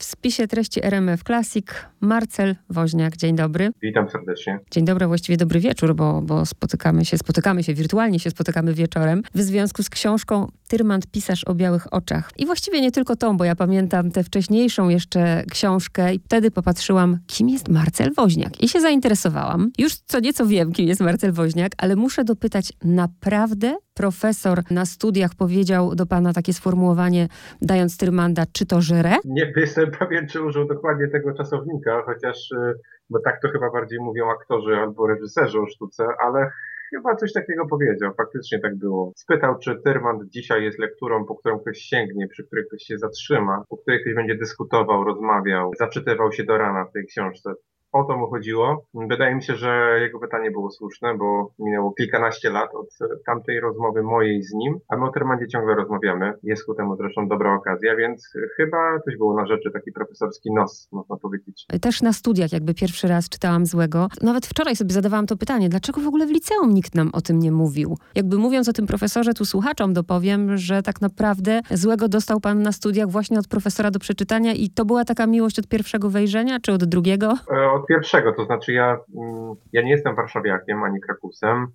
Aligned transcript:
W 0.00 0.04
spisie 0.04 0.48
treści 0.48 0.84
RMF 0.84 1.22
Classic 1.22 1.66
Marcel 2.00 2.56
Woźniak. 2.70 3.16
Dzień 3.16 3.36
dobry. 3.36 3.70
Witam 3.82 4.10
serdecznie. 4.10 4.58
Dzień 4.70 4.84
dobry, 4.84 5.06
właściwie 5.06 5.36
dobry 5.36 5.60
wieczór, 5.60 5.94
bo, 5.94 6.22
bo 6.22 6.46
spotykamy 6.46 7.04
się, 7.04 7.18
spotykamy 7.18 7.62
się 7.62 7.74
wirtualnie, 7.74 8.18
się 8.18 8.30
spotykamy 8.30 8.74
wieczorem 8.74 9.22
w 9.34 9.40
związku 9.40 9.82
z 9.82 9.90
książką 9.90 10.48
Tyrmand, 10.68 11.06
pisarz 11.06 11.44
o 11.44 11.54
białych 11.54 11.92
oczach. 11.92 12.30
I 12.38 12.46
właściwie 12.46 12.80
nie 12.80 12.92
tylko 12.92 13.16
tą, 13.16 13.36
bo 13.36 13.44
ja 13.44 13.56
pamiętam 13.56 14.10
tę 14.10 14.24
wcześniejszą 14.24 14.88
jeszcze 14.88 15.44
książkę 15.50 16.14
i 16.14 16.18
wtedy 16.18 16.50
popatrzyłam, 16.50 17.18
kim 17.26 17.48
jest 17.48 17.68
Marcel 17.68 18.14
Woźniak. 18.14 18.62
I 18.62 18.68
się 18.68 18.80
zainteresowałam. 18.80 19.70
Już 19.78 19.94
co 19.94 20.20
nieco 20.20 20.46
wiem, 20.46 20.72
kim 20.72 20.88
jest 20.88 21.00
Marcel 21.00 21.32
Woźniak, 21.32 21.72
ale 21.78 21.96
muszę 21.96 22.24
dopytać, 22.24 22.72
naprawdę 22.84 23.76
profesor 23.98 24.58
na 24.70 24.84
studiach 24.86 25.30
powiedział 25.34 25.94
do 25.94 26.06
pana 26.06 26.32
takie 26.32 26.52
sformułowanie, 26.52 27.28
dając 27.62 27.98
Tyrmanda, 27.98 28.42
czy 28.52 28.66
to 28.66 28.80
żre? 28.80 29.14
Nie 29.24 29.52
jestem 29.56 29.90
pewien, 29.90 30.28
czy 30.28 30.42
użył 30.42 30.64
dokładnie 30.68 31.08
tego 31.08 31.32
czasownika, 31.32 32.02
chociaż, 32.06 32.50
y, 32.50 32.74
bo 33.10 33.18
tak 33.20 33.40
to 33.42 33.48
chyba 33.48 33.70
bardziej 33.70 33.98
mówią 33.98 34.30
aktorzy 34.30 34.76
albo 34.76 35.06
reżyserzy 35.06 35.58
o 35.60 35.66
sztuce, 35.66 36.04
ale 36.26 36.50
chyba 36.90 37.16
coś 37.16 37.32
takiego 37.32 37.66
powiedział. 37.66 38.12
Faktycznie 38.16 38.58
tak 38.60 38.76
było. 38.76 39.12
Spytał, 39.16 39.58
czy 39.58 39.80
Tyrmand 39.84 40.22
dzisiaj 40.30 40.64
jest 40.64 40.78
lekturą, 40.78 41.24
po 41.24 41.34
którą 41.34 41.58
ktoś 41.58 41.78
sięgnie, 41.78 42.28
przy 42.28 42.44
której 42.46 42.64
ktoś 42.66 42.82
się 42.82 42.98
zatrzyma, 42.98 43.64
po 43.68 43.76
której 43.76 44.00
ktoś 44.00 44.14
będzie 44.14 44.34
dyskutował, 44.34 45.04
rozmawiał, 45.04 45.70
zaczytywał 45.78 46.32
się 46.32 46.44
do 46.44 46.58
rana 46.58 46.84
w 46.84 46.92
tej 46.92 47.06
książce 47.06 47.52
o 47.92 48.04
to 48.04 48.16
mu 48.16 48.30
chodziło. 48.30 48.84
Wydaje 48.94 49.34
mi 49.34 49.42
się, 49.42 49.54
że 49.56 49.98
jego 50.00 50.18
pytanie 50.18 50.50
było 50.50 50.70
słuszne, 50.70 51.14
bo 51.18 51.50
minęło 51.58 51.92
kilkanaście 51.92 52.50
lat 52.50 52.74
od 52.74 52.88
tamtej 53.26 53.60
rozmowy 53.60 54.02
mojej 54.02 54.42
z 54.42 54.52
nim, 54.54 54.78
a 54.88 54.96
my 54.96 55.04
o 55.04 55.12
Termandzie 55.12 55.48
ciągle 55.48 55.74
rozmawiamy. 55.74 56.32
Jest 56.42 56.66
ku 56.66 56.74
temu 56.74 56.96
zresztą 56.96 57.28
dobra 57.28 57.54
okazja, 57.54 57.96
więc 57.96 58.32
chyba 58.56 59.00
coś 59.04 59.16
było 59.16 59.36
na 59.36 59.46
rzeczy, 59.46 59.70
taki 59.70 59.92
profesorski 59.92 60.52
nos, 60.52 60.88
można 60.92 61.16
powiedzieć. 61.16 61.66
Też 61.82 62.02
na 62.02 62.12
studiach 62.12 62.52
jakby 62.52 62.74
pierwszy 62.74 63.08
raz 63.08 63.28
czytałam 63.28 63.66
Złego. 63.66 64.08
Nawet 64.22 64.46
wczoraj 64.46 64.76
sobie 64.76 64.92
zadawałam 64.92 65.26
to 65.26 65.36
pytanie, 65.36 65.68
dlaczego 65.68 66.00
w 66.00 66.06
ogóle 66.06 66.26
w 66.26 66.30
liceum 66.30 66.74
nikt 66.74 66.94
nam 66.94 67.10
o 67.12 67.20
tym 67.20 67.38
nie 67.38 67.52
mówił? 67.52 67.98
Jakby 68.14 68.38
mówiąc 68.38 68.68
o 68.68 68.72
tym 68.72 68.86
profesorze, 68.86 69.34
tu 69.34 69.44
słuchaczom 69.44 69.92
dopowiem, 69.92 70.56
że 70.56 70.82
tak 70.82 71.00
naprawdę 71.00 71.60
Złego 71.70 72.08
dostał 72.08 72.40
pan 72.40 72.62
na 72.62 72.72
studiach 72.72 73.08
właśnie 73.08 73.38
od 73.38 73.48
profesora 73.48 73.90
do 73.90 73.98
przeczytania 73.98 74.52
i 74.52 74.70
to 74.70 74.84
była 74.84 75.04
taka 75.04 75.26
miłość 75.26 75.58
od 75.58 75.68
pierwszego 75.68 76.10
wejrzenia, 76.10 76.60
czy 76.60 76.72
od 76.72 76.84
drugiego? 76.84 77.34
E, 77.50 77.77
od 77.78 77.86
pierwszego, 77.86 78.32
to 78.32 78.44
znaczy 78.44 78.72
ja, 78.72 78.98
mm, 79.16 79.54
ja 79.72 79.82
nie 79.82 79.90
jestem 79.90 80.14
warszawiakiem 80.14 80.82
ani 80.82 81.00
krakusem. 81.00 81.66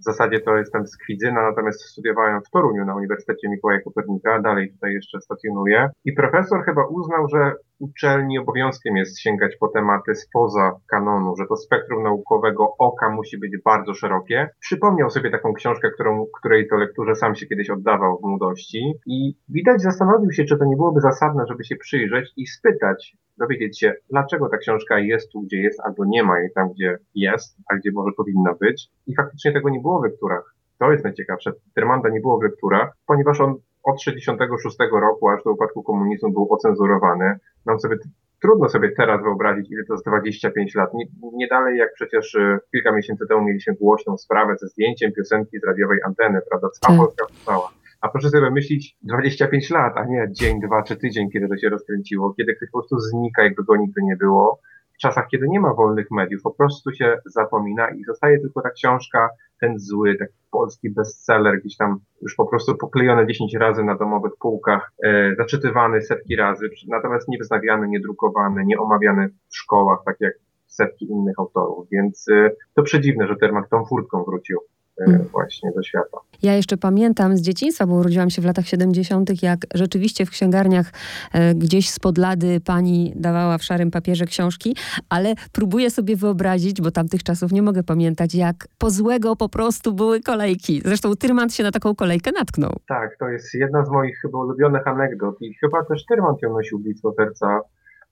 W 0.00 0.04
zasadzie 0.04 0.40
to 0.40 0.56
jestem 0.56 0.86
z 0.86 0.96
Kwidzyna, 0.96 1.42
natomiast 1.42 1.80
studiowałem 1.80 2.40
w 2.42 2.50
Toruniu 2.50 2.84
na 2.84 2.96
Uniwersytecie 2.96 3.48
Mikołaja 3.48 3.80
Kopernika, 3.80 4.40
dalej 4.42 4.72
tutaj 4.72 4.92
jeszcze 4.92 5.20
stacjonuję. 5.20 5.90
I 6.04 6.12
profesor 6.12 6.64
chyba 6.64 6.86
uznał, 6.86 7.28
że 7.28 7.52
uczelni 7.78 8.38
obowiązkiem 8.38 8.96
jest 8.96 9.20
sięgać 9.20 9.56
po 9.60 9.68
tematy 9.68 10.14
spoza 10.14 10.72
kanonu, 10.90 11.36
że 11.36 11.46
to 11.46 11.56
spektrum 11.56 12.02
naukowego 12.02 12.76
oka 12.78 13.10
musi 13.10 13.38
być 13.38 13.52
bardzo 13.64 13.94
szerokie. 13.94 14.50
Przypomniał 14.60 15.10
sobie 15.10 15.30
taką 15.30 15.52
książkę, 15.52 15.90
którą, 15.90 16.26
której 16.38 16.68
to 16.68 16.76
lekturze 16.76 17.14
sam 17.14 17.34
się 17.34 17.46
kiedyś 17.46 17.70
oddawał 17.70 18.18
w 18.18 18.26
młodości 18.26 18.92
i 19.06 19.34
widać 19.48 19.82
zastanowił 19.82 20.32
się, 20.32 20.44
czy 20.44 20.58
to 20.58 20.64
nie 20.64 20.76
byłoby 20.76 21.00
zasadne, 21.00 21.44
żeby 21.48 21.64
się 21.64 21.76
przyjrzeć 21.76 22.32
i 22.36 22.46
spytać, 22.46 23.16
dowiedzieć 23.38 23.78
się, 23.80 23.94
dlaczego 24.10 24.48
ta 24.48 24.56
książka 24.56 24.98
jest 24.98 25.32
tu, 25.32 25.40
gdzie 25.40 25.56
jest, 25.56 25.80
albo 25.80 26.04
nie 26.04 26.22
ma 26.22 26.40
jej 26.40 26.50
tam, 26.54 26.68
gdzie 26.72 26.98
jest, 27.14 27.56
a 27.70 27.76
gdzie 27.76 27.90
może 27.92 28.12
powinna 28.16 28.54
być. 28.60 28.88
I 29.06 29.14
faktycznie 29.14 29.52
tego 29.52 29.68
nie 29.68 29.80
było 29.80 30.00
w 30.00 30.04
lekturach. 30.04 30.54
To 30.78 30.92
jest 30.92 31.04
najciekawsze. 31.04 31.52
Termanda 31.74 32.08
nie 32.08 32.20
było 32.20 32.38
w 32.38 32.42
lekturach, 32.42 32.96
ponieważ 33.06 33.40
on 33.40 33.54
od 33.90 34.02
66 34.02 34.76
roku 34.92 35.28
aż 35.28 35.44
do 35.44 35.52
upadku 35.52 35.82
komunizmu 35.82 36.32
był 36.32 36.46
ocenzurowany. 36.50 37.38
Nam 37.66 37.80
sobie 37.80 37.96
trudno 38.42 38.68
sobie 38.68 38.92
teraz 38.96 39.22
wyobrazić, 39.22 39.70
ile 39.70 39.84
to 39.84 39.94
jest 39.94 40.06
25 40.06 40.74
lat. 40.74 40.94
Nie, 40.94 41.04
nie 41.32 41.48
dalej 41.48 41.78
jak 41.78 41.94
przecież 41.94 42.34
e, 42.34 42.58
kilka 42.72 42.92
miesięcy 42.92 43.26
temu 43.28 43.42
mieliśmy 43.42 43.74
głośną 43.74 44.18
sprawę 44.18 44.56
ze 44.60 44.68
zdjęciem 44.68 45.12
piosenki 45.12 45.58
z 45.58 45.64
radiowej 45.64 45.98
anteny, 46.06 46.40
prawda? 46.50 46.68
Cała 46.80 46.98
tak. 46.98 47.06
Polska 47.06 47.26
wstała. 47.26 47.70
A 48.00 48.08
proszę 48.08 48.30
sobie 48.30 48.50
myśleć 48.50 48.96
25 49.02 49.70
lat, 49.70 49.92
a 49.96 50.04
nie 50.04 50.28
dzień, 50.30 50.60
dwa 50.60 50.82
czy 50.82 50.96
tydzień, 50.96 51.30
kiedy 51.30 51.48
to 51.48 51.56
się 51.56 51.68
rozkręciło, 51.68 52.34
kiedy 52.34 52.54
ktoś 52.54 52.70
po 52.70 52.78
prostu 52.78 52.98
znika, 52.98 53.42
jakby 53.42 53.64
go 53.64 53.76
nigdy 53.76 54.00
nie 54.02 54.16
było. 54.16 54.60
Czasach, 54.98 55.28
kiedy 55.30 55.48
nie 55.48 55.60
ma 55.60 55.74
wolnych 55.74 56.10
mediów, 56.10 56.42
po 56.42 56.50
prostu 56.50 56.92
się 56.92 57.18
zapomina 57.26 57.90
i 57.90 58.04
zostaje 58.04 58.40
tylko 58.40 58.62
ta 58.62 58.70
książka, 58.70 59.28
ten 59.60 59.78
zły, 59.78 60.16
taki 60.18 60.34
polski 60.50 60.90
bestseller, 60.90 61.60
gdzieś 61.60 61.76
tam 61.76 61.98
już 62.22 62.34
po 62.34 62.46
prostu 62.46 62.76
poklejony 62.76 63.26
10 63.26 63.54
razy 63.54 63.84
na 63.84 63.96
domowych 63.96 64.32
półkach, 64.40 64.92
e, 65.04 65.34
zaczytywany 65.36 66.02
setki 66.02 66.36
razy, 66.36 66.70
natomiast 66.88 67.28
nie 67.28 67.38
wznawiany, 67.38 67.88
nie 67.88 68.00
drukowany, 68.00 68.64
nie 68.64 68.78
omawiany 68.78 69.28
w 69.48 69.56
szkołach, 69.56 69.98
tak 70.06 70.16
jak 70.20 70.34
setki 70.66 71.10
innych 71.10 71.38
autorów. 71.38 71.88
Więc 71.92 72.26
e, 72.28 72.50
to 72.74 72.82
przedziwne, 72.82 73.26
że 73.26 73.36
Termak 73.36 73.68
tą 73.68 73.84
furtką 73.84 74.24
wrócił. 74.24 74.58
E, 75.00 75.04
mm. 75.04 75.28
właśnie 75.32 75.72
do 75.76 75.82
świata. 75.82 76.18
Ja 76.42 76.54
jeszcze 76.54 76.76
pamiętam 76.76 77.36
z 77.36 77.40
dzieciństwa, 77.40 77.86
bo 77.86 77.94
urodziłam 77.94 78.30
się 78.30 78.42
w 78.42 78.44
latach 78.44 78.66
70., 78.66 79.42
jak 79.42 79.58
rzeczywiście 79.74 80.26
w 80.26 80.30
księgarniach 80.30 80.92
e, 81.32 81.54
gdzieś 81.54 81.90
spod 81.90 82.18
lady 82.18 82.60
pani 82.60 83.12
dawała 83.16 83.58
w 83.58 83.64
szarym 83.64 83.90
papierze 83.90 84.26
książki, 84.26 84.76
ale 85.08 85.34
próbuję 85.52 85.90
sobie 85.90 86.16
wyobrazić, 86.16 86.80
bo 86.80 86.90
tamtych 86.90 87.22
czasów 87.22 87.52
nie 87.52 87.62
mogę 87.62 87.82
pamiętać, 87.82 88.34
jak 88.34 88.54
po 88.78 88.90
złego 88.90 89.36
po 89.36 89.48
prostu 89.48 89.92
były 89.92 90.20
kolejki. 90.20 90.82
Zresztą 90.84 91.16
Tyrmand 91.16 91.54
się 91.54 91.62
na 91.62 91.70
taką 91.70 91.94
kolejkę 91.94 92.30
natknął. 92.32 92.72
Tak, 92.88 93.16
to 93.18 93.28
jest 93.28 93.54
jedna 93.54 93.84
z 93.84 93.90
moich 93.90 94.18
chyba 94.22 94.38
ulubionych 94.38 94.86
anegdot 94.86 95.36
i 95.40 95.54
chyba 95.54 95.84
też 95.84 96.04
Tyrmand 96.06 96.42
ją 96.42 96.52
nosił 96.52 96.78
blisko 96.78 97.12
serca 97.16 97.60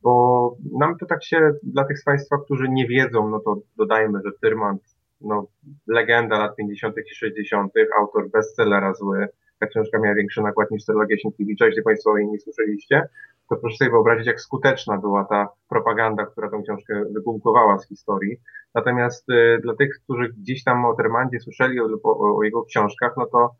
bo 0.03 0.56
nam 0.78 0.98
to 0.98 1.06
tak 1.06 1.24
się, 1.24 1.53
dla 1.62 1.84
tych 1.84 1.98
z 1.98 2.04
Państwa, 2.04 2.36
którzy 2.44 2.68
nie 2.68 2.86
wiedzą, 2.86 3.28
no 3.28 3.41
to 3.41 3.56
dodajmy, 3.76 4.18
że 4.24 4.30
Tyrmand 4.42 4.82
no, 5.21 5.47
legenda 5.87 6.38
lat 6.38 6.56
50. 6.56 6.97
i 6.99 7.15
60., 7.15 7.72
autor 7.99 8.31
bestsellera 8.31 8.94
zły. 8.94 9.28
Ta 9.59 9.66
książka 9.66 9.99
miała 9.99 10.15
większy 10.15 10.43
nakład 10.43 10.71
niż 10.71 10.84
trylogia 10.84 11.16
Sienkiewicza, 11.19 11.66
jeśli 11.66 11.82
Państwo 11.82 12.10
o 12.10 12.16
jej 12.16 12.28
nie 12.28 12.41
słyszeliście, 12.41 13.09
to 13.50 13.56
proszę 13.56 13.77
sobie 13.77 13.91
wyobrazić, 13.91 14.27
jak 14.27 14.41
skuteczna 14.41 14.99
była 14.99 15.25
ta 15.25 15.49
propaganda, 15.69 16.27
która 16.27 16.50
tę 16.50 16.62
książkę 16.62 17.04
wygumkowała 17.15 17.78
z 17.78 17.88
historii. 17.88 18.37
Natomiast 18.75 19.31
y, 19.31 19.59
dla 19.62 19.75
tych, 19.77 20.00
którzy 20.04 20.28
gdzieś 20.28 20.65
tam 20.65 20.84
o 20.84 20.94
Termandzie 20.94 21.41
słyszeli 21.41 21.81
o, 21.81 21.84
o, 22.03 22.37
o 22.38 22.43
jego 22.43 22.62
książkach, 22.62 23.12
no 23.16 23.27
to 23.27 23.50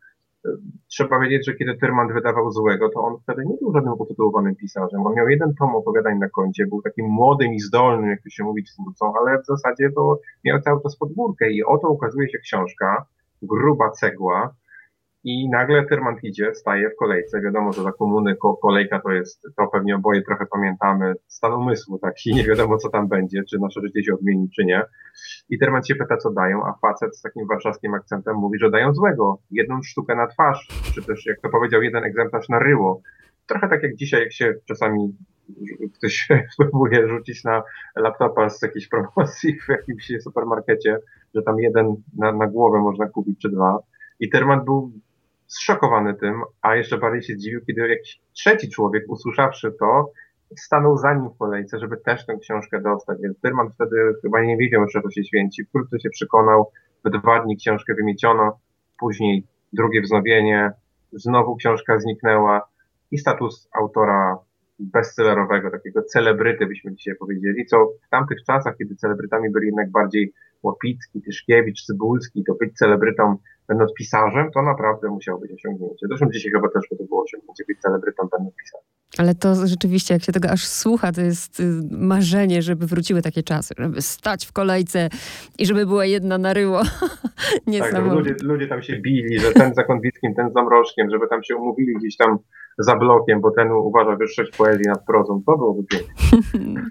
trzeba 0.87 1.19
wiedzieć, 1.19 1.45
że 1.45 1.53
kiedy 1.53 1.77
Tyrmand 1.77 2.13
wydawał 2.13 2.51
złego, 2.51 2.89
to 2.89 3.01
on 3.01 3.17
wtedy 3.23 3.45
nie 3.45 3.57
był 3.61 3.73
żadnym 3.73 3.93
utytułowanym 3.93 4.55
pisarzem. 4.55 5.05
On 5.05 5.15
miał 5.15 5.29
jeden 5.29 5.55
tom 5.55 5.75
opowiadań 5.75 6.17
na 6.19 6.29
koncie, 6.29 6.65
był 6.65 6.81
takim 6.81 7.05
młodym 7.05 7.53
i 7.53 7.59
zdolnym, 7.59 8.09
jak 8.09 8.21
to 8.21 8.29
się 8.29 8.43
mówi, 8.43 8.63
twórcą, 8.63 9.13
ale 9.19 9.41
w 9.41 9.45
zasadzie 9.45 9.89
to 9.95 10.19
miał 10.45 10.61
cały 10.61 10.81
czas 10.83 10.97
podwórkę 10.97 11.51
i 11.51 11.63
oto 11.63 11.89
ukazuje 11.89 12.29
się 12.29 12.37
książka, 12.37 13.05
gruba 13.41 13.91
cegła, 13.91 14.53
i 15.27 15.49
nagle 15.49 15.85
Tyrmand 15.85 16.23
idzie, 16.23 16.55
staje 16.55 16.89
w 16.89 16.95
kolejce. 16.95 17.41
Wiadomo, 17.41 17.73
że 17.73 17.83
za 17.83 17.91
komuny 17.91 18.35
kolejka 18.61 18.99
to 18.99 19.11
jest, 19.11 19.47
to 19.57 19.67
pewnie 19.67 19.95
oboje 19.95 20.21
trochę 20.21 20.45
pamiętamy, 20.45 21.13
stan 21.27 21.53
umysłu 21.53 21.99
taki, 21.99 22.33
nie 22.35 22.43
wiadomo 22.43 22.77
co 22.77 22.89
tam 22.89 23.07
będzie, 23.07 23.43
czy 23.49 23.59
nasze 23.59 23.81
życie 23.81 24.03
się 24.03 24.13
odmieni, 24.13 24.49
czy 24.55 24.65
nie. 24.65 24.81
I 25.49 25.59
Tyrmand 25.59 25.87
się 25.87 25.95
pyta, 25.95 26.17
co 26.17 26.31
dają, 26.31 26.65
a 26.65 26.73
facet 26.81 27.17
z 27.17 27.21
takim 27.21 27.47
warszawskim 27.47 27.93
akcentem 27.93 28.35
mówi, 28.35 28.59
że 28.59 28.71
dają 28.71 28.93
złego. 28.93 29.37
Jedną 29.51 29.83
sztukę 29.83 30.15
na 30.15 30.27
twarz, 30.27 30.67
czy 30.95 31.03
też, 31.03 31.25
jak 31.25 31.41
to 31.41 31.49
powiedział, 31.49 31.81
jeden 31.81 32.03
egzemplarz 32.03 32.49
na 32.49 32.59
ryło. 32.59 33.01
Trochę 33.47 33.69
tak 33.69 33.83
jak 33.83 33.95
dzisiaj, 33.95 34.21
jak 34.21 34.33
się 34.33 34.53
czasami 34.65 35.15
ktoś 35.93 36.27
próbuje 36.57 37.07
rzucić 37.07 37.43
na 37.43 37.63
laptopa 37.95 38.49
z 38.49 38.61
jakiejś 38.61 38.87
promocji 38.87 39.59
w 39.59 39.69
jakimś 39.69 40.11
supermarkecie, 40.23 40.97
że 41.35 41.41
tam 41.41 41.59
jeden 41.59 41.95
na, 42.17 42.31
na 42.31 42.47
głowę 42.47 42.79
można 42.79 43.07
kupić, 43.07 43.41
czy 43.41 43.49
dwa. 43.49 43.79
I 44.19 44.29
Terman 44.29 44.65
był 44.65 44.91
zszokowany 45.47 46.13
tym, 46.13 46.41
a 46.61 46.75
jeszcze 46.75 46.97
bardziej 46.97 47.21
się 47.21 47.33
zdziwił, 47.33 47.61
kiedy 47.65 47.87
jakiś 47.87 48.21
trzeci 48.33 48.69
człowiek, 48.69 49.03
usłyszawszy 49.07 49.71
to, 49.79 50.11
stanął 50.55 50.97
za 50.97 51.13
nim 51.13 51.29
w 51.29 51.37
kolejce, 51.37 51.79
żeby 51.79 51.97
też 51.97 52.25
tę 52.25 52.37
książkę 52.37 52.81
dostać. 52.81 53.17
Więc 53.21 53.39
Tyrman 53.41 53.69
wtedy 53.71 53.95
chyba 54.21 54.41
nie 54.41 54.57
wiedział, 54.57 54.89
że 54.89 55.01
to 55.01 55.11
się 55.11 55.23
święci. 55.23 55.63
Wkrótce 55.65 55.99
się 55.99 56.09
przekonał, 56.09 56.71
w 57.05 57.09
dwa 57.09 57.43
dni 57.43 57.57
książkę 57.57 57.93
wymieciono, 57.93 58.59
później 58.99 59.43
drugie 59.73 60.01
wznowienie, 60.01 60.71
znowu 61.11 61.55
książka 61.55 61.99
zniknęła 61.99 62.69
i 63.11 63.17
status 63.17 63.69
autora 63.73 64.37
bestsellerowego, 64.79 65.71
takiego 65.71 66.03
celebryty, 66.03 66.65
byśmy 66.65 66.95
dzisiaj 66.95 67.15
powiedzieli, 67.15 67.65
co 67.65 67.87
w 68.07 68.09
tamtych 68.09 68.37
czasach, 68.43 68.77
kiedy 68.77 68.95
celebrytami 68.95 69.49
byli 69.49 69.65
jednak 69.65 69.91
bardziej 69.91 70.33
Łopicki, 70.63 71.21
Tyszkiewicz, 71.21 71.85
Cybulski, 71.85 72.43
to 72.43 72.55
być 72.55 72.73
celebrytą 72.73 73.37
będąc 73.67 73.93
pisarzem, 73.93 74.51
to 74.53 74.61
naprawdę 74.61 75.09
musiało 75.09 75.39
być 75.39 75.51
osiągnięcie. 75.51 76.07
Zresztą 76.07 76.25
dzisiaj 76.33 76.51
chyba 76.51 76.69
też 76.69 76.83
by 76.91 76.97
to 76.97 77.03
było 77.03 77.23
osiągnięcie, 77.23 77.63
być 77.67 77.79
celebrytą 77.79 78.27
będąc 78.31 78.55
pisarzem. 78.55 78.87
Ale 79.17 79.35
to 79.35 79.67
rzeczywiście, 79.67 80.13
jak 80.13 80.23
się 80.23 80.31
tego 80.31 80.49
aż 80.49 80.67
słucha, 80.67 81.11
to 81.11 81.21
jest 81.21 81.59
y, 81.59 81.63
marzenie, 81.91 82.61
żeby 82.61 82.85
wróciły 82.85 83.21
takie 83.21 83.43
czasy, 83.43 83.73
żeby 83.77 84.01
stać 84.01 84.45
w 84.45 84.51
kolejce 84.51 85.09
i 85.59 85.65
żeby 85.65 85.85
była 85.85 86.05
jedna 86.05 86.37
na 86.37 86.53
ryło. 86.53 86.81
tak, 87.79 88.05
ludzie, 88.13 88.35
ludzie 88.43 88.67
tam 88.67 88.81
się 88.81 88.95
bili, 88.95 89.39
że 89.39 89.51
ten 89.51 89.73
za 89.73 89.83
Konwickim, 89.83 90.35
ten 90.35 90.51
za 90.53 90.63
Mrożkiem, 90.63 91.09
żeby 91.09 91.27
tam 91.27 91.43
się 91.43 91.55
umówili 91.55 91.93
gdzieś 91.93 92.17
tam 92.17 92.37
za 92.79 92.95
blokiem, 92.95 93.41
bo 93.41 93.51
ten 93.51 93.71
uważa 93.71 94.15
wyższość 94.15 94.51
poezji 94.57 94.85
nad 94.87 95.05
prozą. 95.05 95.41
To 95.45 95.57
byłoby 95.57 95.83
piękne. 95.83 96.81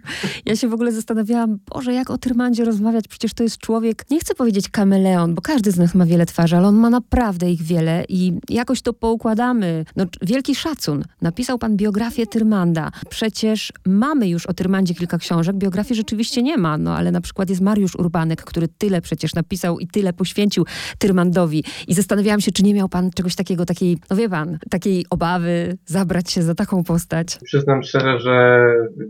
Ja 0.46 0.56
się 0.56 0.68
w 0.68 0.74
ogóle 0.74 0.92
zastanawiałam, 0.92 1.58
Boże, 1.74 1.92
jak 1.92 2.10
o 2.10 2.18
Tyrmandzie 2.18 2.64
rozmawiać? 2.64 3.08
Przecież 3.08 3.34
to 3.34 3.42
jest 3.42 3.58
człowiek, 3.58 4.04
nie 4.10 4.20
chcę 4.20 4.34
powiedzieć 4.34 4.68
kameleon, 4.68 5.34
bo 5.34 5.42
każdy 5.42 5.70
z 5.70 5.78
nas 5.78 5.94
ma 5.94 6.06
wiele 6.06 6.26
twarzy, 6.26 6.56
ale 6.56 6.68
on 6.68 6.76
ma 6.76 6.90
naprawdę 6.90 7.50
ich 7.50 7.62
wiele 7.62 8.04
i 8.08 8.32
jakoś 8.48 8.82
to 8.82 8.92
poukładamy. 8.92 9.84
No, 9.96 10.04
wielki 10.22 10.54
szacun. 10.54 11.04
Napisał 11.22 11.58
pan 11.58 11.76
biografię 11.76 12.26
Tyrmanda. 12.26 12.90
Przecież 13.08 13.72
mamy 13.86 14.28
już 14.28 14.46
o 14.46 14.54
Tyrmandzie 14.54 14.94
kilka 14.94 15.18
książek. 15.18 15.56
Biografii 15.56 15.96
rzeczywiście 15.96 16.42
nie 16.42 16.56
ma, 16.56 16.78
no 16.78 16.96
ale 16.96 17.10
na 17.10 17.20
przykład 17.20 17.50
jest 17.50 17.62
Mariusz 17.62 17.94
Urbanek, 17.94 18.44
który 18.44 18.68
tyle 18.68 19.00
przecież 19.00 19.34
napisał 19.34 19.78
i 19.78 19.86
tyle 19.86 20.12
poświęcił 20.12 20.64
Tyrmandowi. 20.98 21.64
I 21.88 21.94
zastanawiałam 21.94 22.40
się, 22.40 22.52
czy 22.52 22.62
nie 22.62 22.74
miał 22.74 22.88
pan 22.88 23.10
czegoś 23.10 23.34
takiego, 23.34 23.66
takiej, 23.66 23.98
no 24.10 24.16
wie 24.16 24.28
pan, 24.28 24.58
takiej 24.70 25.06
obawy 25.10 25.75
zabrać 25.84 26.30
się 26.30 26.42
za 26.42 26.54
taką 26.54 26.84
postać. 26.84 27.38
Przyznam 27.44 27.82
szczerze, 27.82 28.20
że 28.20 28.66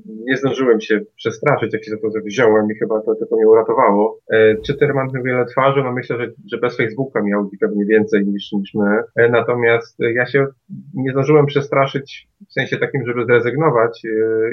nie 0.07 0.37
zdążyłem 0.37 0.81
się 0.81 1.01
przestraszyć, 1.17 1.73
jak 1.73 1.85
się 1.85 1.91
za 1.91 1.97
to 1.97 2.09
wziąłem 2.25 2.67
i 2.71 2.75
chyba 2.75 3.01
to 3.01 3.15
tylko 3.15 3.37
mnie 3.37 3.49
uratowało. 3.49 4.19
E, 4.31 4.57
czy 4.67 4.75
Tyrmand 4.75 5.13
miał 5.13 5.23
wiele 5.23 5.47
twarzy? 5.47 5.83
No 5.83 5.93
myślę, 5.93 6.17
że, 6.17 6.33
że 6.53 6.59
bez 6.59 6.77
Facebooka 6.77 7.23
miał 7.23 7.51
pewnie 7.61 7.85
więcej 7.85 8.27
niż, 8.27 8.53
niż 8.53 8.75
my. 8.75 9.03
E, 9.17 9.29
natomiast 9.29 9.97
ja 9.99 10.27
się 10.27 10.47
nie 10.95 11.11
zdążyłem 11.13 11.47
przestraszyć 11.47 12.29
w 12.49 12.53
sensie 12.53 12.77
takim, 12.77 13.07
żeby 13.07 13.25
zrezygnować 13.27 14.03
e, 14.05 14.09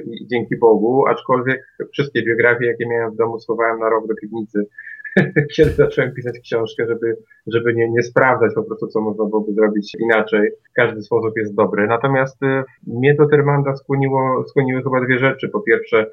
i 0.05 0.27
dzięki 0.27 0.57
Bogu, 0.57 1.07
aczkolwiek 1.07 1.61
wszystkie 1.93 2.23
biografie, 2.23 2.65
jakie 2.65 2.87
miałem 2.87 3.11
w 3.11 3.15
domu, 3.15 3.39
schowałem 3.39 3.79
na 3.79 3.89
rok 3.89 4.07
do 4.07 4.15
piwnicy, 4.15 4.65
kiedy 5.55 5.69
zacząłem 5.69 6.13
pisać 6.13 6.39
książkę, 6.39 6.87
żeby, 6.87 7.17
żeby 7.47 7.73
nie, 7.73 7.89
nie 7.89 8.03
sprawdzać 8.03 8.51
po 8.55 8.63
prostu, 8.63 8.87
co 8.87 9.01
można 9.01 9.25
byłoby 9.25 9.53
zrobić 9.53 9.95
inaczej. 9.99 10.51
Każdy 10.75 11.01
sposób 11.01 11.37
jest 11.37 11.55
dobry. 11.55 11.87
Natomiast 11.87 12.43
e, 12.43 12.63
mnie 12.87 13.15
do 13.15 13.27
Termanda 13.27 13.75
skłoniło, 13.75 14.43
skłoniły 14.47 14.83
chyba 14.83 15.01
dwie 15.01 15.19
rzeczy. 15.19 15.49
Po 15.49 15.61
pierwsze, 15.61 16.05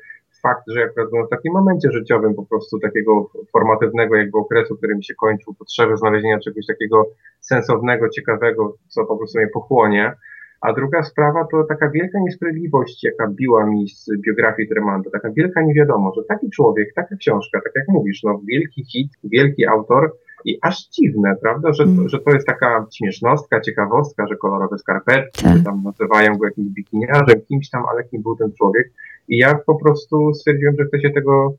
fakt, 0.43 0.63
że 0.67 0.83
akurat 0.83 1.11
byłem 1.11 1.27
w 1.27 1.31
takim 1.31 1.53
momencie 1.53 1.93
życiowym 1.93 2.35
po 2.35 2.47
prostu 2.47 2.79
takiego 2.79 3.31
formatywnego 3.53 4.17
jakby 4.17 4.39
okresu, 4.39 4.77
który 4.77 4.97
mi 4.97 5.05
się 5.05 5.15
kończył, 5.15 5.55
potrzeby 5.55 5.97
znalezienia 5.97 6.39
czegoś 6.39 6.67
takiego 6.67 7.11
sensownego, 7.41 8.09
ciekawego, 8.09 8.77
co 8.89 9.07
po 9.07 9.17
prostu 9.17 9.39
mnie 9.39 9.49
pochłonie. 9.49 10.13
A 10.61 10.73
druga 10.73 11.03
sprawa 11.03 11.47
to 11.51 11.65
taka 11.65 11.91
wielka 11.91 12.19
niesprawiedliwość, 12.21 13.05
jaka 13.05 13.29
biła 13.29 13.67
mi 13.67 13.89
z 13.89 14.11
biografii 14.21 14.69
Tremanda, 14.69 15.11
taka 15.11 15.31
wielka 15.31 15.63
niewiadomo, 15.63 16.13
że 16.17 16.23
taki 16.25 16.51
człowiek, 16.51 16.95
taka 16.95 17.17
książka, 17.17 17.61
tak 17.65 17.73
jak 17.77 17.89
mówisz, 17.89 18.23
no 18.23 18.41
wielki 18.49 18.85
hit, 18.85 19.13
wielki 19.25 19.67
autor 19.67 20.13
i 20.45 20.59
aż 20.63 20.89
dziwne, 20.89 21.37
prawda, 21.43 21.73
że, 21.73 21.83
mm. 21.83 22.09
że 22.09 22.19
to 22.19 22.31
jest 22.31 22.47
taka 22.47 22.87
śmiesznostka, 22.93 23.61
ciekawostka, 23.61 24.27
że 24.27 24.37
kolorowe 24.37 24.79
skarpetki, 24.79 25.43
tak. 25.43 25.57
że 25.57 25.65
tam 25.65 25.83
nazywają 25.83 26.39
go 26.39 26.45
jakimś 26.45 26.69
bikiniarzem, 26.69 27.41
kimś 27.49 27.71
tam, 27.71 27.83
ale 27.93 28.05
kim 28.05 28.23
był 28.23 28.37
ten 28.37 28.53
człowiek. 28.53 28.93
I 29.29 29.39
ja 29.39 29.55
po 29.67 29.75
prostu 29.75 30.35
stwierdziłem, 30.35 30.75
że 30.79 30.85
chcę 30.85 31.01
się 31.01 31.11
tego 31.11 31.55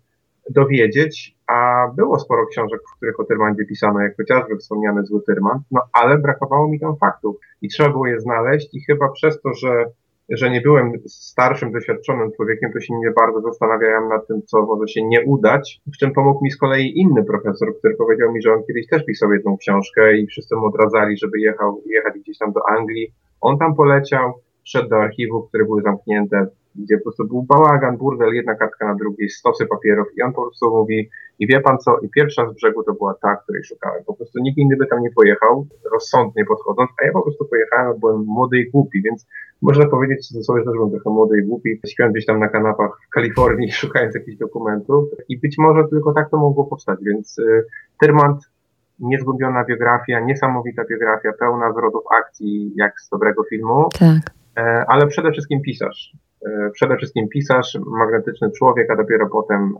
dowiedzieć, 0.49 1.35
a 1.47 1.87
było 1.95 2.19
sporo 2.19 2.47
książek, 2.47 2.81
w 2.93 2.97
których 2.97 3.19
o 3.19 3.23
Tyrmandzie 3.23 3.65
pisano, 3.65 4.01
jak 4.01 4.17
chociażby 4.17 4.57
wspomniany 4.57 5.05
Zły 5.05 5.21
Tyrman, 5.23 5.59
no 5.71 5.81
ale 5.93 6.17
brakowało 6.17 6.67
mi 6.67 6.79
tam 6.79 6.97
faktów 6.97 7.35
i 7.61 7.67
trzeba 7.67 7.89
było 7.89 8.07
je 8.07 8.19
znaleźć 8.19 8.69
i 8.73 8.81
chyba 8.81 9.09
przez 9.11 9.41
to, 9.41 9.53
że, 9.53 9.85
że 10.29 10.49
nie 10.49 10.61
byłem 10.61 10.91
starszym, 11.07 11.71
doświadczonym 11.71 12.31
człowiekiem, 12.31 12.73
to 12.73 12.79
się 12.79 12.93
nie 12.93 13.11
bardzo 13.11 13.41
zastanawiałem 13.41 14.09
nad 14.09 14.27
tym, 14.27 14.41
co 14.45 14.61
może 14.61 14.87
się 14.87 15.03
nie 15.03 15.25
udać, 15.25 15.81
w 15.93 15.97
czym 15.97 16.13
pomógł 16.13 16.43
mi 16.43 16.51
z 16.51 16.57
kolei 16.57 16.99
inny 16.99 17.23
profesor, 17.23 17.77
który 17.77 17.95
powiedział 17.95 18.33
mi, 18.33 18.41
że 18.41 18.53
on 18.53 18.63
kiedyś 18.67 18.87
też 18.87 19.05
pisał 19.05 19.33
jedną 19.33 19.57
książkę 19.57 20.17
i 20.17 20.27
wszyscy 20.27 20.55
mu 20.55 20.65
odradzali, 20.65 21.17
żeby 21.17 21.39
jechał, 21.39 21.81
jechać 21.85 22.13
gdzieś 22.19 22.37
tam 22.37 22.51
do 22.51 22.69
Anglii. 22.69 23.13
On 23.41 23.57
tam 23.57 23.75
poleciał, 23.75 24.33
wszedł 24.63 24.89
do 24.89 24.95
archiwów, 24.95 25.47
które 25.47 25.65
były 25.65 25.81
zamknięte, 25.81 26.47
gdzie 26.75 26.97
po 26.97 27.03
prostu 27.03 27.27
był 27.27 27.43
bałagan, 27.43 27.97
burdel, 27.97 28.33
jedna 28.33 28.55
kartka 28.55 28.87
na 28.87 28.95
drugiej, 28.95 29.29
stosy 29.29 29.65
papierów 29.65 30.07
i 30.17 30.21
on 30.21 30.33
po 30.33 30.41
prostu 30.41 30.69
mówi 30.69 31.09
i 31.39 31.47
wie 31.47 31.61
pan 31.61 31.77
co, 31.77 31.97
i 31.99 32.09
pierwsza 32.09 32.49
z 32.49 32.53
brzegu 32.53 32.83
to 32.83 32.93
była 32.93 33.13
ta, 33.21 33.35
której 33.35 33.63
szukałem. 33.63 34.03
Po 34.03 34.13
prostu 34.13 34.39
nikt 34.39 34.57
inny 34.57 34.75
by 34.77 34.87
tam 34.87 35.01
nie 35.01 35.11
pojechał, 35.11 35.67
rozsądnie 35.93 36.45
podchodząc, 36.45 36.89
a 37.01 37.05
ja 37.05 37.11
po 37.11 37.21
prostu 37.21 37.45
pojechałem, 37.45 37.99
byłem 37.99 38.23
młody 38.25 38.59
i 38.59 38.71
głupi, 38.71 39.01
więc 39.01 39.27
można 39.61 39.85
powiedzieć 39.85 40.45
sobie, 40.45 40.63
że 40.65 40.71
byłem 40.71 40.91
trochę 40.91 41.09
młody 41.09 41.39
i 41.39 41.43
głupi. 41.43 41.79
Śpiałem 41.87 42.13
gdzieś 42.13 42.25
tam 42.25 42.39
na 42.39 42.47
kanapach 42.47 42.91
w 43.07 43.09
Kalifornii, 43.09 43.71
szukając 43.81 44.15
jakichś 44.15 44.37
dokumentów 44.37 45.09
i 45.29 45.39
być 45.39 45.55
może 45.57 45.87
tylko 45.89 46.13
tak 46.13 46.29
to 46.29 46.37
mogło 46.37 46.65
powstać, 46.65 46.99
więc 47.01 47.39
y, 47.39 47.65
Tyrmand 47.99 48.51
niezgubiona 48.99 49.65
biografia, 49.65 50.19
niesamowita 50.19 50.83
biografia, 50.89 51.33
pełna 51.39 51.71
zwrotów 51.71 52.03
akcji, 52.19 52.71
jak 52.75 53.01
z 53.01 53.09
dobrego 53.09 53.43
filmu. 53.43 53.89
Tak. 53.99 54.33
E, 54.57 54.85
ale 54.87 55.07
przede 55.07 55.31
wszystkim 55.31 55.61
pisarz. 55.61 56.11
E, 56.45 56.69
przede 56.73 56.97
wszystkim 56.97 57.29
pisarz, 57.29 57.77
magnetyczny 57.85 58.51
człowiek, 58.51 58.91
a 58.91 58.95
dopiero 58.95 59.29
potem 59.29 59.75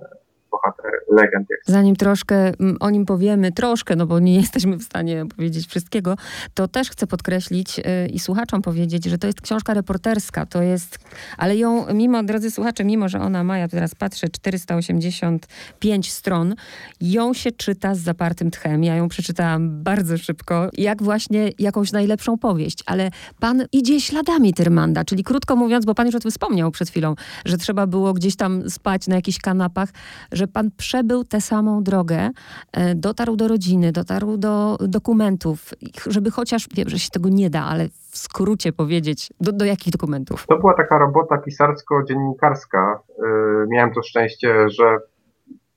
bohater 0.52 0.92
legend. 1.12 1.48
Zanim 1.66 1.96
troszkę 1.96 2.36
mm, 2.36 2.78
o 2.80 2.90
nim 2.90 3.06
powiemy, 3.06 3.52
troszkę, 3.52 3.96
no 3.96 4.06
bo 4.06 4.20
nie 4.20 4.36
jesteśmy 4.36 4.78
w 4.78 4.84
stanie 4.84 5.26
powiedzieć 5.36 5.68
wszystkiego, 5.68 6.16
to 6.54 6.68
też 6.68 6.90
chcę 6.90 7.08
podkreślić 7.08 7.78
yy, 7.78 7.84
i 8.14 8.20
słuchaczom 8.20 8.62
powiedzieć, 8.62 9.06
że 9.06 9.18
to 9.18 9.28
jest 9.28 9.42
książka 9.42 9.74
reporterska, 9.74 10.46
to 10.46 10.62
jest, 10.62 11.00
ale 11.38 11.58
ją, 11.58 11.94
mimo, 11.94 12.24
drodzy 12.24 12.52
słuchacze, 12.52 12.84
mimo, 12.84 13.10
że 13.10 13.20
ona 13.20 13.44
ma, 13.44 13.58
ja 13.58 13.68
teraz 13.68 13.96
patrzę, 13.96 14.30
485 14.30 16.12
stron, 16.12 16.56
ją 17.02 17.34
się 17.34 17.52
czyta 17.52 17.96
z 17.96 18.00
zapartym 18.00 18.52
tchem. 18.52 18.84
Ja 18.84 18.96
ją 18.96 19.10
przeczytałam 19.10 19.84
bardzo 19.84 20.18
szybko, 20.18 20.70
jak 20.78 21.04
właśnie 21.04 21.50
jakąś 21.60 21.92
najlepszą 21.92 22.38
powieść, 22.38 22.84
ale 22.86 23.12
pan 23.40 23.66
idzie 23.72 24.02
śladami 24.02 24.54
Tyrmanda, 24.54 25.04
czyli 25.04 25.24
krótko 25.24 25.56
mówiąc, 25.56 25.86
bo 25.86 25.96
pan 25.96 26.06
już 26.06 26.16
o 26.16 26.20
tym 26.20 26.32
wspomniał 26.32 26.72
przed 26.72 26.90
chwilą, 26.90 27.16
że 27.46 27.58
trzeba 27.58 27.88
było 27.88 28.14
gdzieś 28.14 28.36
tam 28.36 28.70
spać 28.70 29.08
na 29.08 29.16
jakichś 29.16 29.40
kanapach, 29.40 29.90
że 30.32 30.41
pan 30.48 30.72
przebył 30.78 31.24
tę 31.24 31.42
samą 31.42 31.84
drogę, 31.84 32.30
e, 32.74 32.96
dotarł 32.96 33.36
do 33.36 33.48
rodziny, 33.48 33.92
dotarł 33.92 34.38
do 34.38 34.78
dokumentów, 34.80 35.74
żeby 36.08 36.32
chociaż, 36.32 36.68
wiem, 36.76 36.90
że 36.90 37.00
się 37.00 37.10
tego 37.10 37.30
nie 37.30 37.50
da, 37.50 37.62
ale 37.62 37.88
w 37.90 38.18
skrócie 38.18 38.74
powiedzieć, 38.74 39.30
do, 39.40 39.52
do 39.52 39.66
jakich 39.66 39.94
dokumentów? 39.94 40.46
To 40.48 40.58
była 40.58 40.74
taka 40.74 40.98
robota 40.98 41.38
pisarsko-dziennikarska. 41.38 43.00
E, 43.20 43.24
miałem 43.68 43.94
to 43.94 44.04
szczęście, 44.04 44.70
że 44.70 44.98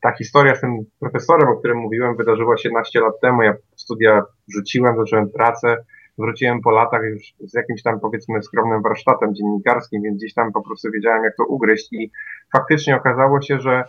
ta 0.03 0.13
historia 0.13 0.55
z 0.55 0.61
tym 0.61 0.79
profesorem, 1.01 1.49
o 1.49 1.57
którym 1.57 1.79
mówiłem, 1.79 2.17
wydarzyła 2.17 2.57
się 2.57 2.71
naście 2.71 3.01
lat 3.01 3.21
temu. 3.23 3.43
Ja 3.43 3.55
studia 3.77 4.23
rzuciłem, 4.49 4.97
zacząłem 4.97 5.31
pracę 5.31 5.77
wróciłem 6.19 6.61
po 6.61 6.71
latach 6.71 7.03
już 7.03 7.23
z 7.41 7.55
jakimś 7.55 7.83
tam 7.83 8.01
powiedzmy 8.01 8.43
skromnym 8.43 8.83
warsztatem 8.83 9.35
dziennikarskim, 9.35 10.03
więc 10.03 10.19
gdzieś 10.19 10.35
tam 10.35 10.53
po 10.53 10.63
prostu 10.63 10.91
wiedziałem 10.91 11.25
jak 11.25 11.37
to 11.37 11.45
ugryźć 11.45 11.93
i 11.93 12.11
faktycznie 12.53 12.97
okazało 12.97 13.41
się, 13.41 13.61
że 13.61 13.85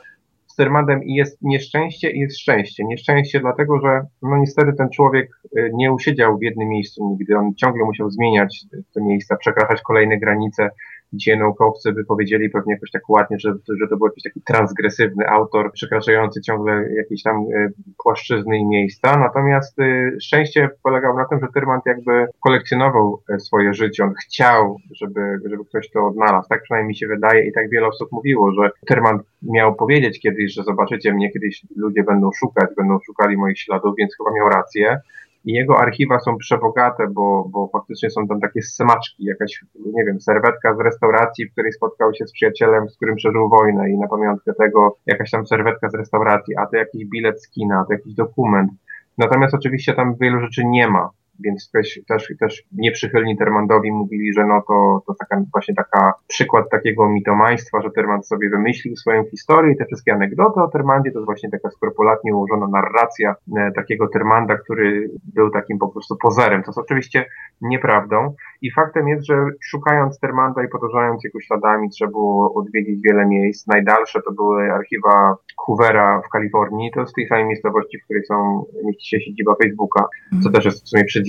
Stermadem 0.56 1.04
i 1.04 1.14
jest 1.14 1.42
nieszczęście 1.42 2.12
i 2.12 2.20
jest 2.20 2.40
szczęście. 2.40 2.84
Nieszczęście 2.84 3.40
dlatego, 3.40 3.80
że 3.80 4.02
no 4.22 4.38
niestety 4.38 4.74
ten 4.74 4.90
człowiek 4.90 5.30
y, 5.58 5.72
nie 5.74 5.94
usiedział 5.94 6.38
w 6.38 6.42
jednym 6.42 6.70
miejscu 6.70 7.10
nigdy. 7.10 7.38
On 7.38 7.56
ciągle 7.56 7.86
musiał 7.86 8.10
zmieniać 8.10 8.66
te 8.94 9.02
miejsca, 9.02 9.36
przekraczać 9.36 9.82
kolejne 9.82 10.18
granice, 10.18 10.70
Dzisiaj 11.16 11.40
naukowcy 11.40 11.94
by 11.94 12.06
powiedzieli 12.06 12.50
pewnie 12.50 12.74
jakoś 12.74 12.92
tak 12.92 13.10
ładnie, 13.10 13.40
że, 13.40 13.54
że 13.80 13.88
to 13.88 13.98
był 13.98 14.08
jakiś 14.08 14.24
taki 14.24 14.42
transgresywny 14.42 15.28
autor, 15.28 15.72
przekraczający 15.72 16.42
ciągle 16.42 16.90
jakieś 16.98 17.24
tam 17.24 17.36
e, 17.36 17.70
płaszczyzny 18.04 18.58
i 18.58 18.66
miejsca. 18.66 19.18
Natomiast 19.18 19.80
e, 19.80 20.12
szczęście 20.22 20.70
polegało 20.84 21.18
na 21.18 21.26
tym, 21.26 21.40
że 21.40 21.48
Tyrmand 21.54 21.84
jakby 21.86 22.28
kolekcjonował 22.40 23.22
e, 23.30 23.40
swoje 23.40 23.74
życie. 23.74 24.04
On 24.04 24.14
chciał, 24.14 24.78
żeby, 24.96 25.40
żeby 25.46 25.66
ktoś 25.66 25.90
to 25.90 26.08
odnalazł. 26.08 26.50
Tak 26.50 26.64
przynajmniej 26.64 26.88
mi 26.88 26.96
się 26.96 27.08
wydaje 27.08 27.48
i 27.48 27.54
tak 27.54 27.70
wiele 27.70 27.88
osób 27.88 28.12
mówiło, 28.12 28.52
że 28.52 28.70
Tyrmand 28.88 29.22
miał 29.42 29.76
powiedzieć 29.76 30.20
kiedyś, 30.20 30.54
że 30.54 30.64
zobaczycie 30.64 31.14
mnie, 31.14 31.32
kiedyś 31.32 31.66
ludzie 31.76 32.04
będą 32.04 32.32
szukać, 32.32 32.70
będą 32.78 33.00
szukali 33.06 33.38
moich 33.38 33.60
śladów, 33.60 33.96
więc 33.98 34.18
chyba 34.18 34.32
miał 34.32 34.50
rację 34.50 35.00
i 35.46 35.54
jego 35.54 35.80
archiwa 35.80 36.20
są 36.20 36.38
przebogate, 36.38 37.08
bo, 37.08 37.50
bo 37.50 37.68
faktycznie 37.68 38.10
są 38.10 38.28
tam 38.28 38.40
takie 38.42 38.62
smaczki, 38.62 39.24
jakaś, 39.26 39.64
nie 39.86 40.06
wiem, 40.06 40.22
serwetka 40.22 40.76
z 40.76 40.80
restauracji, 40.80 41.46
w 41.46 41.52
której 41.52 41.74
spotkał 41.74 42.14
się 42.14 42.28
z 42.28 42.32
przyjacielem, 42.32 42.90
z 42.90 42.96
którym 42.96 43.16
przeżył 43.16 43.50
wojnę 43.50 43.90
i 43.90 43.98
na 43.98 44.08
pamiątkę 44.08 44.54
tego 44.54 44.98
jakaś 45.06 45.32
tam 45.32 45.48
serwetka 45.48 45.90
z 45.90 45.96
restauracji, 45.96 46.58
a 46.58 46.66
to 46.66 46.78
jakiś 46.78 47.06
bilet 47.06 47.44
z 47.44 47.50
kina, 47.50 47.80
a 47.80 47.86
to 47.86 47.94
jakiś 47.94 48.14
dokument. 48.14 48.72
Natomiast 49.18 49.54
oczywiście 49.54 49.94
tam 49.94 50.16
wielu 50.16 50.40
rzeczy 50.40 50.66
nie 50.66 50.88
ma 50.88 51.10
więc 51.40 51.72
też, 51.72 52.00
też, 52.08 52.34
też 52.40 52.64
nieprzychylni 52.72 53.38
Termandowi 53.38 53.92
mówili, 53.92 54.34
że 54.34 54.46
no 54.46 54.62
to, 54.68 55.04
to 55.08 55.14
taka, 55.20 55.42
właśnie 55.52 55.76
taka 55.76 56.14
przykład 56.28 56.70
takiego 56.70 57.10
mitomaństwa, 57.10 57.82
że 57.82 57.92
Termand 57.92 58.28
sobie 58.28 58.50
wymyślił 58.50 58.96
swoją 58.96 59.24
historię 59.26 59.74
i 59.74 59.78
te 59.78 59.86
wszystkie 59.86 60.14
anegdoty 60.14 60.60
o 60.62 60.68
Termandzie 60.68 61.12
to 61.12 61.20
jest 61.20 61.26
właśnie 61.26 61.50
taka 61.50 61.70
skrupulatnie 61.72 62.36
ułożona 62.36 62.68
narracja 62.68 63.36
e, 63.58 63.72
takiego 63.72 64.08
Termanda, 64.08 64.58
który 64.58 65.10
był 65.34 65.50
takim 65.50 65.78
po 65.80 65.88
prostu 65.88 66.16
pozerem. 66.16 66.64
To 66.64 66.70
jest 66.72 66.78
oczywiście 66.78 67.26
nieprawdą 67.62 68.36
i 68.62 68.72
faktem 68.72 69.08
jest, 69.08 69.26
że 69.26 69.46
szukając 69.64 70.20
Termanda 70.20 70.64
i 70.64 70.68
podążając 70.68 71.24
jego 71.24 71.40
śladami 71.42 71.90
trzeba 71.90 72.12
było 72.12 72.54
odwiedzić 72.54 73.02
wiele 73.02 73.26
miejsc. 73.26 73.68
Najdalsze 73.68 74.22
to 74.22 74.32
były 74.32 74.72
archiwa 74.72 75.36
Hoovera 75.58 76.22
w 76.26 76.30
Kalifornii, 76.30 76.92
to 76.92 77.00
jest 77.00 77.12
w 77.12 77.16
tej 77.16 77.28
samej 77.28 77.46
miejscowości, 77.46 78.00
w 78.00 78.04
której 78.04 78.26
są, 78.26 78.66
mieści 78.84 79.10
się 79.10 79.22
siedziba 79.22 79.56
Facebooka, 79.64 80.06
co 80.44 80.50
też 80.50 80.66
jest 80.66 80.86
w 80.86 80.90
sumie 80.90 81.04
przedziwne, 81.04 81.25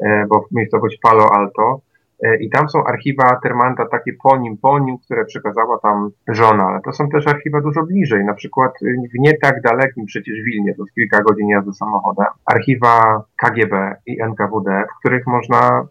e, 0.00 0.26
bo 0.28 0.46
miejscowość 0.50 0.98
Palo 1.02 1.32
Alto. 1.32 1.80
E, 2.22 2.36
I 2.36 2.50
tam 2.50 2.68
są 2.68 2.84
archiwa 2.84 3.40
Termanta 3.42 3.86
takie 3.86 4.12
po 4.22 4.36
nim, 4.36 4.56
po 4.56 4.78
nim, 4.78 4.98
które 4.98 5.24
przekazała 5.24 5.78
tam 5.78 6.10
żona, 6.28 6.64
ale 6.64 6.80
to 6.80 6.92
są 6.92 7.08
też 7.08 7.26
archiwa 7.26 7.60
dużo 7.60 7.82
bliżej, 7.82 8.24
na 8.24 8.34
przykład 8.34 8.72
w 9.14 9.18
nie 9.18 9.38
tak 9.38 9.62
dalekim 9.62 10.06
przecież 10.06 10.34
Wilnie, 10.44 10.74
to 10.74 10.82
jest 10.82 10.94
kilka 10.94 11.22
godzin 11.22 11.48
jazdy 11.48 11.72
samochodem, 11.72 12.26
archiwa 12.46 13.22
KGB 13.36 13.96
i 14.06 14.22
NKWD, 14.22 14.84
w 14.94 14.98
których 14.98 15.26
można 15.26 15.86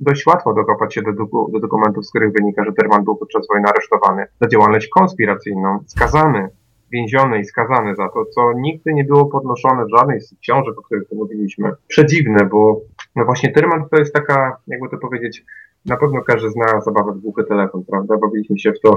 dość 0.00 0.26
łatwo 0.26 0.54
dokopać 0.54 0.94
się 0.94 1.02
do, 1.02 1.12
do 1.52 1.60
dokumentów, 1.60 2.06
z 2.06 2.10
których 2.10 2.32
wynika, 2.32 2.64
że 2.64 2.72
Terman 2.72 3.04
był 3.04 3.16
podczas 3.16 3.46
wojny 3.48 3.68
aresztowany 3.68 4.26
za 4.40 4.48
działalność 4.48 4.88
konspiracyjną, 4.88 5.78
skazany, 5.86 6.48
więziony 6.92 7.40
i 7.40 7.44
skazany 7.44 7.96
za 7.96 8.08
to, 8.08 8.24
co 8.24 8.52
nigdy 8.52 8.94
nie 8.94 9.04
było 9.04 9.26
podnoszone 9.26 9.84
w 9.84 9.98
żadnej 9.98 10.20
z 10.20 10.34
książek, 10.40 10.78
o 10.78 10.82
których 10.82 11.08
tu 11.08 11.16
mówiliśmy. 11.16 11.70
Przedziwne, 11.88 12.44
bo 12.44 12.80
no 13.16 13.24
właśnie 13.24 13.52
Terman 13.52 13.88
to 13.88 13.96
jest 13.96 14.14
taka, 14.14 14.56
jakby 14.66 14.88
to 14.88 14.98
powiedzieć, 14.98 15.44
na 15.86 15.96
pewno 15.96 16.22
każdy 16.22 16.50
zna 16.50 16.80
zabawę 16.80 17.12
w 17.12 17.20
głuchy 17.20 17.44
telefon, 17.44 17.84
prawda? 17.90 18.16
Bawiliśmy 18.16 18.58
się 18.58 18.72
w 18.72 18.80
to 18.80 18.94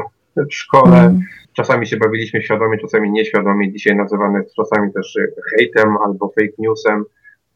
w 0.50 0.54
szkole. 0.54 1.00
Mm. 1.00 1.20
Czasami 1.54 1.88
się 1.88 1.98
bawiliśmy 1.98 2.42
świadomie, 2.42 2.78
czasami 2.78 3.12
nieświadomie. 3.12 3.72
Dzisiaj 3.72 3.96
nazywane 3.96 4.44
czasami 4.56 4.94
też 4.94 5.18
hejtem 5.50 5.98
albo 5.98 6.28
fake 6.28 6.54
newsem. 6.58 7.04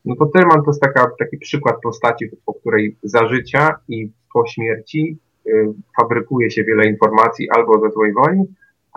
No 0.06 0.15
to 0.15 0.25
Terman 0.25 0.63
to 0.63 0.70
jest 0.70 0.82
taka, 0.82 1.12
taki 1.20 1.38
przykład 1.38 1.75
postaci, 1.84 2.25
po 2.46 2.53
której 2.53 2.98
za 3.03 3.27
życia 3.27 3.75
i 3.88 4.12
po 4.34 4.48
śmierci 4.48 5.17
y, 5.48 5.74
fabrykuje 6.01 6.51
się 6.51 6.63
wiele 6.63 6.88
informacji 6.88 7.50
albo 7.50 7.79
ze 7.79 7.91
złej 7.91 8.13
woli, 8.13 8.44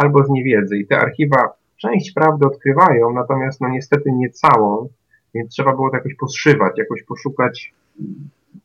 albo 0.02 0.24
z 0.24 0.30
niewiedzy. 0.30 0.76
I 0.76 0.86
te 0.86 0.98
archiwa 0.98 1.52
część 1.76 2.12
prawdy 2.12 2.46
odkrywają, 2.46 3.12
natomiast 3.12 3.60
no 3.60 3.68
niestety 3.68 4.12
nie 4.12 4.30
całą, 4.30 4.88
więc 5.34 5.50
trzeba 5.50 5.76
było 5.76 5.90
to 5.90 5.96
jakoś 5.96 6.14
poszywać, 6.14 6.78
jakoś 6.78 7.02
poszukać 7.02 7.74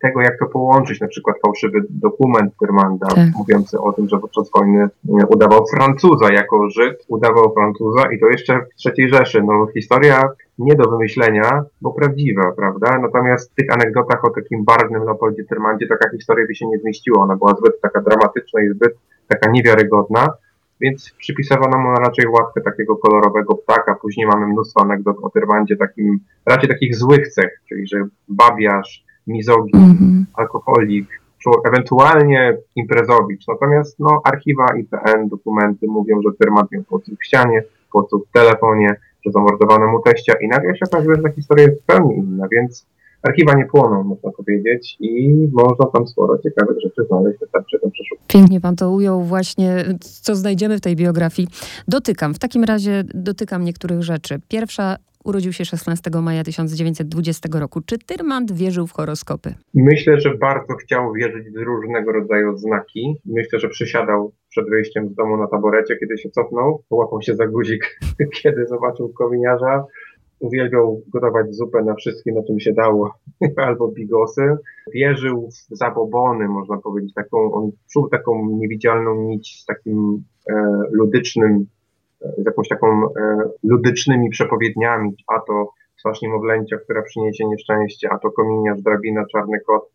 tego, 0.01 0.21
jak 0.21 0.39
to 0.39 0.45
połączyć, 0.45 1.01
na 1.01 1.07
przykład 1.07 1.35
fałszywy 1.45 1.81
dokument 1.89 2.53
Tyrmanda, 2.59 3.07
tak. 3.07 3.27
mówiący 3.37 3.79
o 3.79 3.93
tym, 3.93 4.09
że 4.09 4.19
podczas 4.19 4.51
wojny 4.51 4.83
e, 4.83 4.89
udawał 5.27 5.65
Francuza 5.67 6.33
jako 6.33 6.69
Żyd, 6.69 7.05
udawał 7.07 7.53
Francuza 7.53 8.11
i 8.11 8.19
to 8.19 8.27
jeszcze 8.27 8.59
w 8.59 8.97
III 8.97 9.09
Rzeszy. 9.09 9.43
No, 9.43 9.67
historia 9.73 10.23
nie 10.59 10.75
do 10.75 10.89
wymyślenia, 10.89 11.63
bo 11.81 11.93
prawdziwa, 11.93 12.51
prawda? 12.51 12.99
Natomiast 13.01 13.51
w 13.51 13.55
tych 13.55 13.73
anegdotach 13.73 14.25
o 14.25 14.29
takim 14.29 14.63
barwnym 14.63 15.03
Leopoldzie 15.03 15.43
Tyrmandzie 15.43 15.87
taka 15.87 16.09
historia 16.09 16.45
by 16.47 16.55
się 16.55 16.67
nie 16.67 16.79
zmieściła. 16.79 17.23
Ona 17.23 17.35
była 17.35 17.55
zbyt 17.55 17.81
taka 17.81 18.01
dramatyczna 18.01 18.61
i 18.61 18.69
zbyt 18.69 18.97
taka 19.27 19.51
niewiarygodna, 19.51 20.27
więc 20.81 21.13
przypisywano 21.17 21.77
mu 21.77 21.95
raczej 21.95 22.27
łatkę 22.27 22.61
takiego 22.61 22.95
kolorowego 22.95 23.55
ptaka. 23.55 23.95
Później 23.95 24.27
mamy 24.27 24.47
mnóstwo 24.47 24.81
anegdot 24.81 25.17
o 25.21 25.29
Tyrmandzie, 25.29 25.75
takim, 25.77 26.19
raczej 26.45 26.69
takich 26.69 26.95
złych 26.95 27.27
cech, 27.27 27.61
czyli 27.69 27.87
że 27.87 27.97
babiarz, 28.27 29.05
mizogin, 29.27 29.83
mm 29.83 29.97
-hmm. 29.97 30.23
alkoholik, 30.33 31.07
ewentualnie 31.65 32.57
imprezowicz. 32.75 33.47
Natomiast 33.47 33.99
no, 33.99 34.21
archiwa 34.23 34.65
IPN, 34.79 35.27
dokumenty 35.29 35.87
mówią, 35.87 36.21
że 36.21 36.29
firmat 36.43 36.71
miał 36.71 36.83
podsłuch 36.83 37.19
w 37.19 37.25
ścianie, 37.25 37.63
podsłuch 37.91 38.27
w 38.27 38.31
telefonie, 38.31 38.95
że 39.25 39.31
zamordowano 39.31 39.87
mu 39.87 40.01
teścia 40.01 40.33
i 40.41 40.47
nagle 40.47 40.75
się 40.75 40.85
okazuje, 40.91 41.15
że 41.15 41.21
ta 41.21 41.31
historia 41.31 41.65
jest 41.65 41.77
zupełnie 41.77 42.15
inna, 42.15 42.47
więc 42.51 42.87
archiwa 43.27 43.53
nie 43.53 43.65
płoną, 43.65 44.03
można 44.03 44.31
powiedzieć, 44.31 44.97
i 44.99 45.33
można 45.53 45.85
tam 45.93 46.07
sporo 46.07 46.37
ciekawych 46.37 46.77
rzeczy 46.83 47.03
znaleźć, 47.07 47.39
wystarczy 47.39 47.79
to 47.81 47.89
przeszukać. 47.89 48.25
Pięknie 48.27 48.61
pan 48.61 48.75
to 48.75 48.91
ujął 48.91 49.21
właśnie, 49.21 49.85
co 49.99 50.35
znajdziemy 50.35 50.77
w 50.77 50.81
tej 50.81 50.95
biografii. 50.95 51.47
Dotykam, 51.87 52.33
w 52.33 52.39
takim 52.39 52.63
razie 52.63 53.03
dotykam 53.13 53.63
niektórych 53.63 54.03
rzeczy. 54.03 54.39
Pierwsza 54.47 54.97
Urodził 55.25 55.53
się 55.53 55.65
16 55.65 56.11
maja 56.21 56.43
1920 56.43 57.49
roku. 57.59 57.81
Czy 57.81 57.97
Tyrmand 57.97 58.51
wierzył 58.51 58.87
w 58.87 58.91
horoskopy? 58.91 59.53
Myślę, 59.73 60.19
że 60.19 60.37
bardzo 60.37 60.73
chciał 60.73 61.13
wierzyć 61.13 61.49
w 61.49 61.57
różnego 61.57 62.11
rodzaju 62.11 62.57
znaki. 62.57 63.15
Myślę, 63.25 63.59
że 63.59 63.69
przysiadał 63.69 64.33
przed 64.49 64.69
wyjściem 64.69 65.09
z 65.09 65.15
domu 65.15 65.37
na 65.37 65.47
taborecie, 65.47 65.95
kiedy 65.95 66.17
się 66.17 66.29
cofnął, 66.29 66.83
połapał 66.89 67.21
się 67.21 67.35
za 67.35 67.47
guzik, 67.47 67.99
kiedy 68.41 68.65
zobaczył 68.65 69.09
kominiarza. 69.09 69.85
Uwielbiał 70.39 71.01
gotować 71.07 71.55
zupę 71.55 71.83
na 71.83 71.95
wszystkim, 71.95 72.35
na 72.35 72.43
czym 72.43 72.59
się 72.59 72.73
dało, 72.73 73.13
albo 73.67 73.87
bigosy. 73.87 74.57
Wierzył 74.93 75.49
w 75.71 75.77
zabobony, 75.77 76.47
można 76.47 76.77
powiedzieć, 76.77 77.13
taką, 77.13 77.53
on 77.53 77.71
czuł 77.93 78.09
taką 78.09 78.49
niewidzialną 78.49 79.15
nić 79.15 79.61
z 79.61 79.65
takim 79.65 80.23
e, 80.49 80.53
ludycznym 80.91 81.65
z 82.37 82.45
jakąś 82.45 82.67
taką 82.67 82.87
e, 82.87 83.09
ludycznymi 83.63 84.29
przepowiedniami, 84.29 85.15
a 85.27 85.39
to 85.39 85.69
twarz 85.99 86.21
niemowlęcia, 86.21 86.77
która 86.77 87.01
przyniesie 87.01 87.45
nieszczęście, 87.47 88.09
a 88.11 88.17
to 88.19 88.31
kominiarz, 88.31 88.81
drabina, 88.81 89.25
czarny 89.31 89.59
kot. 89.59 89.89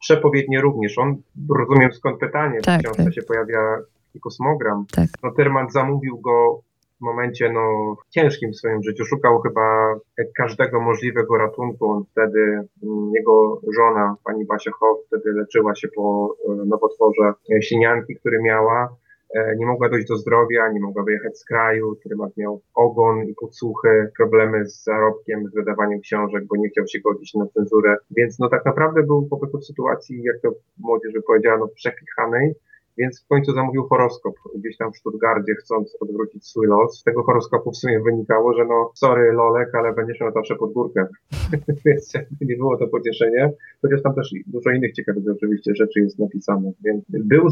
Przepowiednie 0.00 0.60
również. 0.60 0.98
On, 0.98 1.16
rozumiem 1.58 1.92
skąd 1.92 2.18
pytanie, 2.20 2.60
tak, 2.60 2.80
w 2.80 2.84
książce 2.84 3.04
tak. 3.04 3.14
się 3.14 3.22
pojawia 3.22 3.78
kosmogram. 4.20 4.84
Tak. 4.96 5.08
No 5.22 5.30
Tyrman 5.30 5.70
zamówił 5.70 6.20
go 6.20 6.60
momencie 7.00 7.52
no, 7.52 7.96
ciężkim 8.10 8.54
swoim 8.54 8.82
życiu. 8.82 9.04
Szukał 9.04 9.40
chyba 9.40 9.94
każdego 10.36 10.80
możliwego 10.80 11.38
ratunku. 11.38 11.90
On 11.90 12.04
wtedy, 12.12 12.40
mm, 12.82 13.10
jego 13.14 13.60
żona, 13.76 14.16
pani 14.24 14.44
Basia 14.44 14.70
Hoff, 14.70 14.98
wtedy 15.06 15.32
leczyła 15.32 15.74
się 15.74 15.88
po 15.88 16.36
e, 16.48 16.54
nowotworze 16.66 17.32
sinianki, 17.60 18.16
który 18.16 18.42
miała. 18.42 18.96
E, 19.34 19.56
nie 19.56 19.66
mogła 19.66 19.88
dojść 19.88 20.08
do 20.08 20.16
zdrowia, 20.16 20.72
nie 20.72 20.80
mogła 20.80 21.02
wyjechać 21.02 21.38
z 21.38 21.44
kraju, 21.44 21.96
Trymat 21.96 22.36
miał 22.36 22.60
ogon 22.74 23.24
i 23.24 23.34
podsłuchy, 23.34 24.10
problemy 24.16 24.66
z 24.66 24.84
zarobkiem, 24.84 25.48
z 25.48 25.54
wydawaniem 25.54 26.00
książek, 26.00 26.44
bo 26.46 26.56
nie 26.56 26.68
chciał 26.68 26.86
się 26.86 27.00
godzić 27.00 27.34
na 27.34 27.46
cenzurę, 27.46 27.96
więc 28.16 28.38
no 28.38 28.48
tak 28.48 28.64
naprawdę 28.64 29.02
był 29.02 29.26
po 29.30 29.36
prostu 29.36 29.58
w 29.58 29.64
sytuacji, 29.64 30.22
jak 30.22 30.36
to 30.42 30.48
młodzież 30.78 31.12
by 31.12 31.22
powiedziała, 31.22 31.58
no 31.58 31.68
przekichanej, 31.68 32.54
więc 32.98 33.24
w 33.24 33.26
końcu 33.26 33.52
zamówił 33.52 33.82
horoskop 33.88 34.34
gdzieś 34.54 34.76
tam 34.76 34.92
w 34.92 34.96
Stuttgardzie, 34.96 35.54
chcąc 35.54 35.96
odwrócić 36.00 36.46
swój 36.46 36.66
los. 36.66 37.00
Z 37.00 37.02
tego 37.02 37.22
horoskopu 37.22 37.70
w 37.70 37.76
sumie 37.76 38.00
wynikało, 38.00 38.54
że 38.54 38.64
no, 38.64 38.90
sorry 38.94 39.32
Lolek, 39.32 39.74
ale 39.74 39.92
będziesz 39.92 40.20
miał 40.20 40.32
zawsze 40.32 40.56
pod 40.56 40.72
górkę. 40.72 41.06
więc 41.86 42.12
nie 42.40 42.56
było 42.56 42.76
to 42.76 42.86
pocieszenie. 42.86 43.52
Chociaż 43.82 44.02
tam 44.02 44.14
też 44.14 44.30
dużo 44.46 44.70
innych 44.70 44.92
ciekawych 44.92 45.24
oczywiście 45.36 45.74
rzeczy 45.74 46.00
jest 46.00 46.18
napisane. 46.18 46.72
Więc 46.84 47.04
był 47.08 47.48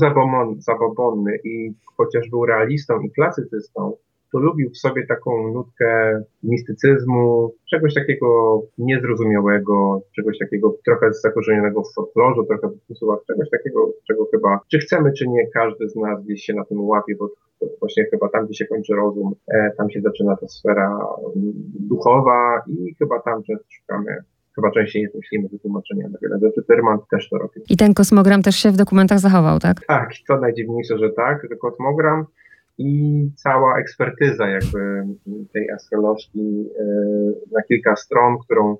zabobonny 0.59 1.39
i 1.45 1.73
chociaż 1.97 2.31
był 2.31 2.47
realistą 2.47 3.01
i 3.01 3.11
klasycystą, 3.11 3.97
to 4.33 4.39
lubił 4.39 4.71
w 4.71 4.79
sobie 4.79 5.07
taką 5.07 5.53
nutkę 5.53 6.23
mistycyzmu, 6.43 7.55
czegoś 7.71 7.95
takiego 7.95 8.62
niezrozumiałego, 8.79 10.03
czegoś 10.17 10.39
takiego 10.39 10.77
trochę 10.85 11.12
zakorzenionego 11.12 11.83
w 11.83 11.95
folklorze, 11.95 12.43
trochę 12.49 12.69
w 12.69 12.91
usługach, 12.91 13.19
czegoś 13.27 13.51
takiego, 13.51 13.93
czego 14.07 14.27
chyba, 14.31 14.61
czy 14.71 14.79
chcemy, 14.79 15.12
czy 15.12 15.29
nie, 15.29 15.47
każdy 15.47 15.89
z 15.89 15.97
nas 15.97 16.25
gdzieś 16.25 16.43
się 16.43 16.55
na 16.55 16.65
tym 16.65 16.81
łapie, 16.81 17.15
bo 17.19 17.31
właśnie 17.81 18.05
chyba 18.05 18.29
tam, 18.29 18.47
gdzie 18.47 18.55
się 18.55 18.65
kończy 18.65 18.95
rozum, 18.95 19.35
e, 19.55 19.73
tam 19.79 19.91
się 19.91 20.01
zaczyna 20.01 20.37
ta 20.37 20.49
sfera 20.49 20.99
duchowa 21.81 22.62
i 22.67 22.95
chyba 22.95 23.21
tam 23.21 23.43
często 23.43 23.65
szukamy 23.71 24.17
chyba 24.55 24.71
częściej 24.71 25.03
nie 25.03 25.09
myślimy 25.15 25.49
wytłumaczenia 25.49 26.09
na 26.09 26.19
wiele 26.23 26.39
rzeczy. 26.39 26.62
Tyrman 26.69 26.99
też 27.11 27.29
to 27.29 27.39
robi. 27.39 27.61
I 27.71 27.77
ten 27.77 27.95
kosmogram 27.95 28.43
też 28.43 28.57
się 28.57 28.71
w 28.71 28.77
dokumentach 28.77 29.19
zachował, 29.19 29.59
tak? 29.59 29.87
Tak, 29.87 30.11
to 30.29 30.41
najdziwniejsze, 30.41 30.99
że 30.99 31.11
tak, 31.11 31.47
że 31.51 31.57
kosmogram 31.57 32.27
i 32.79 33.31
cała 33.37 33.79
ekspertyza 33.79 34.49
jakby 34.49 35.05
tej 35.52 35.71
astrolożki 35.71 36.67
e, 36.81 36.85
na 37.52 37.62
kilka 37.62 37.97
stron, 37.97 38.38
którą 38.45 38.76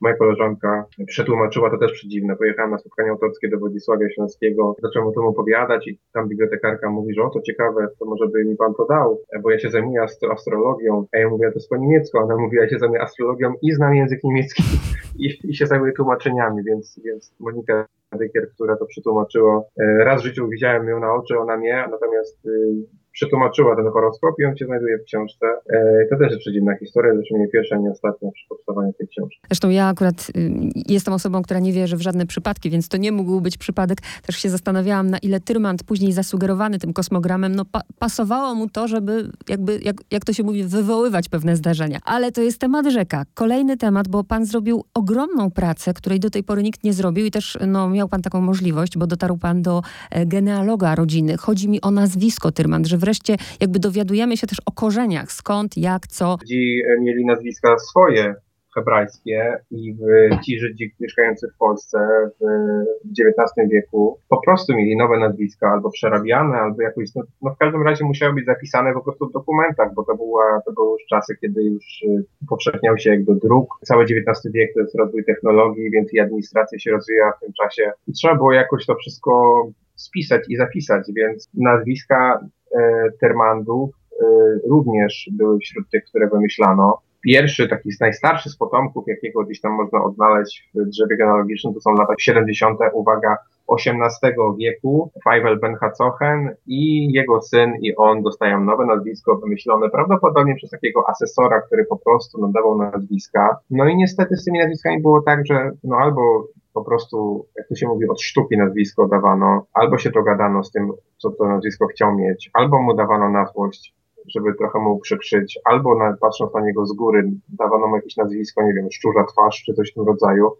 moja 0.00 0.16
koleżanka 0.16 0.84
przetłumaczyła, 1.06 1.70
to 1.70 1.78
też 1.78 1.92
przedziwne. 1.92 2.36
Pojechałem 2.36 2.70
na 2.70 2.78
spotkanie 2.78 3.10
autorskie 3.10 3.48
do 3.48 3.58
Władysławia 3.58 4.10
Śląskiego, 4.10 4.76
zacząłem 4.82 5.08
o 5.08 5.12
tym 5.12 5.22
opowiadać 5.22 5.88
i 5.88 5.98
tam 6.12 6.28
bibliotekarka 6.28 6.90
mówi, 6.90 7.14
że 7.14 7.22
o 7.22 7.30
to 7.30 7.40
ciekawe, 7.40 7.88
to 7.98 8.04
może 8.04 8.28
by 8.28 8.44
mi 8.44 8.56
pan 8.56 8.74
to 8.74 8.86
dał, 8.86 9.20
bo 9.42 9.50
ja 9.50 9.58
się 9.58 9.70
zajmuję 9.70 10.02
astro 10.02 10.32
astrologią, 10.32 11.06
a 11.12 11.18
ja 11.18 11.28
mówię, 11.28 11.48
to 11.48 11.54
jest 11.54 11.68
po 11.68 11.76
niemiecku, 11.76 12.18
ona 12.18 12.36
mówi, 12.36 12.56
ja 12.56 12.68
się 12.68 12.78
zajmuję 12.78 13.02
astrologią 13.02 13.54
i 13.62 13.72
znam 13.72 13.94
język 13.94 14.24
niemiecki 14.24 14.62
i, 15.24 15.50
i 15.50 15.54
się 15.54 15.66
zajmuję 15.66 15.92
tłumaczeniami, 15.92 16.64
więc, 16.64 17.00
więc 17.04 17.34
Monika 17.40 17.86
Dykier, 18.18 18.50
która 18.50 18.76
to 18.76 18.86
przetłumaczyła, 18.86 19.62
e, 19.80 20.04
raz 20.04 20.22
w 20.22 20.24
życiu 20.24 20.48
widziałem 20.48 20.88
ją 20.88 21.00
na 21.00 21.14
oczy, 21.14 21.38
ona 21.38 21.56
nie, 21.56 21.88
natomiast 21.90 22.46
y, 22.46 23.03
przetłumaczyła 23.14 23.76
ten 23.76 23.88
horoskop 23.90 24.34
i 24.38 24.44
on 24.44 24.56
się 24.56 24.66
znajduje 24.66 24.98
w 24.98 25.04
książce. 25.04 25.46
E, 25.70 26.06
to 26.10 26.16
też 26.18 26.28
jest 26.30 26.40
przedziwna 26.40 26.76
historia, 26.76 27.14
zresztą 27.14 27.38
nie 27.38 27.48
pierwsza, 27.48 27.76
nie 27.76 27.90
ostatnia 27.90 28.30
przy 28.30 28.44
powstawaniu 28.48 28.92
tej 28.92 29.08
książki. 29.08 29.40
Zresztą 29.48 29.70
ja 29.70 29.88
akurat 29.88 30.30
y, 30.36 30.50
jestem 30.88 31.14
osobą, 31.14 31.42
która 31.42 31.60
nie 31.60 31.72
wierzy 31.72 31.96
w 31.96 32.00
żadne 32.00 32.26
przypadki, 32.26 32.70
więc 32.70 32.88
to 32.88 32.96
nie 32.96 33.12
mógł 33.12 33.40
być 33.40 33.58
przypadek. 33.58 33.98
Też 34.26 34.36
się 34.36 34.50
zastanawiałam, 34.50 35.10
na 35.10 35.18
ile 35.18 35.40
Tyrmand, 35.40 35.84
później 35.84 36.12
zasugerowany 36.12 36.78
tym 36.78 36.92
kosmogramem, 36.92 37.54
no 37.54 37.64
pa 37.64 37.80
pasowało 37.98 38.54
mu 38.54 38.68
to, 38.68 38.88
żeby 38.88 39.30
jakby, 39.48 39.80
jak, 39.82 39.96
jak 40.10 40.24
to 40.24 40.32
się 40.32 40.42
mówi, 40.42 40.64
wywoływać 40.64 41.28
pewne 41.28 41.56
zdarzenia. 41.56 41.98
Ale 42.04 42.32
to 42.32 42.42
jest 42.42 42.60
temat 42.60 42.86
rzeka. 42.86 43.24
Kolejny 43.34 43.76
temat, 43.76 44.08
bo 44.08 44.24
pan 44.24 44.46
zrobił 44.46 44.84
ogromną 44.94 45.50
pracę, 45.50 45.94
której 45.94 46.20
do 46.20 46.30
tej 46.30 46.44
pory 46.44 46.62
nikt 46.62 46.84
nie 46.84 46.92
zrobił 46.92 47.26
i 47.26 47.30
też 47.30 47.58
no, 47.66 47.88
miał 47.88 48.08
pan 48.08 48.22
taką 48.22 48.40
możliwość, 48.40 48.98
bo 48.98 49.06
dotarł 49.06 49.38
pan 49.38 49.62
do 49.62 49.82
e, 50.10 50.26
genealoga 50.26 50.94
rodziny. 50.94 51.36
Chodzi 51.36 51.68
mi 51.68 51.80
o 51.80 51.90
nazwisko 51.90 52.52
Tyrmand, 52.52 52.86
że 52.86 52.98
wreszcie 53.04 53.36
jakby 53.60 53.78
dowiadujemy 53.78 54.36
się 54.36 54.46
też 54.46 54.58
o 54.66 54.72
korzeniach, 54.72 55.32
skąd, 55.32 55.76
jak, 55.76 56.06
co. 56.06 56.38
Ci 56.48 56.82
mieli 57.00 57.24
nazwiska 57.24 57.78
swoje, 57.78 58.34
hebrajskie 58.74 59.58
i 59.70 59.96
ci 60.44 60.58
Żydzi 60.58 60.94
mieszkający 61.00 61.48
w 61.54 61.58
Polsce 61.58 61.98
w 62.40 63.10
XIX 63.10 63.70
wieku 63.72 64.18
po 64.28 64.40
prostu 64.40 64.76
mieli 64.76 64.96
nowe 64.96 65.18
nazwiska 65.18 65.68
albo 65.68 65.90
przerabiane, 65.90 66.56
albo 66.56 66.82
jakoś, 66.82 67.14
no, 67.14 67.22
no 67.42 67.54
w 67.54 67.58
każdym 67.58 67.82
razie 67.82 68.04
musiały 68.04 68.34
być 68.34 68.46
zapisane 68.46 68.92
po 68.92 69.00
prostu 69.00 69.28
w 69.28 69.32
dokumentach, 69.32 69.94
bo 69.94 70.04
to, 70.04 70.16
była, 70.16 70.60
to 70.66 70.72
były 70.72 70.92
już 70.92 71.02
czasy, 71.10 71.36
kiedy 71.40 71.62
już 71.62 72.02
y, 72.02 72.24
upowszechniał 72.42 72.98
się 72.98 73.10
jakby 73.10 73.34
druk. 73.34 73.78
Cały 73.84 74.04
XIX 74.04 74.52
wiek 74.54 74.74
to 74.74 74.80
jest 74.80 74.94
rozwój 74.94 75.24
technologii, 75.24 75.90
więc 75.90 76.12
i 76.12 76.20
administracja 76.20 76.78
się 76.78 76.90
rozwijała 76.90 77.32
w 77.32 77.40
tym 77.40 77.52
czasie 77.62 77.92
i 78.08 78.12
trzeba 78.12 78.34
było 78.34 78.52
jakoś 78.52 78.86
to 78.86 78.94
wszystko 78.94 79.62
spisać 80.04 80.42
i 80.48 80.56
zapisać, 80.56 81.06
więc 81.16 81.48
nazwiska 81.54 82.40
e, 82.76 83.10
Termandów 83.20 83.90
e, 83.90 84.24
również 84.68 85.30
były 85.32 85.58
wśród 85.58 85.90
tych, 85.90 86.04
które 86.04 86.28
wymyślano 86.28 86.98
pierwszy, 87.24 87.68
taki 87.68 87.92
z 87.92 88.00
najstarszych 88.00 88.52
z 88.52 88.56
potomków, 88.56 89.04
jakiego 89.06 89.44
gdzieś 89.44 89.60
tam 89.60 89.72
można 89.72 90.04
odnaleźć 90.04 90.70
w 90.74 90.88
drzewie 90.88 91.16
genealogicznym, 91.16 91.74
to 91.74 91.80
są 91.80 91.94
lata 91.94 92.14
70., 92.18 92.78
uwaga, 92.92 93.36
XVIII 93.68 94.34
wieku, 94.58 95.10
Feivel 95.24 95.60
Ben 95.60 95.74
Hatzochen 95.74 96.54
i 96.66 97.12
jego 97.12 97.42
syn 97.42 97.72
i 97.80 97.96
on 97.96 98.22
dostają 98.22 98.64
nowe 98.64 98.86
nazwisko 98.86 99.36
wymyślone 99.36 99.90
prawdopodobnie 99.90 100.54
przez 100.54 100.70
takiego 100.70 101.08
asesora, 101.08 101.60
który 101.60 101.84
po 101.84 101.96
prostu 101.96 102.40
nadawał 102.40 102.78
nazwiska. 102.78 103.56
No 103.70 103.88
i 103.88 103.96
niestety 103.96 104.36
z 104.36 104.44
tymi 104.44 104.58
nazwiskami 104.58 105.02
było 105.02 105.22
tak, 105.22 105.46
że 105.46 105.70
no 105.84 105.96
albo 105.96 106.46
po 106.74 106.84
prostu, 106.84 107.46
jak 107.56 107.68
to 107.68 107.74
się 107.74 107.86
mówi, 107.86 108.08
od 108.08 108.22
sztuki 108.22 108.56
nazwisko 108.56 109.08
dawano, 109.08 109.66
albo 109.72 109.98
się 109.98 110.10
dogadano 110.10 110.64
z 110.64 110.70
tym, 110.70 110.92
co 111.18 111.30
to 111.30 111.46
nazwisko 111.48 111.86
chciał 111.86 112.14
mieć, 112.16 112.50
albo 112.52 112.82
mu 112.82 112.94
dawano 112.94 113.30
na 113.30 113.46
złość 113.46 113.94
żeby 114.28 114.54
trochę 114.54 114.78
mu 114.78 114.98
przekrzyć, 114.98 115.58
albo 115.64 115.98
na, 115.98 116.16
patrząc 116.20 116.54
na 116.54 116.60
niego 116.60 116.86
z 116.86 116.92
góry, 116.92 117.30
dawano 117.48 117.86
mu 117.86 117.96
jakieś 117.96 118.16
nazwisko, 118.16 118.62
nie 118.62 118.74
wiem, 118.74 118.88
szczurza 118.92 119.24
twarz, 119.24 119.62
czy 119.66 119.74
coś 119.74 119.90
w 119.90 119.94
tym 119.94 120.06
rodzaju, 120.06 120.50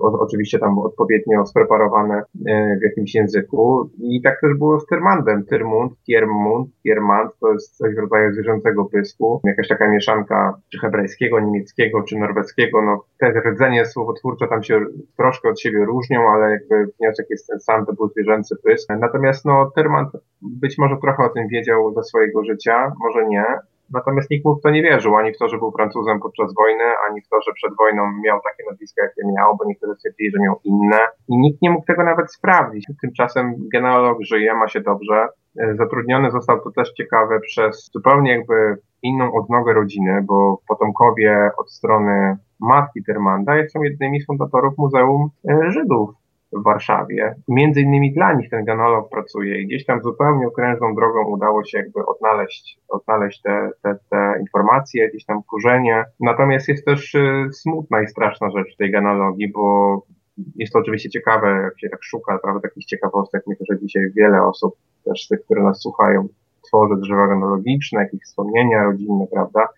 oczywiście 0.00 0.58
tam 0.58 0.78
odpowiednio 0.78 1.46
spreparowane 1.46 2.22
e, 2.46 2.76
w 2.76 2.82
jakimś 2.82 3.14
języku. 3.14 3.90
I 3.98 4.22
tak 4.22 4.40
też 4.40 4.54
było 4.54 4.80
z 4.80 4.86
Tyrmandem. 4.86 5.44
Tyrmund, 5.44 5.92
Tiermund, 6.06 6.68
Tiermand 6.82 7.30
to 7.40 7.52
jest 7.52 7.76
coś 7.76 7.94
w 7.94 7.98
rodzaju 7.98 8.32
zwierzęcego 8.32 8.84
pysku. 8.84 9.40
Jakaś 9.44 9.68
taka 9.68 9.88
mieszanka 9.90 10.54
czy 10.72 10.78
hebrajskiego, 10.78 11.40
niemieckiego, 11.40 12.02
czy 12.02 12.18
norweskiego. 12.18 12.82
No, 12.82 13.04
te 13.18 13.40
rdzenie 13.50 13.86
słowotwórcze 13.86 14.48
tam 14.48 14.62
się 14.62 14.80
troszkę 15.16 15.48
od 15.48 15.60
siebie 15.60 15.84
różnią, 15.84 16.20
ale 16.30 16.50
jakby 16.50 16.92
wniosek 17.00 17.26
jest 17.30 17.46
ten 17.46 17.60
sam, 17.60 17.86
to 17.86 17.92
był 17.92 18.08
zwierzęcy 18.08 18.56
pysk. 18.64 18.88
Natomiast 19.00 19.44
no, 19.44 19.70
Tyrmand 19.74 20.08
być 20.42 20.78
może 20.78 20.96
trochę 21.02 21.24
o 21.24 21.28
tym 21.28 21.48
wiedział 21.48 21.94
ze 21.94 22.02
swojego 22.02 22.44
życia, 22.44 22.92
może 23.00 23.26
nie. 23.26 23.44
Natomiast 23.90 24.30
nikt 24.30 24.44
mu 24.44 24.56
w 24.56 24.62
to 24.62 24.70
nie 24.70 24.82
wierzył, 24.82 25.16
ani 25.16 25.32
w 25.32 25.38
to, 25.38 25.48
że 25.48 25.58
był 25.58 25.72
Francuzem 25.72 26.20
podczas 26.20 26.54
wojny, 26.54 26.84
ani 27.10 27.20
w 27.22 27.28
to, 27.28 27.36
że 27.46 27.52
przed 27.52 27.76
wojną 27.76 28.02
miał 28.24 28.40
takie 28.40 28.70
nazwisko, 28.70 29.02
jakie 29.02 29.22
miał, 29.36 29.56
bo 29.56 29.64
niektórzy 29.64 29.94
stwierdzili, 29.94 30.30
że 30.30 30.38
miał 30.40 30.60
inne. 30.64 30.98
I 31.28 31.36
nikt 31.38 31.62
nie 31.62 31.70
mógł 31.70 31.86
tego 31.86 32.04
nawet 32.04 32.32
sprawdzić. 32.32 32.86
Tymczasem 33.00 33.54
genealog 33.72 34.18
żyje, 34.22 34.54
ma 34.54 34.68
się 34.68 34.80
dobrze. 34.80 35.28
Zatrudniony 35.74 36.30
został 36.30 36.60
to 36.60 36.70
też 36.70 36.92
ciekawe 36.92 37.40
przez 37.40 37.90
zupełnie 37.94 38.32
jakby 38.32 38.76
inną 39.02 39.32
odnogę 39.34 39.72
rodziny, 39.72 40.22
bo 40.22 40.58
potomkowie 40.68 41.50
od 41.58 41.70
strony 41.72 42.36
matki 42.60 43.04
Termanda 43.04 43.52
są 43.68 43.82
jednymi 43.82 44.20
z 44.20 44.26
fundatorów 44.26 44.78
Muzeum 44.78 45.28
e, 45.50 45.70
Żydów 45.70 46.10
w 46.52 46.62
Warszawie. 46.64 47.34
Między 47.48 47.80
innymi 47.80 48.12
dla 48.12 48.32
nich 48.32 48.50
ten 48.50 48.64
genolog 48.64 49.10
pracuje 49.10 49.62
i 49.62 49.66
gdzieś 49.66 49.86
tam 49.86 50.02
zupełnie 50.02 50.46
okrężną 50.46 50.94
drogą 50.94 51.26
udało 51.26 51.64
się 51.64 51.78
jakby 51.78 52.06
odnaleźć, 52.06 52.78
odnaleźć 52.88 53.42
te, 53.42 53.70
te, 53.82 53.96
te 54.10 54.34
informacje, 54.40 55.08
gdzieś 55.08 55.24
tam 55.24 55.42
kurzenie. 55.42 56.04
Natomiast 56.20 56.68
jest 56.68 56.84
też 56.84 57.14
y, 57.14 57.48
smutna 57.52 58.02
i 58.02 58.08
straszna 58.08 58.50
rzecz 58.50 58.76
tej 58.76 58.90
genealogii, 58.90 59.52
bo 59.52 60.02
jest 60.56 60.72
to 60.72 60.78
oczywiście 60.78 61.10
ciekawe, 61.10 61.60
jak 61.62 61.80
się 61.80 61.88
tak 61.88 62.04
szuka, 62.04 62.38
prawda, 62.42 62.60
takich 62.60 62.84
ciekawostek. 62.84 63.42
Myślę, 63.46 63.66
że 63.70 63.78
dzisiaj 63.78 64.02
wiele 64.16 64.42
osób, 64.42 64.74
też 65.04 65.28
tych, 65.28 65.44
które 65.44 65.62
nas 65.62 65.80
słuchają, 65.80 66.28
tworzy 66.66 66.94
drzewa 67.00 67.28
genealogiczne, 67.28 68.00
jakieś 68.00 68.20
wspomnienia 68.20 68.84
rodzinne, 68.84 69.26
prawda? 69.32 69.68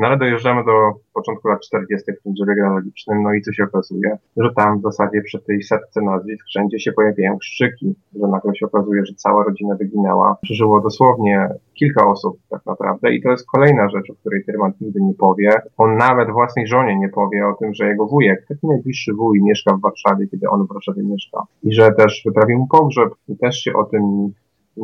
No 0.00 0.06
ale 0.06 0.16
dojeżdżamy 0.16 0.64
do 0.64 0.92
początku 1.14 1.48
lat 1.48 1.60
40. 1.60 2.12
w 2.12 2.22
tym 2.22 2.34
genealogicznym, 2.46 3.22
no 3.22 3.34
i 3.34 3.42
co 3.42 3.52
się 3.52 3.64
okazuje, 3.64 4.18
że 4.36 4.50
tam 4.56 4.78
w 4.78 4.82
zasadzie 4.82 5.22
przy 5.22 5.38
tej 5.38 5.62
setce 5.62 6.02
nazwisk 6.02 6.46
wszędzie 6.46 6.80
się 6.80 6.92
pojawiają 6.92 7.38
krzyki, 7.38 7.94
że 8.20 8.28
nagle 8.28 8.54
się 8.54 8.66
okazuje, 8.66 9.06
że 9.06 9.14
cała 9.14 9.44
rodzina 9.44 9.74
wyginęła. 9.74 10.36
Przeżyło 10.42 10.80
dosłownie 10.80 11.48
kilka 11.74 12.06
osób 12.06 12.36
tak 12.50 12.66
naprawdę 12.66 13.14
i 13.14 13.22
to 13.22 13.30
jest 13.30 13.46
kolejna 13.46 13.88
rzecz, 13.88 14.10
o 14.10 14.14
której 14.14 14.44
Tyrmand 14.44 14.80
nigdy 14.80 15.00
nie 15.02 15.14
powie. 15.14 15.50
On 15.76 15.96
nawet 15.96 16.30
własnej 16.30 16.66
żonie 16.66 16.96
nie 16.96 17.08
powie 17.08 17.46
o 17.46 17.52
tym, 17.52 17.74
że 17.74 17.88
jego 17.88 18.06
wujek, 18.06 18.46
taki 18.48 18.66
najbliższy 18.66 19.14
wuj, 19.14 19.42
mieszka 19.42 19.76
w 19.76 19.80
Warszawie, 19.80 20.26
kiedy 20.26 20.48
on 20.48 20.66
w 20.66 20.68
Warszawie 20.68 21.02
mieszka. 21.02 21.42
I 21.62 21.74
że 21.74 21.92
też 21.92 22.22
wyprawił 22.26 22.58
mu 22.58 22.66
pogrzeb 22.66 23.08
i 23.28 23.36
też 23.36 23.56
się 23.56 23.72
o 23.72 23.84
tym 23.84 24.32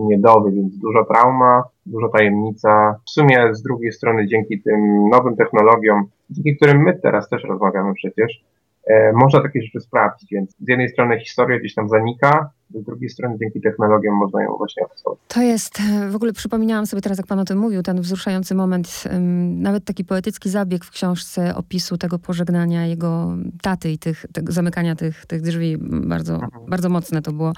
nie 0.04 0.18
dowie, 0.18 0.52
więc 0.52 0.78
duża 0.78 1.04
trauma, 1.04 1.62
duża 1.86 2.08
tajemnica. 2.08 3.00
W 3.06 3.10
sumie 3.10 3.54
z 3.54 3.62
drugiej 3.62 3.92
strony 3.92 4.26
dzięki 4.26 4.62
tym 4.62 5.08
nowym 5.08 5.36
technologiom, 5.36 6.04
dzięki 6.30 6.56
którym 6.56 6.82
my 6.82 6.98
teraz 7.02 7.28
też 7.28 7.44
rozmawiamy 7.44 7.94
przecież, 7.94 8.44
e, 8.86 9.12
można 9.12 9.42
takie 9.42 9.62
rzeczy 9.62 9.80
sprawdzić, 9.80 10.30
więc 10.32 10.50
z 10.50 10.68
jednej 10.68 10.88
strony 10.88 11.20
historia 11.20 11.58
gdzieś 11.58 11.74
tam 11.74 11.88
zanika, 11.88 12.50
z 12.82 12.84
drugiej 12.84 13.10
strony 13.10 13.36
dzięki 13.40 13.60
technologiom 13.60 14.14
można 14.14 14.42
ją 14.42 14.56
właśnie 14.56 14.84
odtworzyć. 14.84 15.22
To 15.28 15.42
jest, 15.42 15.80
e, 15.80 16.10
w 16.10 16.16
ogóle 16.16 16.32
przypominałam 16.32 16.86
sobie 16.86 17.02
teraz, 17.02 17.18
jak 17.18 17.26
pan 17.26 17.38
o 17.38 17.44
tym 17.44 17.58
mówił, 17.58 17.82
ten 17.82 18.00
wzruszający 18.00 18.54
moment, 18.54 19.04
nawet 19.50 19.84
taki 19.84 20.04
poetycki 20.04 20.50
zabieg 20.50 20.84
w 20.84 20.90
książce 20.90 21.54
opisu 21.54 21.98
tego 21.98 22.18
pożegnania 22.18 22.86
jego 22.86 23.36
taty 23.62 23.90
i 23.90 23.98
tych, 23.98 24.26
tego 24.32 24.52
zamykania 24.52 24.96
tych, 24.96 25.26
tych 25.26 25.42
drzwi. 25.42 25.76
Bardzo, 25.80 26.34
mhm. 26.34 26.66
bardzo 26.68 26.88
mocne 26.88 27.22
to 27.22 27.32
było. 27.32 27.52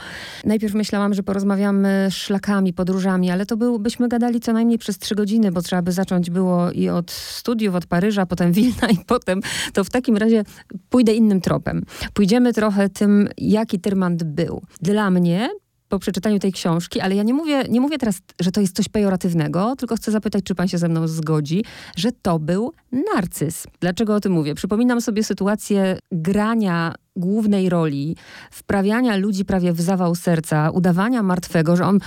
Najpierw 0.44 0.74
myślałam, 0.74 1.14
że 1.14 1.22
porozmawiamy 1.22 2.08
szlakami, 2.10 2.72
podróżami, 2.72 3.30
ale 3.30 3.46
to 3.46 3.56
był, 3.56 3.78
byśmy 3.78 4.08
gadali 4.08 4.40
co 4.40 4.52
najmniej 4.52 4.78
przez 4.78 4.98
trzy 4.98 5.14
godziny, 5.14 5.52
bo 5.52 5.62
trzeba 5.62 5.82
by 5.82 5.92
zacząć 5.92 6.30
było 6.30 6.70
i 6.70 6.88
od 6.88 7.10
studiów, 7.10 7.74
od 7.74 7.86
Paryża, 7.86 8.26
potem 8.26 8.52
Wilna 8.52 8.88
i 8.90 9.04
potem, 9.06 9.40
to 9.72 9.84
w 9.84 9.90
takim 9.90 10.16
razie 10.16 10.44
pójdę 10.90 11.14
innym 11.14 11.40
tropem. 11.40 11.82
Pójdziemy 12.14 12.52
trochę 12.52 12.88
tym, 12.88 13.28
jaki 13.38 13.80
Tyrmand 13.80 14.24
był. 14.24 14.62
Dla 14.82 15.07
mnie 15.10 15.48
po 15.88 15.98
przeczytaniu 15.98 16.38
tej 16.38 16.52
książki, 16.52 17.00
ale 17.00 17.14
ja 17.14 17.22
nie 17.22 17.34
mówię, 17.34 17.62
nie 17.68 17.80
mówię 17.80 17.98
teraz, 17.98 18.22
że 18.40 18.52
to 18.52 18.60
jest 18.60 18.76
coś 18.76 18.88
pejoratywnego, 18.88 19.74
tylko 19.78 19.96
chcę 19.96 20.10
zapytać, 20.10 20.44
czy 20.44 20.54
pan 20.54 20.68
się 20.68 20.78
ze 20.78 20.88
mną 20.88 21.08
zgodzi, 21.08 21.64
że 21.96 22.08
to 22.22 22.38
był 22.38 22.72
narcyz. 23.14 23.66
Dlaczego 23.80 24.14
o 24.14 24.20
tym 24.20 24.32
mówię? 24.32 24.54
Przypominam 24.54 25.00
sobie 25.00 25.24
sytuację 25.24 25.98
grania 26.12 26.94
głównej 27.16 27.68
roli, 27.68 28.16
wprawiania 28.50 29.16
ludzi 29.16 29.44
prawie 29.44 29.72
w 29.72 29.80
zawał 29.80 30.14
serca, 30.14 30.70
udawania 30.70 31.22
martwego, 31.22 31.76
że 31.76 31.84
on 31.84 31.98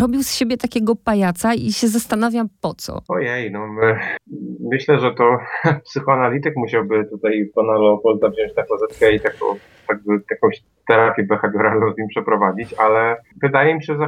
robił 0.00 0.22
z 0.22 0.34
siebie 0.34 0.56
takiego 0.56 0.96
pajaca 0.96 1.54
i 1.54 1.72
się 1.72 1.88
zastanawiam 1.88 2.48
po 2.60 2.74
co. 2.74 3.02
Ojej, 3.08 3.52
no 3.52 3.66
my, 3.66 3.98
myślę, 4.60 5.00
że 5.00 5.14
to 5.14 5.38
psychoanalityk 5.88 6.56
musiałby 6.56 7.04
tutaj 7.10 7.50
pana 7.54 7.72
Leopolda 7.72 8.28
wziąć 8.28 8.54
taką 8.54 8.78
zetkę 8.78 9.14
i 9.14 9.20
taką, 9.20 9.46
jakby, 9.88 10.12
jakąś 10.30 10.62
terapię 10.88 11.22
behawioralną 11.22 11.92
z 11.92 11.98
nim 11.98 12.08
przeprowadzić, 12.08 12.74
ale 12.74 13.16
wydaje 13.42 13.74
mi 13.74 13.84
się, 13.84 13.92
że 13.92 13.98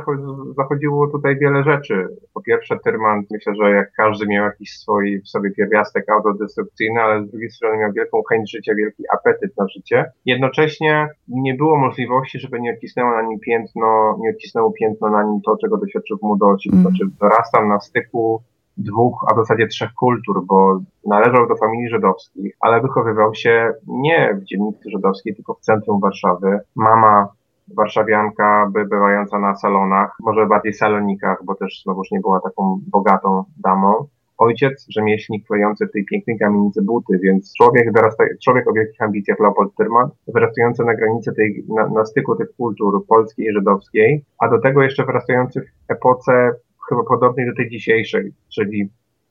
zachodziło 0.56 1.06
tutaj 1.06 1.38
wiele 1.38 1.62
rzeczy. 1.62 2.08
Po 2.34 2.42
pierwsze, 2.42 2.76
Tyrman, 2.84 3.22
myślę, 3.30 3.52
że 3.62 3.70
jak 3.70 3.92
każdy 3.92 4.26
miał 4.26 4.44
jakiś 4.44 4.70
swój 4.78 5.20
w 5.20 5.28
sobie 5.28 5.50
pierwiastek 5.50 6.10
autodestrukcyjny, 6.10 7.00
ale 7.00 7.24
z 7.24 7.30
drugiej 7.30 7.50
strony 7.50 7.78
miał 7.78 7.92
wielką 7.92 8.22
chęć 8.28 8.50
życia, 8.52 8.74
wielki 8.74 9.04
apetyt 9.12 9.56
na 9.58 9.68
życie. 9.68 10.04
Jednocześnie 10.24 11.08
nie 11.28 11.54
było 11.54 11.78
możliwości, 11.78 12.40
żeby 12.40 12.60
nie 12.60 12.72
odcisnęło 12.72 13.10
na 13.10 13.22
nim 13.22 13.40
piętno, 13.40 14.18
nie 14.20 14.30
odcisnęło 14.30 14.72
piętno 14.72 15.10
na 15.10 15.22
nim 15.22 15.40
to, 15.44 15.56
czego 15.56 15.76
doświadczył 15.76 16.18
w 16.18 16.22
młodości. 16.22 16.70
Mm. 16.72 16.84
To 16.84 16.90
znaczy 16.90 17.04
dorastał 17.20 17.68
na 17.68 17.80
styku 17.80 18.42
dwóch, 18.76 19.24
a 19.30 19.35
w 19.35 19.37
zasadzie 19.37 19.66
trzech 19.66 19.92
kultur, 19.92 20.46
bo 20.46 20.80
należał 21.06 21.48
do 21.48 21.56
familii 21.56 21.88
żydowskich, 21.88 22.56
ale 22.61 22.80
wychowywał 22.80 23.35
się 23.35 23.72
nie 23.87 24.35
w 24.35 24.44
dzielnicy 24.44 24.90
żydowskiej, 24.90 25.35
tylko 25.35 25.54
w 25.54 25.61
centrum 25.61 26.00
Warszawy. 26.00 26.61
Mama 26.76 27.28
warszawianka, 27.76 28.70
by 28.72 28.85
bywająca 28.85 29.38
na 29.38 29.56
salonach, 29.56 30.16
może 30.20 30.46
bardziej 30.46 30.74
salonikach, 30.74 31.44
bo 31.44 31.54
też 31.54 31.83
znowuż 31.85 32.11
nie 32.11 32.20
była 32.20 32.40
taką 32.40 32.80
bogatą 32.87 33.44
damą. 33.64 34.06
Ojciec, 34.38 34.87
rzemieślnik 34.88 35.46
klejący 35.46 35.87
w 35.87 35.92
tej 35.92 36.04
pięknej 36.04 36.38
kamienicy 36.38 36.83
buty, 36.83 37.18
więc 37.22 37.54
człowiek, 37.56 37.92
dorasta, 37.92 38.24
człowiek 38.44 38.68
o 38.68 38.72
wielkich 38.72 39.02
ambicjach 39.02 39.40
Leopold 39.40 39.74
Tyrman, 39.74 40.09
wyrastający 40.35 40.85
na 40.85 40.94
granicy 40.94 41.33
tej, 41.33 41.64
na, 41.68 41.88
na 41.88 42.04
styku 42.04 42.37
tych 42.37 42.56
kultur 42.56 43.06
polskiej 43.06 43.46
i 43.46 43.52
żydowskiej, 43.52 44.24
a 44.38 44.48
do 44.48 44.61
tego 44.61 44.83
jeszcze 44.83 45.04
wyrastający 45.04 45.61
w 45.61 45.90
epoce 45.92 46.52
chyba 46.90 47.05
podobnej 47.09 47.46
do 47.46 47.55
tej 47.57 47.70
dzisiejszej, 47.70 48.33
czyli 48.55 48.88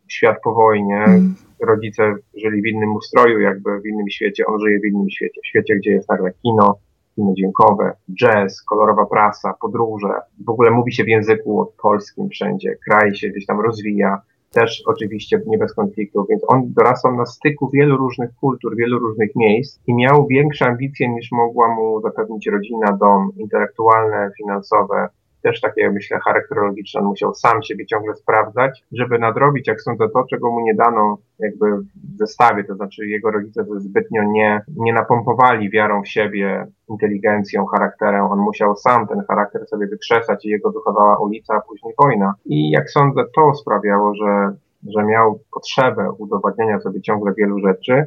świat 0.08 0.38
po 0.44 0.54
wojnie, 0.54 0.98
mm. 0.98 1.36
rodzice 1.68 2.16
żyli 2.38 2.62
w 2.62 2.66
innym 2.66 2.92
ustroju, 2.92 3.40
jakby 3.40 3.80
w 3.80 3.86
innym 3.86 4.10
świecie, 4.10 4.46
on 4.46 4.60
żyje 4.60 4.80
w 4.80 4.86
innym 4.86 5.10
świecie, 5.10 5.42
w 5.44 5.48
świecie, 5.48 5.76
gdzie 5.76 5.92
jest 5.92 6.10
nagle 6.10 6.32
kino, 6.42 6.80
kino 7.16 7.34
dźwiękowe, 7.34 7.94
jazz, 8.20 8.64
kolorowa 8.64 9.06
prasa, 9.06 9.54
podróże, 9.62 10.14
w 10.46 10.50
ogóle 10.50 10.72
mówi 10.72 10.94
się 10.94 11.04
w 11.04 11.08
języku 11.08 11.74
polskim 11.82 12.30
wszędzie, 12.30 12.76
kraj 12.86 13.16
się 13.16 13.30
gdzieś 13.30 13.46
tam 13.46 13.62
rozwija, 13.62 14.22
też 14.52 14.84
oczywiście 14.86 15.42
nie 15.48 15.58
bez 15.58 15.74
konfliktów, 15.74 16.28
więc 16.30 16.42
on 16.48 16.74
dorastał 16.74 17.16
na 17.16 17.26
styku 17.26 17.70
wielu 17.74 17.98
różnych 17.98 18.36
kultur, 18.36 18.76
wielu 18.76 19.00
różnych 19.00 19.36
miejsc 19.36 19.80
i 19.88 19.96
miał 19.96 20.28
większe 20.28 20.66
ambicje 20.66 21.10
niż 21.10 21.32
mogła 21.32 21.76
mu 21.76 22.02
zapewnić 22.02 22.48
rodzina, 22.48 22.98
dom, 22.98 23.32
intelektualne, 23.38 24.32
finansowe 24.38 25.10
też 25.42 25.62
takie, 25.62 25.92
myślę, 25.92 26.20
charakterologiczne. 26.20 27.02
On 27.02 27.08
musiał 27.08 27.34
sam 27.34 27.64
siebie 27.64 27.86
ciągle 27.86 28.16
sprawdzać, 28.16 28.84
żeby 28.92 29.20
nadrobić, 29.20 29.68
jak 29.68 29.82
sądzę, 29.82 30.10
to, 30.14 30.26
czego 30.30 30.52
mu 30.52 30.60
nie 30.60 30.76
dano 30.76 31.18
jakby 31.40 31.78
w 31.78 32.18
zestawie, 32.18 32.64
to 32.64 32.76
znaczy 32.76 33.08
jego 33.08 33.32
rodzice 33.32 33.66
zbytnio 33.78 34.24
nie, 34.24 34.62
nie 34.76 34.94
napompowali 34.94 35.70
wiarą 35.70 36.02
w 36.02 36.08
siebie, 36.08 36.68
inteligencją, 36.90 37.66
charakterem. 37.66 38.26
On 38.26 38.40
musiał 38.40 38.76
sam 38.76 39.08
ten 39.08 39.24
charakter 39.28 39.68
sobie 39.68 39.88
wykrzesać 39.88 40.46
i 40.46 40.50
jego 40.50 40.72
wychowała 40.72 41.20
ulica, 41.20 41.56
a 41.56 41.62
później 41.62 41.94
wojna. 41.98 42.34
I 42.46 42.70
jak 42.70 42.90
sądzę, 42.90 43.22
to 43.36 43.54
sprawiało, 43.54 44.16
że 44.16 44.54
że 44.88 45.04
miał 45.04 45.40
potrzebę 45.52 46.12
udowadniania 46.18 46.80
sobie 46.80 47.02
ciągle 47.02 47.34
wielu 47.38 47.60
rzeczy, 47.60 48.06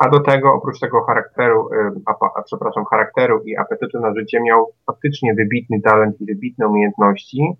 a 0.00 0.08
do 0.08 0.20
tego, 0.20 0.54
oprócz 0.54 0.80
tego 0.80 1.02
charakteru, 1.02 1.68
a, 2.36 2.42
przepraszam, 2.42 2.84
charakteru 2.84 3.42
i 3.44 3.56
apetytu 3.56 4.00
na 4.00 4.14
życie, 4.14 4.40
miał 4.40 4.72
faktycznie 4.86 5.34
wybitny 5.34 5.80
talent 5.80 6.20
i 6.20 6.24
wybitne 6.24 6.68
umiejętności, 6.68 7.52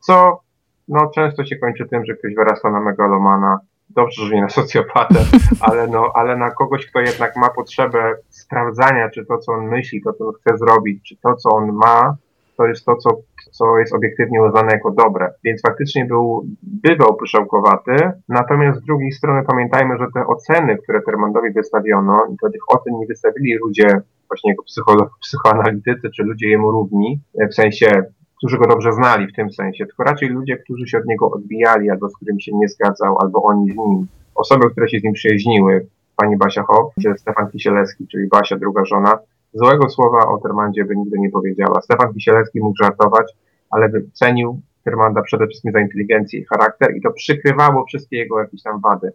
co 0.00 0.40
no, 0.88 1.10
często 1.14 1.44
się 1.44 1.56
kończy 1.56 1.88
tym, 1.88 2.04
że 2.04 2.14
ktoś 2.14 2.34
wyrasta 2.34 2.70
na 2.70 2.80
megalomana, 2.80 3.58
dobrze, 3.90 4.26
że 4.26 4.34
nie 4.34 4.42
na 4.42 4.48
socjopatę, 4.48 5.14
ale, 5.60 5.86
no, 5.86 6.12
ale 6.14 6.36
na 6.36 6.50
kogoś, 6.50 6.86
kto 6.86 7.00
jednak 7.00 7.36
ma 7.36 7.50
potrzebę 7.50 8.14
sprawdzania, 8.28 9.10
czy 9.10 9.26
to, 9.26 9.38
co 9.38 9.52
on 9.52 9.68
myśli, 9.68 10.02
to, 10.02 10.12
co 10.12 10.26
on 10.26 10.34
chce 10.34 10.58
zrobić, 10.58 11.08
czy 11.08 11.16
to, 11.16 11.36
co 11.36 11.50
on 11.50 11.72
ma, 11.72 12.16
to 12.58 12.66
jest 12.66 12.84
to, 12.84 12.96
co, 12.96 13.10
co 13.50 13.78
jest 13.78 13.94
obiektywnie 13.94 14.42
uznane 14.42 14.72
jako 14.72 14.90
dobre. 14.90 15.32
Więc 15.44 15.62
faktycznie 15.62 16.04
był, 16.04 16.46
bywał 16.62 17.16
pyszałkowaty, 17.16 17.96
natomiast 18.28 18.80
z 18.80 18.84
drugiej 18.84 19.12
strony 19.12 19.42
pamiętajmy, 19.46 19.98
że 19.98 20.06
te 20.14 20.26
oceny, 20.26 20.78
które 20.78 21.02
Termandowi 21.02 21.50
wystawiono, 21.52 22.26
i 22.34 22.36
to 22.36 22.50
tych 22.50 22.62
ocen 22.68 22.98
nie 22.98 23.06
wystawili 23.06 23.54
ludzie, 23.54 24.00
właśnie 24.28 24.54
psycholog, 24.66 25.10
psychoanalitycy, 25.20 26.10
czy 26.16 26.22
ludzie 26.22 26.48
jemu 26.48 26.70
równi, 26.70 27.20
w 27.50 27.54
sensie 27.54 28.02
którzy 28.38 28.58
go 28.58 28.66
dobrze 28.66 28.92
znali 28.92 29.26
w 29.26 29.36
tym 29.36 29.50
sensie, 29.50 29.86
tylko 29.86 30.02
raczej 30.04 30.28
ludzie, 30.28 30.56
którzy 30.56 30.86
się 30.86 30.98
od 30.98 31.06
niego 31.06 31.30
odbijali, 31.30 31.90
albo 31.90 32.08
z 32.08 32.16
którymi 32.16 32.42
się 32.42 32.52
nie 32.54 32.68
zgadzał, 32.68 33.18
albo 33.18 33.42
oni 33.42 33.72
z 33.72 33.76
nim. 33.76 34.06
Osoby, 34.34 34.70
które 34.70 34.88
się 34.88 34.98
z 34.98 35.04
nim 35.04 35.12
przyjaźniły, 35.12 35.86
pani 36.16 36.36
Basia 36.36 36.62
Hoff, 36.62 36.94
czy 37.02 37.14
Stefan 37.16 37.50
Kisielewski, 37.50 38.08
czyli 38.08 38.28
Basia, 38.28 38.56
druga 38.56 38.84
żona, 38.84 39.18
Złego 39.58 39.88
słowa 39.88 40.28
o 40.28 40.38
Termandzie 40.38 40.84
by 40.84 40.96
nigdy 40.96 41.18
nie 41.18 41.30
powiedziała. 41.30 41.80
Stefan 41.82 42.14
Kisielewski 42.14 42.60
mógł 42.60 42.76
żartować, 42.82 43.32
ale 43.70 43.88
by 43.88 44.04
cenił 44.12 44.60
Termanda 44.84 45.22
przede 45.22 45.46
wszystkim 45.46 45.72
za 45.72 45.80
inteligencję 45.80 46.40
i 46.40 46.44
charakter 46.44 46.96
i 46.96 47.00
to 47.00 47.10
przykrywało 47.10 47.84
wszystkie 47.84 48.16
jego 48.16 48.40
jakieś 48.40 48.62
tam 48.62 48.80
wady. 48.80 49.12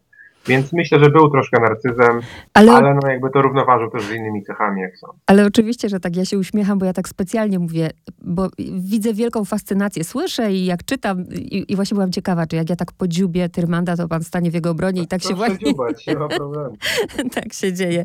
Więc 0.48 0.74
myślę, 0.74 1.00
że 1.00 1.10
był 1.10 1.30
troszkę 1.30 1.62
narcyzem, 1.62 2.20
ale, 2.54 2.72
ale 2.72 2.94
no 2.94 3.10
jakby 3.10 3.30
to 3.30 3.42
równoważył 3.42 3.90
też 3.90 4.04
z 4.04 4.12
innymi 4.12 4.44
cechami, 4.44 4.82
jak 4.82 4.98
są. 4.98 5.08
Ale 5.26 5.46
oczywiście, 5.46 5.90
że 5.90 6.00
tak, 6.00 6.16
ja 6.16 6.26
się 6.26 6.38
uśmiecham, 6.38 6.80
bo 6.80 6.86
ja 6.86 6.94
tak 6.94 7.10
specjalnie 7.10 7.60
mówię, 7.60 7.90
bo 8.22 8.50
widzę 8.80 9.14
wielką 9.14 9.46
fascynację, 9.46 10.04
słyszę 10.04 10.52
i 10.52 10.66
jak 10.66 10.86
czytam 10.86 11.26
i, 11.32 11.66
i 11.72 11.76
właśnie 11.76 11.96
byłam 11.96 12.12
ciekawa, 12.12 12.48
czy 12.48 12.56
jak 12.56 12.70
ja 12.70 12.76
tak 12.76 12.92
podziubię 12.92 13.50
Tyrmanda, 13.50 13.98
to 13.98 14.08
pan 14.08 14.24
stanie 14.24 14.52
w 14.52 14.54
jego 14.54 14.70
obronie 14.70 15.02
i 15.02 15.08
tak 15.08 15.22
się 15.22 15.34
właśnie... 15.34 15.68
Dziubać, 15.68 16.08
nie 16.08 16.16
ma 16.16 16.28
problemu. 16.28 16.76
tak 17.36 17.54
się 17.54 17.74
dzieje. 17.74 18.04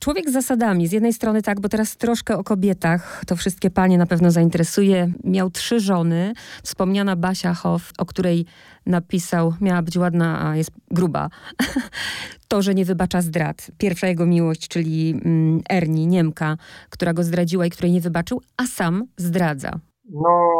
Człowiek 0.00 0.30
z 0.30 0.32
zasadami. 0.32 0.86
Z 0.86 0.92
jednej 0.92 1.12
strony 1.12 1.42
tak, 1.42 1.60
bo 1.60 1.68
teraz 1.68 1.96
troszkę 1.96 2.38
o 2.38 2.44
kobietach. 2.44 3.22
To 3.26 3.36
wszystkie 3.36 3.70
panie 3.70 3.98
na 3.98 4.06
pewno 4.06 4.30
zainteresuje. 4.30 5.12
Miał 5.24 5.50
trzy 5.50 5.80
żony. 5.80 6.32
Wspomniana 6.62 7.16
Basia 7.16 7.54
Hoff, 7.54 7.92
o 7.98 8.06
której 8.06 8.46
napisał, 8.86 9.52
miała 9.60 9.82
być 9.82 9.96
ładna, 9.96 10.48
a 10.48 10.56
jest 10.56 10.70
gruba. 10.90 11.28
to, 12.48 12.62
że 12.62 12.74
nie 12.74 12.84
wybacza 12.84 13.20
zdrad. 13.20 13.70
Pierwsza 13.78 14.06
jego 14.06 14.26
miłość, 14.26 14.68
czyli 14.68 15.20
mm, 15.24 15.60
Erni, 15.70 16.06
Niemka, 16.06 16.56
która 16.90 17.12
go 17.12 17.22
zdradziła 17.22 17.66
i 17.66 17.70
której 17.70 17.92
nie 17.92 18.00
wybaczył, 18.00 18.40
a 18.56 18.66
sam 18.66 19.04
zdradza. 19.16 19.70
No, 20.10 20.50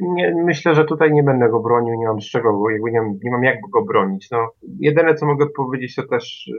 nie, 0.00 0.34
myślę, 0.44 0.74
że 0.74 0.84
tutaj 0.84 1.12
nie 1.12 1.22
będę 1.22 1.48
go 1.48 1.60
bronił, 1.60 1.94
nie 1.94 2.06
mam 2.06 2.20
z 2.20 2.30
czego, 2.30 2.70
jakby 2.70 2.90
nie, 2.90 3.00
nie 3.24 3.30
mam 3.30 3.44
jak 3.44 3.56
go 3.72 3.84
bronić. 3.84 4.30
No, 4.30 4.48
jedyne, 4.80 5.14
co 5.14 5.26
mogę 5.26 5.46
powiedzieć, 5.56 5.94
to 5.94 6.02
też 6.06 6.50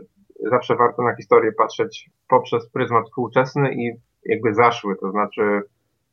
zawsze 0.49 0.75
warto 0.75 1.03
na 1.03 1.15
historię 1.15 1.51
patrzeć 1.51 2.09
poprzez 2.29 2.69
pryzmat 2.69 3.05
współczesny 3.05 3.73
i 3.73 3.91
jakby 4.25 4.53
zaszły, 4.53 4.95
to 4.95 5.11
znaczy 5.11 5.61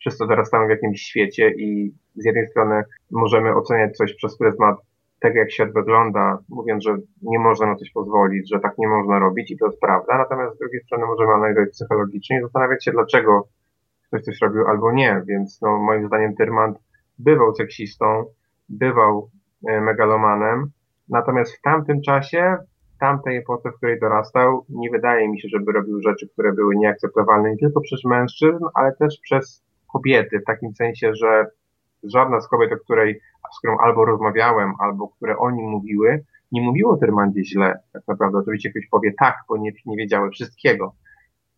wszyscy 0.01 0.27
dorastamy 0.27 0.67
w 0.67 0.71
jakimś 0.71 1.03
świecie 1.03 1.51
i 1.51 1.95
z 2.15 2.25
jednej 2.25 2.47
strony 2.49 2.83
możemy 3.11 3.55
oceniać 3.55 3.97
coś 3.97 4.15
przez 4.15 4.39
pryzmat 4.39 4.77
tego, 5.21 5.39
jak 5.39 5.53
świat 5.53 5.73
wygląda, 5.73 6.39
mówiąc, 6.49 6.85
że 6.85 6.97
nie 7.23 7.39
można 7.39 7.67
na 7.67 7.77
coś 7.77 7.91
pozwolić, 7.91 8.51
że 8.51 8.61
tak 8.61 8.79
nie 8.79 8.89
można 8.89 9.19
robić 9.19 9.51
i 9.51 9.59
to 9.59 9.67
jest 9.67 9.81
prawda, 9.81 10.19
natomiast 10.19 10.57
z 10.57 10.59
drugiej 10.59 10.81
strony 10.81 11.07
możemy 11.07 11.33
analizować 11.33 11.71
psychologicznie 11.71 12.39
i 12.39 12.43
zastanawiać 12.43 12.85
się, 12.85 12.93
dlaczego 12.93 13.49
ktoś 14.07 14.23
coś 14.23 14.41
robił 14.41 14.67
albo 14.67 14.93
nie, 14.93 15.23
więc 15.27 15.61
no, 15.63 15.79
moim 15.79 16.07
zdaniem 16.07 16.35
Tyrmand 16.35 16.79
bywał 17.19 17.55
seksistą, 17.55 18.25
bywał 18.69 19.31
e, 19.69 19.81
megalomanem, 19.81 20.67
natomiast 21.09 21.57
w 21.57 21.61
tamtym 21.61 22.03
czasie 22.03 22.57
tamtej 23.05 23.37
epoce, 23.37 23.71
w 23.71 23.77
której 23.77 24.01
dorastał, 24.01 24.65
nie 24.69 24.91
wydaje 24.91 25.29
mi 25.29 25.41
się, 25.41 25.49
żeby 25.49 25.73
robił 25.73 26.01
rzeczy, 26.01 26.29
które 26.29 26.53
były 26.53 26.77
nieakceptowalne 26.77 27.51
nie 27.51 27.59
tylko 27.59 27.81
przez 27.81 28.05
mężczyzn, 28.05 28.65
ale 28.75 28.93
też 28.97 29.19
przez 29.23 29.65
kobiety, 29.93 30.41
w 30.41 30.45
takim 30.45 30.75
sensie, 30.75 31.15
że 31.15 31.47
żadna 32.03 32.41
z 32.41 32.49
kobiet, 32.49 32.73
o 32.73 32.77
której, 32.77 33.21
z 33.55 33.59
którą 33.59 33.79
albo 33.79 34.05
rozmawiałem, 34.05 34.73
albo 34.79 35.09
które 35.09 35.39
o 35.39 35.51
nim 35.51 35.67
mówiły, 35.71 36.25
nie 36.53 36.63
mówiło 36.63 36.93
o 36.93 36.97
Tyrmandzie 36.97 37.45
źle. 37.45 37.79
Tak 37.93 38.03
naprawdę 38.09 38.39
oczywiście 38.39 38.71
ktoś 38.71 38.87
powie 38.91 39.13
tak, 39.19 39.37
bo 39.49 39.57
nie, 39.57 39.73
nie 39.87 39.97
wiedziały 39.97 40.31
wszystkiego. 40.31 40.95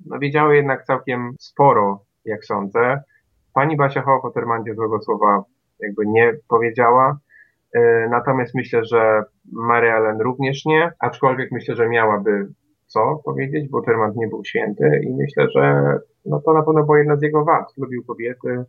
No 0.06 0.18
wiedziały 0.18 0.56
jednak 0.56 0.84
całkiem 0.84 1.34
sporo, 1.40 2.04
jak 2.24 2.44
sądzę. 2.44 3.02
Pani 3.54 3.76
Basia 3.76 4.02
Hoff 4.02 4.24
o 4.24 4.30
Tyrmandzie 4.30 4.74
złego 4.74 5.02
słowa 5.02 5.44
jakby 5.80 6.06
nie 6.06 6.32
powiedziała. 6.48 7.18
E, 7.76 8.08
natomiast 8.10 8.54
myślę, 8.54 8.84
że 8.84 9.22
Mary 9.52 9.92
Ellen 9.92 10.20
również 10.20 10.64
nie, 10.64 10.90
aczkolwiek 10.98 11.52
myślę, 11.52 11.76
że 11.76 11.88
miałaby 11.88 12.48
co 12.86 13.20
powiedzieć, 13.24 13.68
bo 13.68 13.82
Tyrmand 13.82 14.16
nie 14.16 14.28
był 14.28 14.44
święty 14.44 15.00
i 15.04 15.14
myślę, 15.14 15.46
że 15.54 15.98
no 16.26 16.40
to 16.40 16.52
na 16.52 16.62
pewno 16.62 16.84
była 16.84 16.98
jedna 16.98 17.16
z 17.16 17.22
jego 17.22 17.44
wad. 17.44 17.72
Lubił 17.76 18.04
kobiety, 18.04 18.64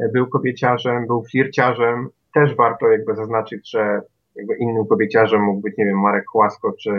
e, 0.00 0.08
był 0.12 0.26
kobieciarzem, 0.26 1.06
był 1.06 1.24
flirciarzem. 1.24 2.08
Też 2.34 2.56
warto 2.56 2.90
jakby 2.90 3.14
zaznaczyć, 3.14 3.70
że 3.70 4.00
jakby 4.36 4.56
innym 4.56 4.86
kobieciarzem 4.86 5.42
mógł 5.42 5.60
być, 5.60 5.76
nie 5.78 5.84
wiem, 5.84 6.00
Marek 6.00 6.24
Chłasko 6.26 6.72
czy 6.82 6.90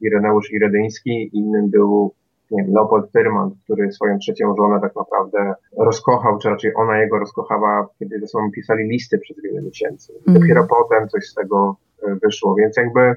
Ireneusz 0.00 0.52
Iredyński, 0.52 1.30
innym 1.32 1.70
był 1.70 2.14
nie 2.50 2.62
wiem, 2.62 2.74
Leopold 2.74 3.12
Tyrmand, 3.12 3.54
który 3.64 3.92
swoją 3.92 4.18
trzecią 4.18 4.54
żonę 4.56 4.80
tak 4.80 4.96
naprawdę 4.96 5.54
rozkochał, 5.78 6.38
czy 6.38 6.48
raczej 6.48 6.72
ona 6.76 6.98
jego 6.98 7.18
rozkochała, 7.18 7.88
kiedy 7.98 8.20
ze 8.20 8.26
sobą 8.26 8.50
pisali 8.50 8.88
listy 8.88 9.18
przez 9.18 9.42
wiele 9.42 9.62
miesięcy. 9.62 10.12
Mm. 10.28 10.40
Dopiero 10.40 10.66
potem 10.66 11.08
coś 11.08 11.24
z 11.24 11.34
tego 11.34 11.76
e, 12.02 12.14
wyszło, 12.14 12.54
więc 12.54 12.76
jakby 12.76 13.16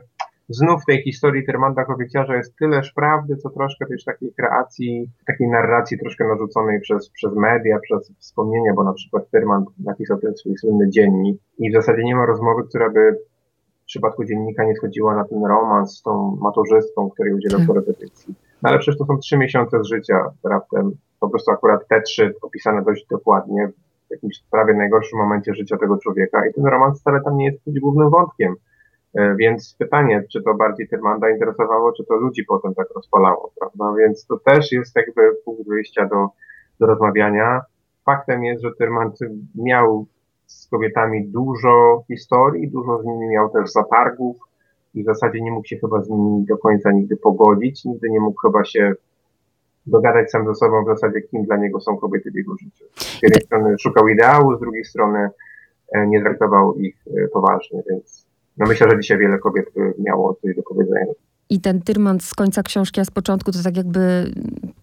znów 0.49 0.81
w 0.81 0.85
tej 0.85 1.01
historii 1.01 1.45
Tyrmanda 1.45 1.85
Kobieciarza 1.85 2.35
jest 2.35 2.55
tyleż 2.55 2.93
prawdy, 2.93 3.37
co 3.37 3.49
troszkę 3.49 3.85
też 3.85 4.03
takiej 4.03 4.33
kreacji, 4.33 5.09
takiej 5.27 5.47
narracji 5.47 5.99
troszkę 5.99 6.27
narzuconej 6.27 6.81
przez, 6.81 7.09
przez 7.09 7.35
media, 7.35 7.79
przez 7.79 8.11
wspomnienia, 8.19 8.73
bo 8.73 8.83
na 8.83 8.93
przykład 8.93 9.29
Tyrmand 9.31 9.69
napisał 9.79 10.17
ten 10.17 10.37
swój 10.37 10.57
słynny 10.57 10.89
dziennik 10.89 11.41
i 11.59 11.71
w 11.71 11.73
zasadzie 11.73 12.03
nie 12.03 12.15
ma 12.15 12.25
rozmowy, 12.25 12.63
która 12.69 12.89
by 12.89 13.17
w 13.81 13.85
przypadku 13.85 14.25
dziennika 14.25 14.63
nie 14.63 14.75
schodziła 14.75 15.15
na 15.15 15.23
ten 15.23 15.45
romans 15.45 15.97
z 15.97 16.01
tą 16.01 16.37
maturzystką, 16.41 17.09
której 17.09 17.33
udzielał 17.33 17.59
tak. 17.67 17.75
repetycji. 17.75 18.35
No 18.61 18.69
ale 18.69 18.79
przecież 18.79 18.97
to 18.97 19.05
są 19.05 19.17
trzy 19.17 19.37
miesiące 19.37 19.83
z 19.83 19.87
życia 19.87 20.31
raptem. 20.43 20.91
Po 21.19 21.29
prostu 21.29 21.51
akurat 21.51 21.87
te 21.87 22.01
trzy 22.01 22.33
opisane 22.41 22.83
dość 22.83 23.05
dokładnie 23.07 23.71
w 24.07 24.11
jakimś 24.11 24.43
prawie 24.51 24.73
najgorszym 24.73 25.19
momencie 25.19 25.53
życia 25.53 25.77
tego 25.77 25.97
człowieka 25.97 26.47
i 26.47 26.53
ten 26.53 26.65
romans 26.65 26.99
wcale 26.99 27.21
tam 27.21 27.37
nie 27.37 27.45
jest 27.45 27.79
głównym 27.79 28.09
wątkiem. 28.09 28.55
E, 29.13 29.35
więc 29.35 29.75
pytanie, 29.79 30.23
czy 30.31 30.41
to 30.41 30.53
bardziej 30.53 30.87
Tyrmanda 30.87 31.29
interesowało, 31.29 31.91
czy 31.91 32.05
to 32.05 32.15
ludzi 32.15 32.43
potem 32.43 32.75
tak 32.75 32.87
rozpalało, 32.95 33.51
prawda? 33.59 33.93
Więc 33.97 34.25
to 34.25 34.39
też 34.39 34.71
jest 34.71 34.95
jakby 34.95 35.21
punkt 35.45 35.67
wyjścia 35.67 36.05
do, 36.05 36.27
do 36.79 36.85
rozmawiania. 36.85 37.61
Faktem 38.05 38.43
jest, 38.43 38.63
że 38.63 38.69
Tyrmand 38.79 39.19
miał 39.55 40.05
z 40.45 40.67
kobietami 40.67 41.27
dużo 41.27 42.03
historii, 42.07 42.71
dużo 42.71 43.01
z 43.01 43.05
nimi 43.05 43.27
miał 43.27 43.49
też 43.49 43.71
zatargów, 43.71 44.37
i 44.97 45.03
w 45.03 45.05
zasadzie 45.05 45.41
nie 45.41 45.51
mógł 45.51 45.67
się 45.67 45.77
chyba 45.77 46.01
z 46.01 46.09
nimi 46.09 46.45
do 46.45 46.57
końca 46.57 46.91
nigdy 46.91 47.17
pogodzić, 47.17 47.85
nigdy 47.85 48.09
nie 48.09 48.19
mógł 48.19 48.41
chyba 48.41 48.65
się 48.65 48.93
dogadać 49.85 50.31
sam 50.31 50.47
ze 50.47 50.55
sobą 50.55 50.83
w 50.83 50.87
zasadzie, 50.87 51.21
kim 51.21 51.43
dla 51.43 51.57
niego 51.57 51.79
są 51.79 51.97
kobiety 51.97 52.31
w 52.31 52.35
jego 52.35 52.55
życiu. 52.57 52.85
Z 52.95 53.23
jednej 53.23 53.41
strony 53.41 53.75
szukał 53.79 54.07
ideału, 54.07 54.57
z 54.57 54.59
drugiej 54.59 54.85
strony 54.85 55.29
e, 55.91 56.07
nie 56.07 56.21
traktował 56.21 56.75
ich 56.75 56.95
e, 57.07 57.27
poważnie, 57.27 57.83
więc 57.89 58.27
no 58.57 58.65
myślę, 58.67 58.87
że 58.91 58.99
dzisiaj 58.99 59.17
wiele 59.17 59.39
kobiet 59.39 59.65
miało 59.99 60.33
coś 60.33 60.55
do 60.55 60.63
powiedzenia. 60.63 61.13
I 61.49 61.61
ten 61.61 61.81
Tyrmand 61.81 62.23
z 62.23 62.33
końca 62.33 62.63
książki, 62.63 63.01
a 63.01 63.05
z 63.05 63.11
początku 63.11 63.51
to 63.51 63.63
tak 63.63 63.77
jakby 63.77 64.31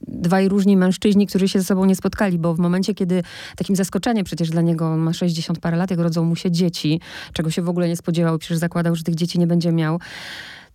dwaj 0.09 0.49
różni 0.49 0.77
mężczyźni, 0.77 1.27
którzy 1.27 1.49
się 1.49 1.59
ze 1.59 1.65
sobą 1.65 1.85
nie 1.85 1.97
spotkali, 1.97 2.39
bo 2.39 2.55
w 2.55 2.59
momencie, 2.59 2.95
kiedy 2.95 3.23
takim 3.57 3.77
zaskoczeniem 3.77 4.25
przecież 4.25 4.51
dla 4.51 4.63
niego, 4.63 4.87
on 4.87 5.01
ma 5.01 5.13
60 5.13 5.59
parę 5.59 5.77
lat, 5.77 5.91
jak 5.91 6.01
rodzą 6.01 6.25
mu 6.25 6.37
się 6.37 6.51
dzieci, 6.51 7.01
czego 7.33 7.51
się 7.51 7.63
w 7.63 7.69
ogóle 7.69 7.89
nie 7.89 7.97
spodziewał, 7.97 8.39
przecież 8.39 8.59
zakładał, 8.59 8.95
że 8.95 9.03
tych 9.03 9.15
dzieci 9.15 9.39
nie 9.39 9.47
będzie 9.47 9.73
miał. 9.73 10.01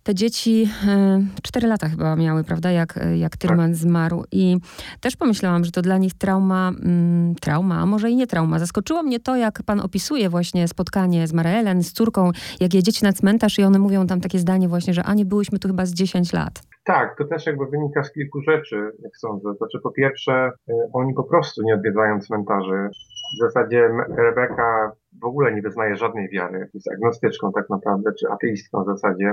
Te 0.02 0.14
dzieci 0.14 0.68
e, 0.88 1.20
cztery 1.42 1.68
lata 1.68 1.88
chyba 1.88 2.16
miały, 2.16 2.44
prawda, 2.44 2.70
jak, 2.70 3.00
jak 3.16 3.36
Tyrman 3.36 3.70
tak. 3.70 3.76
zmarł. 3.76 4.24
I 4.32 4.56
też 5.00 5.16
pomyślałam, 5.16 5.64
że 5.64 5.70
to 5.70 5.82
dla 5.82 5.98
nich 5.98 6.14
trauma, 6.14 6.72
mm, 6.84 7.34
trauma, 7.34 7.78
a 7.80 7.86
może 7.86 8.10
i 8.10 8.16
nie 8.16 8.26
trauma. 8.26 8.58
Zaskoczyło 8.58 9.02
mnie 9.02 9.20
to, 9.20 9.36
jak 9.36 9.62
pan 9.66 9.80
opisuje 9.80 10.28
właśnie 10.28 10.68
spotkanie 10.68 11.26
z 11.26 11.32
Marelen, 11.32 11.82
z 11.82 11.92
córką, 11.92 12.30
jak 12.60 12.74
jedziecie 12.74 13.06
na 13.06 13.12
cmentarz 13.12 13.58
i 13.58 13.62
one 13.62 13.78
mówią 13.78 14.06
tam 14.06 14.20
takie 14.20 14.38
zdanie 14.38 14.68
właśnie, 14.68 14.94
że 14.94 15.02
Ani, 15.02 15.24
byłyśmy 15.24 15.58
tu 15.58 15.68
chyba 15.68 15.86
z 15.86 15.94
10 15.94 16.32
lat. 16.32 16.62
Tak, 16.84 17.16
to 17.18 17.24
też 17.24 17.46
jakby 17.46 17.66
wynika 17.66 18.02
z 18.02 18.12
kilku 18.12 18.40
rzeczy, 18.40 18.76
jak 19.02 19.16
sądzę. 19.16 19.54
Znaczy 19.54 19.78
po 19.82 19.90
pierwsze, 19.90 20.32
e, 20.32 20.74
oni 20.92 21.14
po 21.14 21.24
prostu 21.24 21.62
nie 21.62 21.74
odwiedzają 21.74 22.20
cmentarzy. 22.20 22.88
W 23.36 23.40
zasadzie 23.40 23.88
Rebeka 24.16 24.92
w 25.22 25.24
ogóle 25.24 25.54
nie 25.54 25.62
wyznaje 25.62 25.96
żadnej 25.96 26.28
wiary, 26.28 26.68
jest 26.74 26.92
agnostyczką 26.92 27.52
tak 27.52 27.70
naprawdę, 27.70 28.12
czy 28.20 28.28
ateistką 28.30 28.82
w 28.82 28.86
zasadzie. 28.86 29.32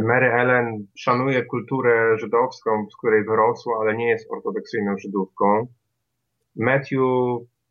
Mary 0.00 0.32
Ellen 0.32 0.86
szanuje 0.96 1.44
kulturę 1.44 2.18
żydowską, 2.18 2.86
z 2.90 2.96
której 2.96 3.24
wyrosła, 3.24 3.78
ale 3.80 3.96
nie 3.96 4.08
jest 4.08 4.32
ortodoksyjną 4.32 4.98
Żydówką. 4.98 5.66
Matthew 6.56 7.00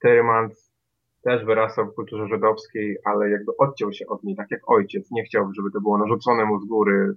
Tyrmans 0.01 0.71
też 1.23 1.45
wyrastał 1.45 1.85
w 1.85 1.95
kulturze 1.95 2.27
żydowskiej, 2.27 2.97
ale 3.05 3.29
jakby 3.29 3.51
odciął 3.57 3.93
się 3.93 4.07
od 4.07 4.23
niej, 4.23 4.35
tak 4.35 4.51
jak 4.51 4.61
ojciec. 4.69 5.11
Nie 5.11 5.23
chciał, 5.23 5.53
żeby 5.53 5.71
to 5.71 5.81
było 5.81 5.97
narzucone 5.97 6.45
mu 6.45 6.59
z 6.59 6.65
góry, 6.65 7.13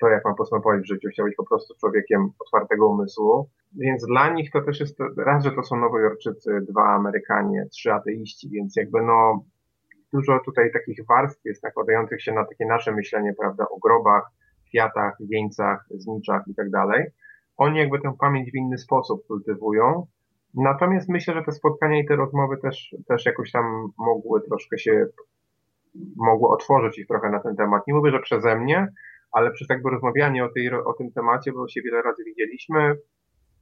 to 0.00 0.08
jak 0.08 0.24
ma 0.24 0.34
postępować 0.34 0.80
w 0.80 0.86
życiu. 0.86 1.08
Chciał 1.08 1.26
być 1.26 1.36
po 1.36 1.46
prostu 1.46 1.74
człowiekiem 1.80 2.30
otwartego 2.38 2.88
umysłu. 2.88 3.48
Więc 3.76 4.06
dla 4.06 4.34
nich 4.34 4.50
to 4.50 4.62
też 4.62 4.80
jest, 4.80 4.98
raz, 5.16 5.44
że 5.44 5.50
to 5.52 5.62
są 5.62 5.76
Nowojorczycy, 5.76 6.60
dwa 6.68 6.94
Amerykanie, 6.94 7.66
trzy 7.70 7.92
ateiści, 7.92 8.48
więc 8.50 8.76
jakby 8.76 9.02
no 9.02 9.44
dużo 10.12 10.40
tutaj 10.44 10.72
takich 10.72 11.06
warstw 11.08 11.44
jest 11.44 11.62
nakładających 11.62 12.22
się 12.22 12.32
na 12.32 12.44
takie 12.44 12.66
nasze 12.66 12.92
myślenie, 12.92 13.34
prawda, 13.38 13.66
o 13.70 13.78
grobach, 13.78 14.22
kwiatach, 14.68 15.16
wieńcach, 15.20 15.84
zniczach 15.90 16.42
i 16.48 16.54
tak 16.54 16.70
dalej. 16.70 17.04
Oni 17.56 17.78
jakby 17.78 18.00
tę 18.00 18.12
pamięć 18.20 18.50
w 18.50 18.54
inny 18.54 18.78
sposób 18.78 19.26
kultywują. 19.26 20.06
Natomiast 20.54 21.08
myślę, 21.08 21.34
że 21.34 21.42
te 21.42 21.52
spotkania 21.52 22.00
i 22.00 22.06
te 22.06 22.16
rozmowy 22.16 22.56
też, 22.56 22.96
też 23.08 23.26
jakoś 23.26 23.52
tam 23.52 23.88
mogły 23.98 24.40
troszkę 24.40 24.78
się, 24.78 25.06
mogły 26.16 26.48
otworzyć 26.48 26.98
ich 26.98 27.06
trochę 27.06 27.30
na 27.30 27.40
ten 27.40 27.56
temat. 27.56 27.86
Nie 27.86 27.94
mówię, 27.94 28.10
że 28.10 28.20
przeze 28.20 28.58
mnie, 28.58 28.88
ale 29.32 29.50
przez 29.50 29.68
jakby 29.68 29.90
rozmawianie 29.90 30.44
o, 30.44 30.48
tej, 30.48 30.70
o 30.72 30.92
tym 30.92 31.12
temacie, 31.12 31.52
bo 31.52 31.68
się 31.68 31.82
wiele 31.82 32.02
razy 32.02 32.24
widzieliśmy, 32.24 32.96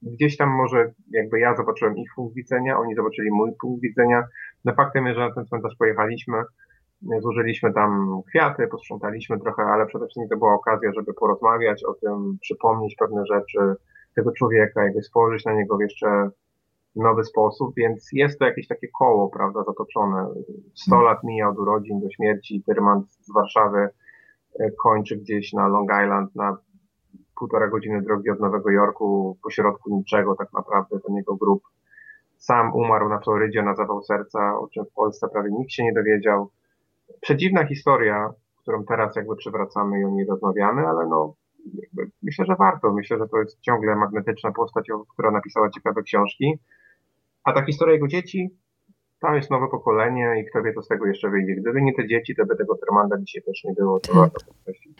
gdzieś 0.02 0.36
tam 0.36 0.48
może 0.48 0.92
jakby 1.10 1.40
ja 1.40 1.56
zobaczyłem 1.56 1.96
ich 1.96 2.10
punkt 2.16 2.34
widzenia, 2.34 2.78
oni 2.78 2.94
zobaczyli 2.94 3.30
mój 3.30 3.50
punkt 3.60 3.82
widzenia. 3.82 4.22
No 4.64 4.74
faktem 4.74 5.06
jest, 5.06 5.18
że 5.18 5.28
na 5.28 5.34
ten 5.34 5.46
cmentarz 5.46 5.76
pojechaliśmy, 5.78 6.42
złożyliśmy 7.20 7.72
tam 7.72 8.22
kwiaty, 8.28 8.66
posprzątaliśmy 8.66 9.40
trochę, 9.40 9.62
ale 9.62 9.86
przede 9.86 10.04
wszystkim 10.04 10.28
to 10.28 10.36
była 10.36 10.54
okazja, 10.54 10.92
żeby 10.92 11.14
porozmawiać 11.14 11.84
o 11.84 11.94
tym, 11.94 12.38
przypomnieć 12.40 12.94
pewne 12.98 13.26
rzeczy 13.26 13.74
tego 14.16 14.32
człowieka, 14.32 14.84
jakby 14.84 15.02
spojrzeć 15.02 15.44
na 15.44 15.52
niego 15.52 15.76
w 15.76 15.80
jeszcze 15.80 16.30
nowy 16.96 17.24
sposób, 17.24 17.74
więc 17.76 18.08
jest 18.12 18.38
to 18.38 18.44
jakieś 18.44 18.68
takie 18.68 18.88
koło, 18.98 19.30
prawda, 19.30 19.64
zatoczone. 19.64 20.26
100 20.74 20.90
hmm. 20.90 21.06
lat 21.06 21.24
mija 21.24 21.48
od 21.48 21.58
urodzin 21.58 22.00
do 22.00 22.10
śmierci, 22.10 22.62
Tyrman 22.66 23.02
z 23.08 23.32
Warszawy 23.32 23.88
e, 24.60 24.70
kończy 24.82 25.16
gdzieś 25.16 25.52
na 25.52 25.68
Long 25.68 25.90
Island, 26.04 26.36
na 26.36 26.56
półtora 27.40 27.68
godziny 27.68 28.02
drogi 28.02 28.30
od 28.30 28.40
Nowego 28.40 28.70
Jorku, 28.70 29.38
pośrodku 29.42 29.96
niczego 29.96 30.34
tak 30.36 30.52
naprawdę, 30.52 31.00
ten 31.06 31.16
jego 31.16 31.36
grup 31.36 31.62
sam 32.38 32.74
umarł 32.74 33.08
na 33.08 33.20
Florydzie 33.20 33.62
na 33.62 33.74
zawał 33.74 34.02
serca, 34.02 34.58
o 34.58 34.68
czym 34.68 34.84
w 34.84 34.92
Polsce 34.92 35.28
prawie 35.28 35.50
nikt 35.50 35.72
się 35.72 35.84
nie 35.84 35.92
dowiedział. 35.92 36.50
Przedziwna 37.20 37.66
historia, 37.66 38.32
którą 38.62 38.84
teraz 38.84 39.16
jakby 39.16 39.36
przywracamy 39.36 40.00
i 40.00 40.04
o 40.04 40.10
niej 40.10 40.26
rozmawiamy, 40.26 40.86
ale 40.86 41.06
no 41.06 41.34
myślę, 42.22 42.44
że 42.44 42.56
warto. 42.56 42.92
Myślę, 42.92 43.18
że 43.18 43.28
to 43.28 43.38
jest 43.38 43.60
ciągle 43.60 43.96
magnetyczna 43.96 44.52
postać, 44.52 44.88
która 45.12 45.30
napisała 45.30 45.70
ciekawe 45.70 46.02
książki. 46.02 46.58
A 47.44 47.52
ta 47.52 47.64
historia 47.64 47.94
jego 47.94 48.08
dzieci, 48.08 48.50
tam 49.20 49.34
jest 49.34 49.50
nowe 49.50 49.68
pokolenie 49.68 50.40
i 50.40 50.50
kto 50.50 50.62
wie, 50.62 50.74
co 50.74 50.82
z 50.82 50.88
tego 50.88 51.06
jeszcze 51.06 51.30
wyjdzie. 51.30 51.54
Gdyby 51.54 51.82
nie 51.82 51.94
te 51.94 52.08
dzieci, 52.08 52.34
to 52.36 52.46
by 52.46 52.56
tego 52.56 52.74
Tremanda 52.76 53.16
dzisiaj 53.18 53.42
też 53.42 53.64
nie 53.64 53.72
było. 53.72 54.00
To 54.00 54.12
tak. 54.12 54.30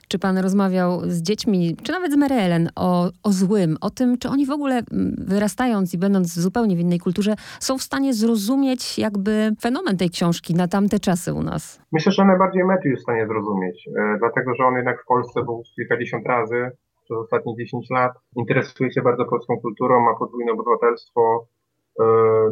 Czy 0.09 0.18
pan 0.18 0.38
rozmawiał 0.38 1.00
z 1.02 1.22
dziećmi, 1.22 1.76
czy 1.83 1.92
nawet 1.92 2.12
z 2.12 2.16
Mary 2.16 2.35
o, 2.76 3.11
o 3.22 3.33
złym, 3.33 3.76
o 3.80 3.90
tym, 3.90 4.18
czy 4.18 4.28
oni 4.28 4.46
w 4.46 4.50
ogóle 4.50 4.83
wyrastając 5.18 5.94
i 5.94 5.98
będąc 5.98 6.35
zupełnie 6.35 6.76
w 6.76 6.80
innej 6.80 6.98
kulturze, 6.98 7.35
są 7.61 7.78
w 7.78 7.83
stanie 7.83 8.14
zrozumieć 8.14 8.98
jakby 8.98 9.50
fenomen 9.61 9.96
tej 9.96 10.11
książki 10.11 10.54
na 10.54 10.68
tamte 10.68 10.98
czasy 10.98 11.35
u 11.35 11.42
nas? 11.42 11.80
Myślę, 11.92 12.12
że 12.12 12.24
najbardziej 12.24 12.64
Matthew 12.64 12.90
jest 12.90 13.02
w 13.02 13.02
stanie 13.02 13.26
zrozumieć, 13.26 13.88
e, 13.88 14.16
dlatego 14.18 14.54
że 14.54 14.64
on 14.64 14.74
jednak 14.74 15.02
w 15.02 15.06
Polsce 15.06 15.44
był 15.44 15.62
kilkadziesiąt 15.76 16.26
razy 16.26 16.70
przez 17.04 17.16
ostatnie 17.18 17.56
10 17.56 17.90
lat, 17.90 18.12
interesuje 18.37 18.92
się 18.92 19.02
bardzo 19.02 19.24
polską 19.24 19.61
kulturą, 19.61 20.00
ma 20.00 20.14
podwójne 20.18 20.52
obywatelstwo, 20.52 21.46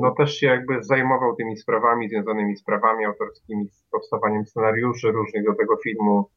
no 0.01 0.15
też 0.19 0.35
się 0.35 0.47
jakby 0.47 0.83
zajmował 0.83 1.37
tymi 1.37 1.57
sprawami 1.57 2.09
związanymi 2.09 2.57
z 2.57 2.65
prawami 2.65 3.05
autorskimi, 3.05 3.69
z 3.69 3.83
powstawaniem 3.91 4.47
scenariuszy 4.47 5.13
różnych 5.13 5.45
do 5.45 5.55
tego 5.55 5.77
filmu, 5.77 6.31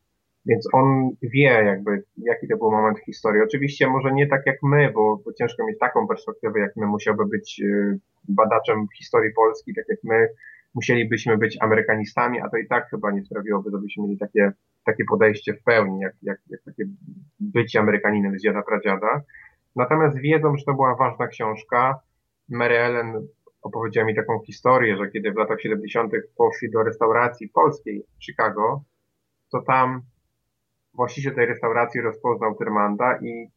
więc 0.45 0.67
on 0.73 1.09
wie 1.21 1.63
jakby, 1.65 2.03
jaki 2.17 2.47
to 2.47 2.57
był 2.57 2.71
moment 2.71 2.99
w 2.99 3.05
historii. 3.05 3.41
Oczywiście 3.41 3.87
może 3.87 4.13
nie 4.13 4.27
tak 4.27 4.41
jak 4.45 4.57
my, 4.63 4.91
bo, 4.95 5.17
bo 5.25 5.33
ciężko 5.33 5.65
mieć 5.65 5.79
taką 5.79 6.07
perspektywę 6.07 6.59
jak 6.59 6.75
my, 6.75 6.85
musiałby 6.85 7.25
być 7.25 7.61
e, 7.61 7.97
badaczem 8.29 8.87
historii 8.97 9.33
Polski, 9.33 9.73
tak 9.75 9.85
jak 9.89 9.99
my 10.03 10.27
musielibyśmy 10.73 11.37
być 11.37 11.57
amerykanistami, 11.61 12.41
a 12.41 12.49
to 12.49 12.57
i 12.57 12.67
tak 12.67 12.89
chyba 12.89 13.11
nie 13.11 13.23
sprawiłoby, 13.23 13.69
żebyśmy 13.71 14.03
mieli 14.03 14.17
takie, 14.17 14.51
takie 14.85 15.05
podejście 15.05 15.53
w 15.53 15.63
pełni, 15.63 15.99
jak, 15.99 16.13
jak, 16.21 16.39
jak 16.49 16.61
takie 16.61 16.83
bycie 17.39 17.79
Amerykaninem 17.79 18.39
z 18.39 18.43
dziada 18.43 18.61
pradziada. 18.61 19.21
Natomiast 19.75 20.17
wiedzą, 20.17 20.57
że 20.57 20.65
to 20.65 20.73
była 20.73 20.95
ważna 20.95 21.27
książka, 21.27 21.99
Mary 22.51 22.77
Ellen 22.77 23.27
opowiedziała 23.61 24.07
mi 24.07 24.15
taką 24.15 24.39
historię, 24.45 24.97
że 24.97 25.11
kiedy 25.11 25.31
w 25.31 25.35
latach 25.35 25.61
70. 25.61 26.13
poszli 26.37 26.71
do 26.71 26.83
restauracji 26.83 27.49
polskiej 27.49 28.03
w 28.19 28.25
Chicago, 28.25 28.81
to 29.51 29.61
tam 29.61 30.01
właściciel 30.93 31.35
tej 31.35 31.45
restauracji 31.45 32.01
rozpoznał 32.01 32.55
Tyrmanda 32.55 33.19
i 33.21 33.47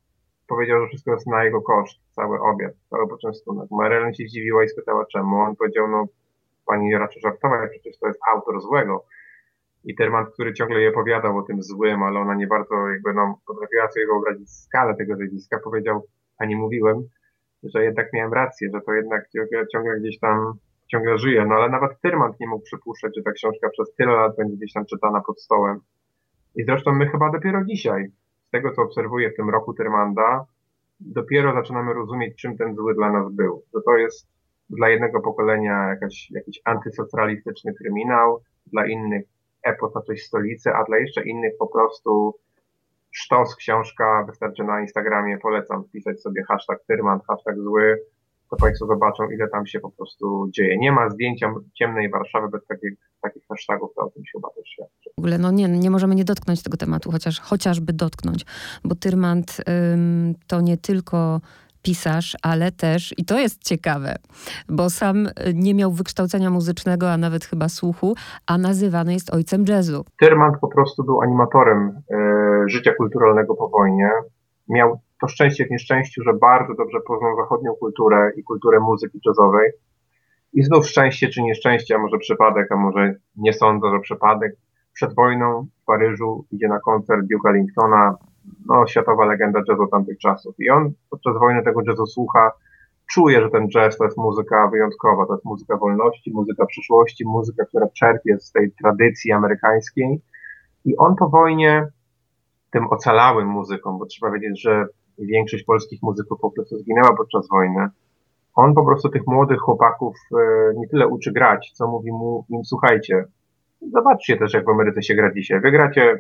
powiedział, 0.47 0.81
że 0.81 0.89
wszystko 0.89 1.11
jest 1.11 1.27
na 1.27 1.45
jego 1.45 1.63
koszt, 1.63 2.01
cały 2.11 2.41
obiad, 2.41 2.73
cały 2.91 3.09
poczęstunek. 3.09 3.71
Mary 3.71 3.97
Ellen 3.97 4.15
się 4.15 4.25
zdziwiła 4.29 4.65
i 4.65 4.69
spytała 4.69 5.07
czemu. 5.07 5.37
On 5.37 5.57
powiedział, 5.57 5.89
no 5.89 6.05
pani 6.67 6.95
raczej 6.95 7.23
żartować, 7.23 7.71
przecież 7.71 7.99
to 7.99 8.07
jest 8.07 8.21
autor 8.33 8.61
złego. 8.61 9.05
I 9.85 9.95
Tyrmand, 9.95 10.29
który 10.31 10.55
ciągle 10.55 10.81
jej 10.81 10.89
opowiadał 10.89 11.39
o 11.39 11.43
tym 11.43 11.63
złym, 11.63 12.03
ale 12.03 12.21
ona 12.21 12.35
nie 12.35 12.47
bardzo 12.47 12.89
jakby 12.89 13.15
no, 13.15 13.41
potrafiła 13.47 13.89
sobie 13.89 14.07
wyobrazić 14.07 14.51
skalę 14.51 14.97
tego 14.97 15.17
zjawiska, 15.17 15.61
powiedział, 15.65 16.07
a 16.39 16.45
nie 16.45 16.57
mówiłem, 16.57 17.09
że 17.65 17.85
jednak 17.85 18.13
miałem 18.13 18.33
rację, 18.33 18.71
że 18.75 18.81
to 18.81 18.93
jednak 18.93 19.29
ciągle, 19.73 20.01
gdzieś 20.01 20.19
tam 20.19 20.53
ciągle 20.87 21.19
żyje. 21.19 21.47
No 21.47 21.55
ale 21.55 21.69
nawet 21.71 22.01
Tyrmand 22.01 22.41
nie 22.41 22.47
mógł 22.47 22.65
przypuszczać, 22.65 23.17
że 23.17 23.23
ta 23.23 23.33
książka 23.33 23.71
przez 23.71 23.95
tyle 23.95 24.13
lat 24.13 24.37
będzie 24.37 24.57
gdzieś 24.57 24.73
tam 24.73 24.87
czytana 24.87 25.21
pod 25.27 25.41
stołem. 25.41 25.81
I 26.57 26.65
zresztą 26.65 26.93
my 26.93 27.07
chyba 27.09 27.31
dopiero 27.31 27.65
dzisiaj, 27.65 28.07
z 28.49 28.51
tego 28.51 28.73
co 28.73 28.83
obserwuję 28.83 29.31
w 29.31 29.37
tym 29.37 29.51
roku 29.51 29.75
Tyrmanda, 29.75 30.45
dopiero 31.01 31.55
zaczynamy 31.55 31.95
rozumieć, 31.95 32.37
czym 32.37 32.57
ten 32.57 32.75
zły 32.75 32.95
dla 32.95 33.13
nas 33.13 33.33
był. 33.33 33.63
Że 33.75 33.81
to 33.83 33.97
jest 33.97 34.29
dla 34.71 34.89
jednego 34.89 35.21
pokolenia 35.21 35.89
jakaś, 35.89 36.31
jakiś 36.31 36.61
antysocjalistyczny 36.65 37.75
kryminał, 37.75 38.43
dla 38.67 38.87
innych 38.87 39.25
epos 39.63 39.95
na 39.95 40.01
coś 40.01 40.23
stolicy, 40.23 40.71
a 40.71 40.85
dla 40.85 40.99
jeszcze 40.99 41.23
innych 41.25 41.53
po 41.59 41.67
prostu 41.67 42.35
sztos 43.15 43.57
książka, 43.57 44.25
wystarczy 44.29 44.65
na 44.65 44.81
Instagramie, 44.81 45.39
polecam 45.39 45.85
wpisać 45.85 46.21
sobie 46.21 46.45
hashtag 46.49 46.79
Tyrman, 46.87 47.21
hashtag 47.29 47.57
zły, 47.59 47.99
to 48.51 48.57
Państwo 48.57 48.87
zobaczą, 48.87 49.31
ile 49.31 49.49
tam 49.49 49.67
się 49.67 49.81
po 49.81 49.91
prostu 49.91 50.49
dzieje. 50.51 50.79
Nie 50.79 50.93
ma 50.93 51.11
zdjęcia 51.11 51.55
ciemnej 51.75 52.11
Warszawy 52.11 52.49
bez 52.49 52.67
takich, 52.67 52.93
takich 53.23 53.43
hashtagów, 53.49 53.91
to 53.97 54.03
o 54.03 54.11
tym 54.11 54.25
się 54.25 54.31
chyba 54.39 54.49
też 54.49 54.69
świadczy. 54.69 55.11
W 55.17 55.19
ogóle, 55.19 55.39
no 55.39 55.51
nie, 55.51 55.69
nie 55.69 55.91
możemy 55.91 56.15
nie 56.15 56.25
dotknąć 56.25 56.63
tego 56.63 56.77
tematu, 56.77 57.11
chociaż 57.11 57.41
chociażby 57.41 57.93
dotknąć, 57.93 58.45
bo 58.85 58.95
Tyrmand 58.95 59.57
ym, 59.93 60.35
to 60.47 60.61
nie 60.61 60.77
tylko 60.77 61.41
pisarz, 61.85 62.37
ale 62.43 62.73
też, 62.73 63.15
i 63.19 63.25
to 63.25 63.39
jest 63.39 63.65
ciekawe, 63.65 64.15
bo 64.69 64.91
sam 64.91 65.27
y, 65.27 65.31
nie 65.55 65.75
miał 65.75 65.93
wykształcenia 65.93 66.51
muzycznego, 66.51 67.13
a 67.13 67.17
nawet 67.17 67.45
chyba 67.45 67.69
słuchu, 67.69 68.15
a 68.47 68.59
nazywany 68.59 69.13
jest 69.13 69.35
ojcem 69.35 69.65
jazzu. 69.69 70.05
Tyrmand 70.21 70.55
po 70.61 70.69
prostu 70.69 71.05
był 71.05 71.21
animatorem 71.21 71.81
e, 72.11 72.69
życia 72.69 72.93
kulturalnego 72.95 73.55
po 73.55 73.69
wojnie. 73.69 74.11
Miał 74.69 75.01
to 75.21 75.29
szczęście 75.29 75.67
w 75.67 75.71
nieszczęściu, 75.71 76.23
że 76.23 76.33
bardzo 76.33 76.75
dobrze 76.75 76.99
poznał 77.07 77.37
zachodnią 77.37 77.75
kulturę 77.75 78.31
i 78.37 78.43
kulturę 78.43 78.81
muzyki 78.81 79.21
jazzowej. 79.27 79.71
I 80.53 80.63
znów 80.63 80.87
szczęście 80.87 81.29
czy 81.29 81.43
nieszczęście, 81.43 81.95
a 81.95 81.99
może 81.99 82.19
przypadek, 82.19 82.73
a 82.73 82.77
może 82.77 83.15
nie 83.37 83.53
sądzę, 83.53 83.87
że 83.91 84.01
przypadek. 84.01 84.53
Przed 84.93 85.15
wojną 85.15 85.67
w 85.83 85.85
Paryżu 85.85 86.47
idzie 86.51 86.69
na 86.69 86.81
koncert 86.81 87.23
Duke'a 87.23 87.51
Ellingtona, 87.51 88.15
no, 88.67 88.87
światowa 88.87 89.25
legenda 89.25 89.61
jazzu 89.69 89.87
tamtych 89.87 90.19
czasów. 90.19 90.55
I 90.59 90.71
on 90.71 90.93
podczas 91.11 91.39
wojny 91.39 91.63
tego 91.63 91.81
jazzu 91.87 92.07
słucha, 92.07 92.53
czuje, 93.13 93.41
że 93.41 93.51
ten 93.51 93.69
jazz 93.69 93.97
to 93.97 94.05
jest 94.05 94.17
muzyka 94.17 94.69
wyjątkowa, 94.69 95.27
to 95.27 95.33
jest 95.33 95.45
muzyka 95.45 95.77
wolności, 95.77 96.33
muzyka 96.35 96.67
przyszłości, 96.67 97.25
muzyka, 97.27 97.65
która 97.65 97.87
czerpie 97.89 98.41
z 98.41 98.53
tej 98.53 98.73
tradycji 98.83 99.33
amerykańskiej. 99.33 100.21
I 100.85 100.97
on 100.97 101.17
po 101.17 101.29
wojnie 101.29 101.87
tym 102.71 102.87
ocalałym 102.91 103.49
muzykom, 103.49 103.99
bo 103.99 104.07
trzeba 104.07 104.33
wiedzieć, 104.33 104.63
że 104.63 104.87
większość 105.19 105.65
polskich 105.65 106.03
muzyków 106.03 106.41
po 106.41 106.51
prostu 106.51 106.79
zginęła 106.79 107.17
podczas 107.17 107.49
wojny. 107.49 107.89
On 108.55 108.75
po 108.75 108.85
prostu 108.85 109.09
tych 109.09 109.27
młodych 109.27 109.61
chłopaków 109.61 110.17
e, 110.33 110.75
nie 110.77 110.89
tyle 110.89 111.09
uczy 111.09 111.33
grać, 111.33 111.73
co 111.75 111.87
mówi 111.87 112.13
mu 112.13 112.45
im, 112.49 112.65
słuchajcie, 112.65 113.25
zobaczcie 113.93 114.37
też, 114.37 114.55
jak 114.55 114.65
w 114.65 114.69
Ameryce 114.69 115.03
się 115.03 115.15
gra 115.15 115.33
dzisiaj. 115.35 115.61
Wygracie 115.61 116.19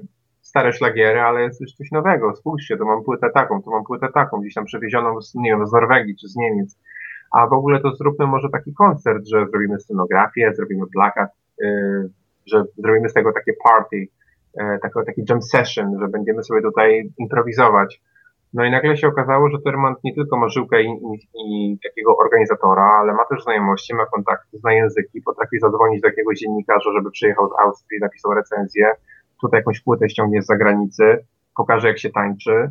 stare 0.54 0.72
szlagiery, 0.72 1.20
ale 1.20 1.42
jest 1.42 1.60
już 1.60 1.72
coś 1.72 1.90
nowego. 1.90 2.34
Spójrzcie, 2.34 2.76
to 2.76 2.84
mam 2.84 3.04
płytę 3.04 3.30
taką, 3.34 3.62
to 3.62 3.70
mam 3.70 3.84
płytę 3.84 4.08
taką, 4.14 4.40
gdzieś 4.40 4.54
tam 4.54 4.64
przewiezioną 4.64 5.22
z, 5.22 5.34
nie 5.34 5.50
wiem, 5.50 5.66
z 5.66 5.72
Norwegii 5.72 6.16
czy 6.16 6.28
z 6.28 6.36
Niemiec. 6.36 6.78
A 7.32 7.46
w 7.46 7.52
ogóle 7.52 7.80
to 7.80 7.94
zróbmy 7.94 8.26
może 8.26 8.48
taki 8.52 8.74
koncert, 8.74 9.26
że 9.26 9.46
zrobimy 9.46 9.80
scenografię, 9.80 10.52
zrobimy 10.54 10.86
plakat, 10.92 11.30
yy, 11.60 12.10
że 12.46 12.64
zrobimy 12.76 13.08
z 13.08 13.12
tego 13.12 13.32
takie 13.32 13.52
party, 13.64 13.96
yy, 14.56 14.78
taki, 14.82 14.94
taki 15.06 15.22
jam 15.28 15.42
session, 15.42 15.98
że 16.00 16.08
będziemy 16.08 16.42
sobie 16.44 16.62
tutaj 16.62 17.10
improwizować. 17.18 18.02
No 18.52 18.64
i 18.64 18.70
nagle 18.70 18.96
się 18.96 19.08
okazało, 19.08 19.50
że 19.50 19.58
Termant 19.64 20.04
nie 20.04 20.14
tylko 20.14 20.36
ma 20.36 20.48
żyłkę 20.48 20.82
i, 20.82 20.86
i, 20.86 21.28
i, 21.34 21.78
takiego 21.84 22.16
organizatora, 22.16 22.98
ale 23.00 23.12
ma 23.12 23.24
też 23.24 23.42
znajomości, 23.42 23.94
ma 23.94 24.06
kontakty, 24.06 24.58
zna 24.58 24.72
języki, 24.72 25.22
potrafi 25.22 25.58
zadzwonić 25.58 26.00
do 26.00 26.08
jakiegoś 26.08 26.38
dziennikarza, 26.38 26.90
żeby 26.92 27.10
przyjechał 27.10 27.48
z 27.48 27.52
Austrii, 27.62 28.00
napisał 28.00 28.34
recenzję, 28.34 28.94
tutaj 29.44 29.60
jakąś 29.60 29.80
płytę 29.80 30.08
ściągnie 30.08 30.42
z 30.42 30.46
zagranicy, 30.46 31.24
pokaże 31.56 31.88
jak 31.88 31.98
się 31.98 32.10
tańczy. 32.10 32.70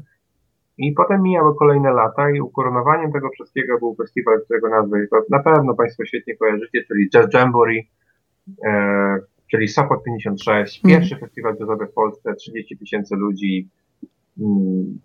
I 0.77 0.91
potem 0.91 1.21
mijały 1.21 1.55
kolejne 1.55 1.93
lata 1.93 2.31
i 2.31 2.41
ukoronowaniem 2.41 3.11
tego 3.11 3.29
wszystkiego 3.29 3.79
był 3.79 3.95
festiwal, 3.95 4.41
którego 4.45 4.69
nazwę 4.69 4.97
na 5.29 5.39
pewno 5.39 5.73
Państwo 5.73 6.05
świetnie 6.05 6.35
kojarzycie, 6.37 6.83
czyli 6.87 7.09
Jazz 7.09 7.33
Jamboree, 7.33 7.89
e, 8.65 9.19
czyli 9.51 9.67
Sopot 9.67 10.03
56, 10.03 10.77
mhm. 10.77 10.93
pierwszy 10.93 11.15
mm. 11.15 11.27
festiwal 11.27 11.55
jazzowy 11.59 11.87
w 11.87 11.93
Polsce, 11.93 12.35
30 12.35 12.77
tysięcy 12.77 13.15
ludzi, 13.15 13.69
mm, 14.39 14.99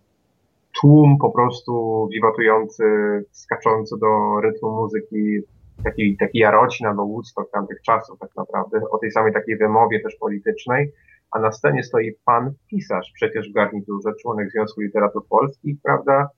tłum 0.81 1.19
po 1.19 1.31
prostu 1.31 2.09
wiwatujący, 2.13 2.85
skaczący 3.33 3.97
do 4.01 4.41
rytmu 4.41 4.71
muzyki, 4.71 5.41
taki, 5.85 6.17
taki 6.17 6.39
Jarocin 6.39 6.87
albo 6.87 7.07
Woodstock 7.07 7.51
tamtych 7.51 7.83
czasów 7.83 8.19
tak 8.19 8.31
naprawdę, 8.37 8.81
o 8.91 8.99
tej 8.99 9.11
samej 9.11 9.33
takiej 9.33 9.57
wymowie 9.57 10.01
też 10.01 10.17
politycznej, 10.17 10.93
a 11.31 11.39
na 11.39 11.53
scenie 11.53 11.83
stoi 11.83 12.13
pan 12.25 12.53
pisarz, 12.71 13.13
przecież 13.15 13.51
w 13.51 13.55
garniturze, 13.55 14.11
członek 14.23 14.51
Związku 14.51 14.81
Literatur 14.81 15.27
Polskich, 15.29 15.77
prawda, 15.83 16.29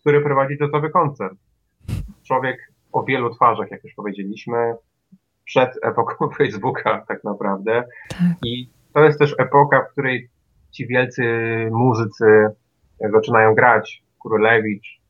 który 0.00 0.20
prowadzi 0.20 0.58
gotowy 0.58 0.90
koncert. 0.90 1.38
Człowiek 2.26 2.72
o 2.92 3.04
wielu 3.04 3.34
twarzach, 3.34 3.70
jak 3.70 3.84
już 3.84 3.94
powiedzieliśmy, 3.94 4.74
przed 5.44 5.70
epoką 5.82 6.28
Facebooka 6.38 7.04
tak 7.08 7.24
naprawdę. 7.24 7.84
Tak. 8.08 8.18
I 8.44 8.70
to 8.94 9.04
jest 9.04 9.18
też 9.18 9.34
epoka, 9.38 9.82
w 9.82 9.92
której 9.92 10.28
ci 10.70 10.86
wielcy 10.86 11.22
muzycy 11.70 12.46
zaczynają 13.12 13.54
grać. 13.54 14.02
Królewicz, 14.22 15.00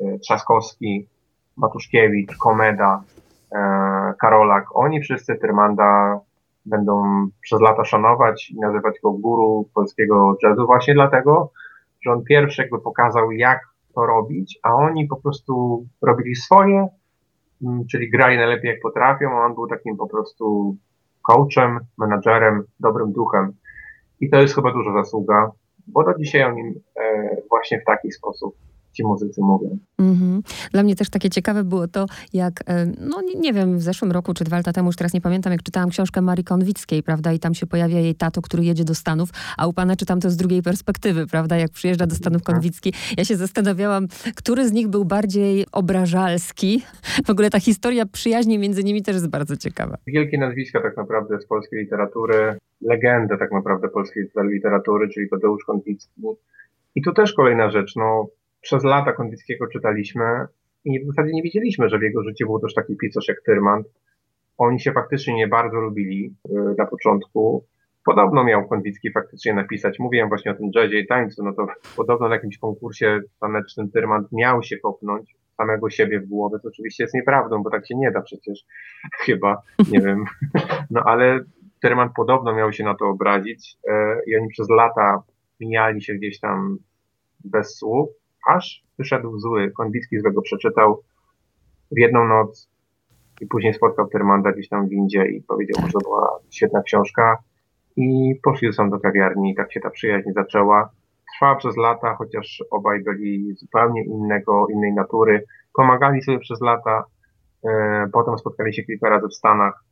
e, 0.00 0.18
Trzaskowski, 0.18 1.08
Matuszkiewicz, 1.56 2.36
Komeda, 2.36 3.02
e, 3.52 4.14
Karolak. 4.20 4.76
Oni 4.76 5.00
wszyscy 5.00 5.34
Tyrmanda 5.34 6.20
będą 6.66 7.26
przez 7.40 7.60
lata 7.60 7.84
szanować 7.84 8.50
i 8.50 8.60
nazywać 8.60 8.94
go 9.02 9.12
guru 9.12 9.68
polskiego 9.74 10.36
jazzu 10.42 10.66
właśnie 10.66 10.94
dlatego, 10.94 11.50
że 12.04 12.12
on 12.12 12.24
pierwszy 12.24 12.62
jakby 12.62 12.80
pokazał, 12.80 13.32
jak 13.32 13.60
to 13.94 14.06
robić, 14.06 14.58
a 14.62 14.74
oni 14.74 15.06
po 15.06 15.16
prostu 15.16 15.84
robili 16.02 16.36
swoje, 16.36 16.88
mm, 17.62 17.86
czyli 17.90 18.10
grali 18.10 18.36
najlepiej 18.36 18.70
jak 18.70 18.80
potrafią, 18.82 19.30
a 19.30 19.46
on 19.46 19.54
był 19.54 19.66
takim 19.66 19.96
po 19.96 20.08
prostu 20.08 20.76
coachem, 21.22 21.80
menadżerem, 21.98 22.64
dobrym 22.80 23.12
duchem. 23.12 23.52
I 24.20 24.30
to 24.30 24.36
jest 24.36 24.54
chyba 24.54 24.72
duża 24.72 24.92
zasługa, 24.92 25.50
bo 25.86 26.04
do 26.04 26.18
dzisiaj 26.18 26.42
o 26.44 26.52
nim 26.52 26.74
e, 26.96 27.36
właśnie 27.48 27.80
w 27.80 27.84
taki 27.84 28.12
sposób 28.12 28.54
ci 28.94 29.04
muzycy 29.04 29.40
mówią. 29.40 29.78
Mm-hmm. 30.00 30.40
Dla 30.72 30.82
mnie 30.82 30.96
też 30.96 31.10
takie 31.10 31.30
ciekawe 31.30 31.64
było 31.64 31.88
to, 31.88 32.06
jak, 32.32 32.52
e, 32.66 32.86
no 33.00 33.20
nie, 33.36 33.52
wiem, 33.52 33.78
w 33.78 33.82
zeszłym 33.82 34.12
roku 34.12 34.34
czy 34.34 34.44
dwa 34.44 34.56
lata 34.56 34.72
temu, 34.72 34.88
już 34.88 34.96
teraz 34.96 35.14
nie 35.14 35.20
pamiętam, 35.20 35.52
jak 35.52 35.62
czytałam 35.62 35.90
książkę 35.90 36.22
Marii 36.22 36.44
Konwickiej, 36.44 37.02
prawda, 37.02 37.32
i 37.32 37.38
tam 37.38 37.54
się 37.54 37.66
pojawia 37.66 38.00
jej 38.00 38.14
tato, 38.14 38.42
który 38.42 38.64
jedzie 38.64 38.84
do 38.84 38.94
Stanów, 38.94 39.30
a 39.58 39.66
u 39.66 39.72
pana 39.72 39.96
czytam 39.96 40.20
to 40.20 40.30
z 40.30 40.36
drugiej 40.36 40.62
perspektywy, 40.62 41.26
prawda, 41.26 41.56
jak 41.56 41.70
przyjeżdża 41.70 42.06
do 42.06 42.14
Stanów 42.14 42.42
mhm. 42.42 42.54
Konwicki. 42.54 42.92
Ja 43.16 43.24
się 43.24 43.36
zastanawiałam, 43.36 44.06
który 44.36 44.68
z 44.68 44.72
nich 44.72 44.88
był 44.88 45.04
bardziej 45.04 45.66
obrażalski. 45.72 46.82
W 47.26 47.30
ogóle 47.30 47.50
ta 47.50 47.60
historia 47.60 48.06
przyjaźni 48.06 48.58
między 48.58 48.84
nimi 48.84 49.02
też 49.02 49.14
jest 49.14 49.28
bardzo 49.28 49.56
ciekawa. 49.56 49.96
Wielkie 50.06 50.38
nazwiska 50.38 50.82
tak 50.82 50.96
naprawdę 50.96 51.40
z 51.40 51.46
polskiej 51.46 51.80
literatury, 51.80 52.56
legendę 52.80 53.38
tak 53.38 53.52
naprawdę 53.52 53.88
polskiej 53.88 54.24
literatury, 54.52 55.08
czyli 55.08 55.28
Tadeusz 55.30 55.64
Konwicki. 55.64 56.22
I 56.94 57.02
tu 57.02 57.12
też 57.12 57.32
kolejna 57.32 57.70
rzecz, 57.70 57.96
no 57.96 58.28
przez 58.64 58.84
lata 58.84 59.12
Konwickiego 59.12 59.66
czytaliśmy 59.66 60.46
i 60.84 61.00
w 61.00 61.06
zasadzie 61.06 61.32
nie 61.32 61.42
wiedzieliśmy, 61.42 61.88
że 61.88 61.98
w 61.98 62.02
jego 62.02 62.22
życiu 62.22 62.46
był 62.46 62.60
też 62.60 62.74
taki 62.74 62.96
pisarz 62.96 63.28
jak 63.28 63.42
Tyrmand. 63.46 63.86
Oni 64.58 64.80
się 64.80 64.92
faktycznie 64.92 65.34
nie 65.34 65.48
bardzo 65.48 65.80
lubili 65.80 66.34
y, 66.48 66.52
na 66.78 66.86
początku. 66.86 67.64
Podobno 68.04 68.44
miał 68.44 68.68
Konwicki 68.68 69.12
faktycznie 69.12 69.54
napisać, 69.54 69.98
mówiłem 69.98 70.28
właśnie 70.28 70.52
o 70.52 70.54
tym 70.54 70.70
jazzie 70.74 71.00
i 71.00 71.06
tańcu, 71.06 71.44
no 71.44 71.52
to 71.52 71.66
podobno 71.96 72.28
na 72.28 72.34
jakimś 72.34 72.58
konkursie 72.58 73.20
tanecznym 73.40 73.90
Tyrmand 73.90 74.32
miał 74.32 74.62
się 74.62 74.78
kopnąć 74.78 75.34
samego 75.56 75.90
siebie 75.90 76.20
w 76.20 76.28
głowę, 76.28 76.58
to 76.62 76.68
oczywiście 76.68 77.04
jest 77.04 77.14
nieprawdą, 77.14 77.62
bo 77.62 77.70
tak 77.70 77.86
się 77.86 77.96
nie 77.96 78.10
da 78.10 78.22
przecież, 78.22 78.64
chyba, 79.24 79.62
nie 79.90 80.00
wiem. 80.00 80.24
No 80.90 81.02
ale 81.04 81.40
Tyrmand 81.82 82.12
podobno 82.16 82.54
miał 82.54 82.72
się 82.72 82.84
na 82.84 82.94
to 82.94 83.04
obrazić 83.08 83.76
y, 83.88 83.90
i 84.26 84.36
oni 84.36 84.48
przez 84.48 84.70
lata 84.70 85.22
mijali 85.60 86.02
się 86.02 86.14
gdzieś 86.14 86.40
tam 86.40 86.78
bez 87.44 87.76
słów 87.76 88.08
aż 88.46 88.84
wyszedł 88.98 89.38
zły. 89.38 89.70
Konwicki 89.70 90.20
złego 90.20 90.42
przeczytał 90.42 91.02
w 91.92 91.98
jedną 91.98 92.28
noc 92.28 92.70
i 93.40 93.46
później 93.46 93.74
spotkał 93.74 94.08
Termanda 94.08 94.52
gdzieś 94.52 94.68
tam 94.68 94.86
w 94.86 94.90
windzie 94.90 95.26
i 95.26 95.42
powiedział 95.42 95.86
że 95.86 95.92
to 95.92 95.98
była 95.98 96.38
świetna 96.50 96.82
książka 96.82 97.38
i 97.96 98.34
poszli 98.42 98.72
ze 98.72 98.90
do 98.90 99.00
kawiarni 99.00 99.50
i 99.50 99.54
tak 99.54 99.72
się 99.72 99.80
ta 99.80 99.90
przyjaźń 99.90 100.30
zaczęła. 100.34 100.90
Trwała 101.34 101.56
przez 101.56 101.76
lata, 101.76 102.14
chociaż 102.14 102.64
obaj 102.70 103.02
byli 103.02 103.54
zupełnie 103.54 104.04
innego, 104.04 104.66
innej 104.72 104.92
natury. 104.92 105.44
Pomagali 105.74 106.22
sobie 106.22 106.38
przez 106.38 106.60
lata, 106.60 107.04
e, 107.64 108.06
potem 108.12 108.38
spotkali 108.38 108.74
się 108.74 108.82
kilka 108.82 109.08
razy 109.08 109.28
w 109.28 109.34
Stanach. 109.34 109.84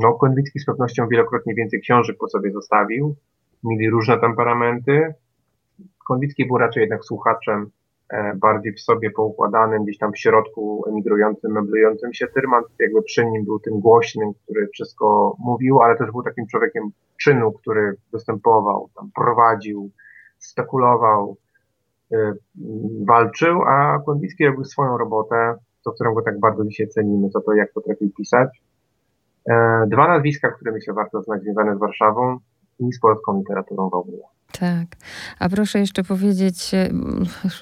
No, 0.00 0.12
Konwicki 0.12 0.58
z 0.58 0.66
pewnością 0.66 1.08
wielokrotnie 1.08 1.54
więcej 1.54 1.80
książek 1.80 2.16
po 2.18 2.28
sobie 2.28 2.52
zostawił. 2.52 3.16
Mieli 3.64 3.90
różne 3.90 4.18
temperamenty, 4.18 5.14
Konwicki 6.06 6.46
był 6.46 6.58
raczej 6.58 6.80
jednak 6.80 7.04
słuchaczem, 7.04 7.70
e, 8.08 8.34
bardziej 8.36 8.72
w 8.72 8.80
sobie 8.80 9.10
poukładanym, 9.10 9.84
gdzieś 9.84 9.98
tam 9.98 10.12
w 10.12 10.18
środku 10.18 10.84
emigrującym, 10.88 11.52
meblującym 11.52 12.14
się. 12.14 12.26
Tyrman 12.26 12.62
jakby 12.80 13.02
przy 13.02 13.26
nim 13.26 13.44
był 13.44 13.60
tym 13.60 13.80
głośnym, 13.80 14.32
który 14.44 14.68
wszystko 14.74 15.36
mówił, 15.38 15.82
ale 15.82 15.96
też 15.96 16.10
był 16.10 16.22
takim 16.22 16.46
człowiekiem 16.46 16.90
czynu, 17.22 17.52
który 17.52 17.96
występował, 18.12 18.88
tam 18.96 19.10
prowadził, 19.14 19.90
spekulował, 20.38 21.36
e, 22.12 22.32
walczył, 23.06 23.62
a 23.62 23.98
Konwicki 24.06 24.46
robił 24.46 24.64
swoją 24.64 24.98
robotę, 24.98 25.54
to 25.84 25.92
którą 25.92 26.14
go 26.14 26.22
tak 26.22 26.40
bardzo 26.40 26.64
dzisiaj 26.64 26.88
cenimy, 26.88 27.30
to 27.30 27.40
to 27.40 27.52
jak 27.52 27.72
potrafił 27.72 28.10
pisać. 28.10 28.62
E, 29.50 29.84
dwa 29.86 30.08
nazwiska, 30.08 30.50
które 30.50 30.72
myślę 30.72 30.94
warto 30.94 31.22
znać 31.22 31.42
związane 31.42 31.76
z 31.76 31.78
Warszawą 31.78 32.38
i 32.78 32.92
z 32.92 33.00
polską 33.00 33.38
literaturą 33.38 33.90
w 33.90 33.94
ogóle. 33.94 34.22
Tak. 34.60 34.86
A 35.38 35.48
proszę 35.48 35.78
jeszcze 35.78 36.04
powiedzieć, 36.04 36.74
e, 36.74 36.88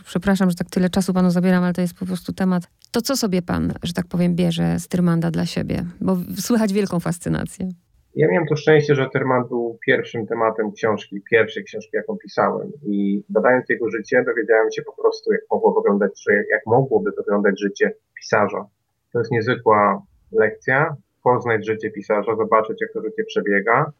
przepraszam, 0.04 0.50
że 0.50 0.56
tak 0.56 0.70
tyle 0.70 0.90
czasu 0.90 1.14
panu 1.14 1.30
zabieram, 1.30 1.64
ale 1.64 1.72
to 1.72 1.80
jest 1.80 1.94
po 1.94 2.06
prostu 2.06 2.32
temat. 2.32 2.62
To 2.90 3.02
co 3.02 3.16
sobie 3.16 3.42
pan, 3.42 3.72
że 3.82 3.92
tak 3.92 4.06
powiem, 4.06 4.34
bierze 4.34 4.78
z 4.78 4.88
Tyrmanda 4.88 5.30
dla 5.30 5.46
siebie? 5.46 5.84
Bo 6.00 6.16
słychać 6.36 6.72
wielką 6.72 7.00
fascynację. 7.00 7.68
Ja 8.14 8.28
miałem 8.28 8.46
to 8.48 8.56
szczęście, 8.56 8.94
że 8.94 9.08
Tyrmand 9.12 9.48
był 9.48 9.78
pierwszym 9.86 10.26
tematem 10.26 10.72
książki, 10.72 11.22
pierwszej 11.30 11.64
książki, 11.64 11.90
jaką 11.92 12.16
pisałem. 12.16 12.72
I 12.82 13.24
badając 13.28 13.68
jego 13.68 13.90
życie, 13.90 14.24
dowiedziałem 14.26 14.72
się 14.72 14.82
po 14.82 15.02
prostu, 15.02 15.32
jak 15.32 15.40
mogło 15.50 15.74
wyglądać, 15.74 16.24
jak 16.50 16.66
mogłoby 16.66 17.10
wyglądać 17.16 17.60
życie 17.60 17.92
pisarza. 18.20 18.66
To 19.12 19.18
jest 19.18 19.30
niezwykła 19.30 20.02
lekcja, 20.32 20.96
poznać 21.24 21.66
życie 21.66 21.90
pisarza, 21.90 22.36
zobaczyć, 22.36 22.80
jak 22.80 22.92
to 22.92 23.02
życie 23.02 23.24
przebiega, 23.24 23.92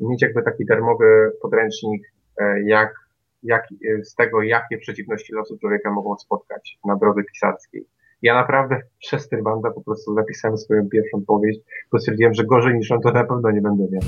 mieć 0.00 0.22
jakby 0.22 0.42
taki 0.42 0.64
darmowy 0.64 1.32
podręcznik 1.42 2.02
jak, 2.64 2.94
jak, 3.42 3.64
e, 3.72 4.04
z 4.04 4.14
tego, 4.14 4.42
jakie 4.42 4.78
przeciwności 4.78 5.32
losu 5.32 5.58
człowieka 5.58 5.90
mogą 5.90 6.18
spotkać 6.18 6.78
na 6.84 6.96
drodze 6.96 7.22
pisarskiej. 7.24 7.86
Ja 8.22 8.34
naprawdę 8.34 8.80
przez 8.98 9.28
Tyrbanda 9.28 9.70
po 9.70 9.80
prostu 9.80 10.14
napisałem 10.14 10.58
swoją 10.58 10.88
pierwszą 10.88 11.22
powieść, 11.26 11.60
bo 11.92 11.98
stwierdziłem, 11.98 12.34
że 12.34 12.44
gorzej 12.44 12.74
niż 12.74 12.92
on 12.92 13.00
to 13.00 13.12
na 13.12 13.24
pewno 13.24 13.50
nie 13.50 13.60
będę 13.60 13.84
miał. 13.92 14.02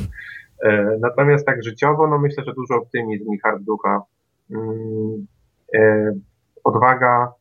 E, 0.65 0.99
natomiast 1.01 1.47
tak 1.47 1.65
życiowo, 1.65 2.07
no 2.07 2.19
myślę, 2.19 2.45
że 2.45 2.55
dużo 2.55 2.75
optymizm 2.75 3.33
i 3.33 3.39
hard 3.39 3.63
ducha 3.63 4.03
mm, 4.51 5.27
e, 5.75 6.13
odwaga, 6.65 7.33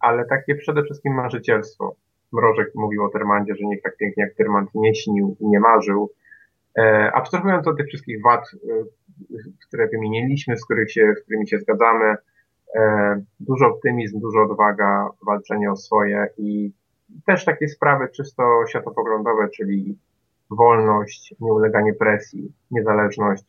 ale 0.00 0.24
takie 0.24 0.54
przede 0.54 0.82
wszystkim 0.82 1.14
marzycielstwo. 1.14 1.94
Mrożek 2.32 2.74
mówił 2.74 3.04
o 3.04 3.08
Tyrmandzie, 3.08 3.54
że 3.54 3.64
nikt 3.64 3.84
tak 3.84 3.96
pięknie 3.96 4.22
jak 4.24 4.34
Tyrmand 4.34 4.70
nie 4.74 4.94
śnił 4.94 5.36
i 5.40 5.46
nie 5.46 5.60
marzył. 5.60 6.10
E, 6.78 7.10
abstrahując 7.14 7.66
od 7.66 7.76
tych 7.76 7.86
wszystkich 7.86 8.22
wad, 8.22 8.50
które 9.68 9.88
wymieniliśmy, 9.88 10.56
z, 10.56 10.64
których 10.64 10.92
się, 10.92 11.14
z 11.20 11.22
którymi 11.22 11.48
się 11.48 11.58
zgadzamy, 11.58 12.16
dużo 13.40 13.66
optymizm, 13.66 14.20
dużo 14.20 14.42
odwaga, 14.42 15.08
walczenie 15.26 15.72
o 15.72 15.76
swoje 15.76 16.26
i 16.38 16.72
też 17.26 17.44
takie 17.44 17.68
sprawy 17.68 18.08
czysto 18.16 18.64
światopoglądowe, 18.68 19.48
czyli 19.48 19.98
wolność, 20.50 21.34
nieuleganie 21.40 21.94
presji, 21.94 22.52
niezależność. 22.70 23.44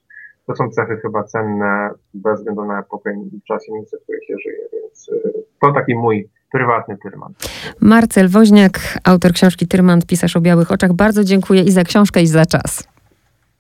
To 0.48 0.56
są 0.56 0.70
cechy 0.70 0.98
chyba 1.02 1.24
cenne 1.24 1.90
bez 2.14 2.38
względu 2.38 2.66
na 2.66 2.80
epokę 2.80 3.14
i 3.14 3.42
czas 3.48 3.68
i 3.68 3.74
miejsce, 3.74 3.98
w 3.98 4.04
której 4.04 4.22
się 4.28 4.36
żyje, 4.44 4.64
więc 4.74 5.10
y, 5.10 5.34
to 5.62 5.72
taki 5.72 5.96
mój 5.96 6.30
prywatny 6.52 6.98
Tyrman. 6.98 7.34
Marcel 7.82 8.30
Woźniak, 8.30 8.80
autor 9.04 9.34
książki 9.34 9.68
Tyrman, 9.68 10.02
pisarz 10.08 10.36
o 10.36 10.42
białych 10.42 10.72
oczach. 10.72 10.94
Bardzo 10.94 11.24
dziękuję 11.24 11.62
i 11.62 11.72
za 11.72 11.84
książkę, 11.84 12.22
i 12.22 12.28
za 12.28 12.46
czas. 12.46 12.89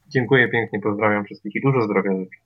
Dziękuję 0.09 0.47
pięknie, 0.47 0.79
pozdrawiam 0.79 1.25
wszystkich 1.25 1.55
i 1.55 1.61
dużo 1.61 1.81
zdrowia 1.81 2.11
życzę. 2.11 2.35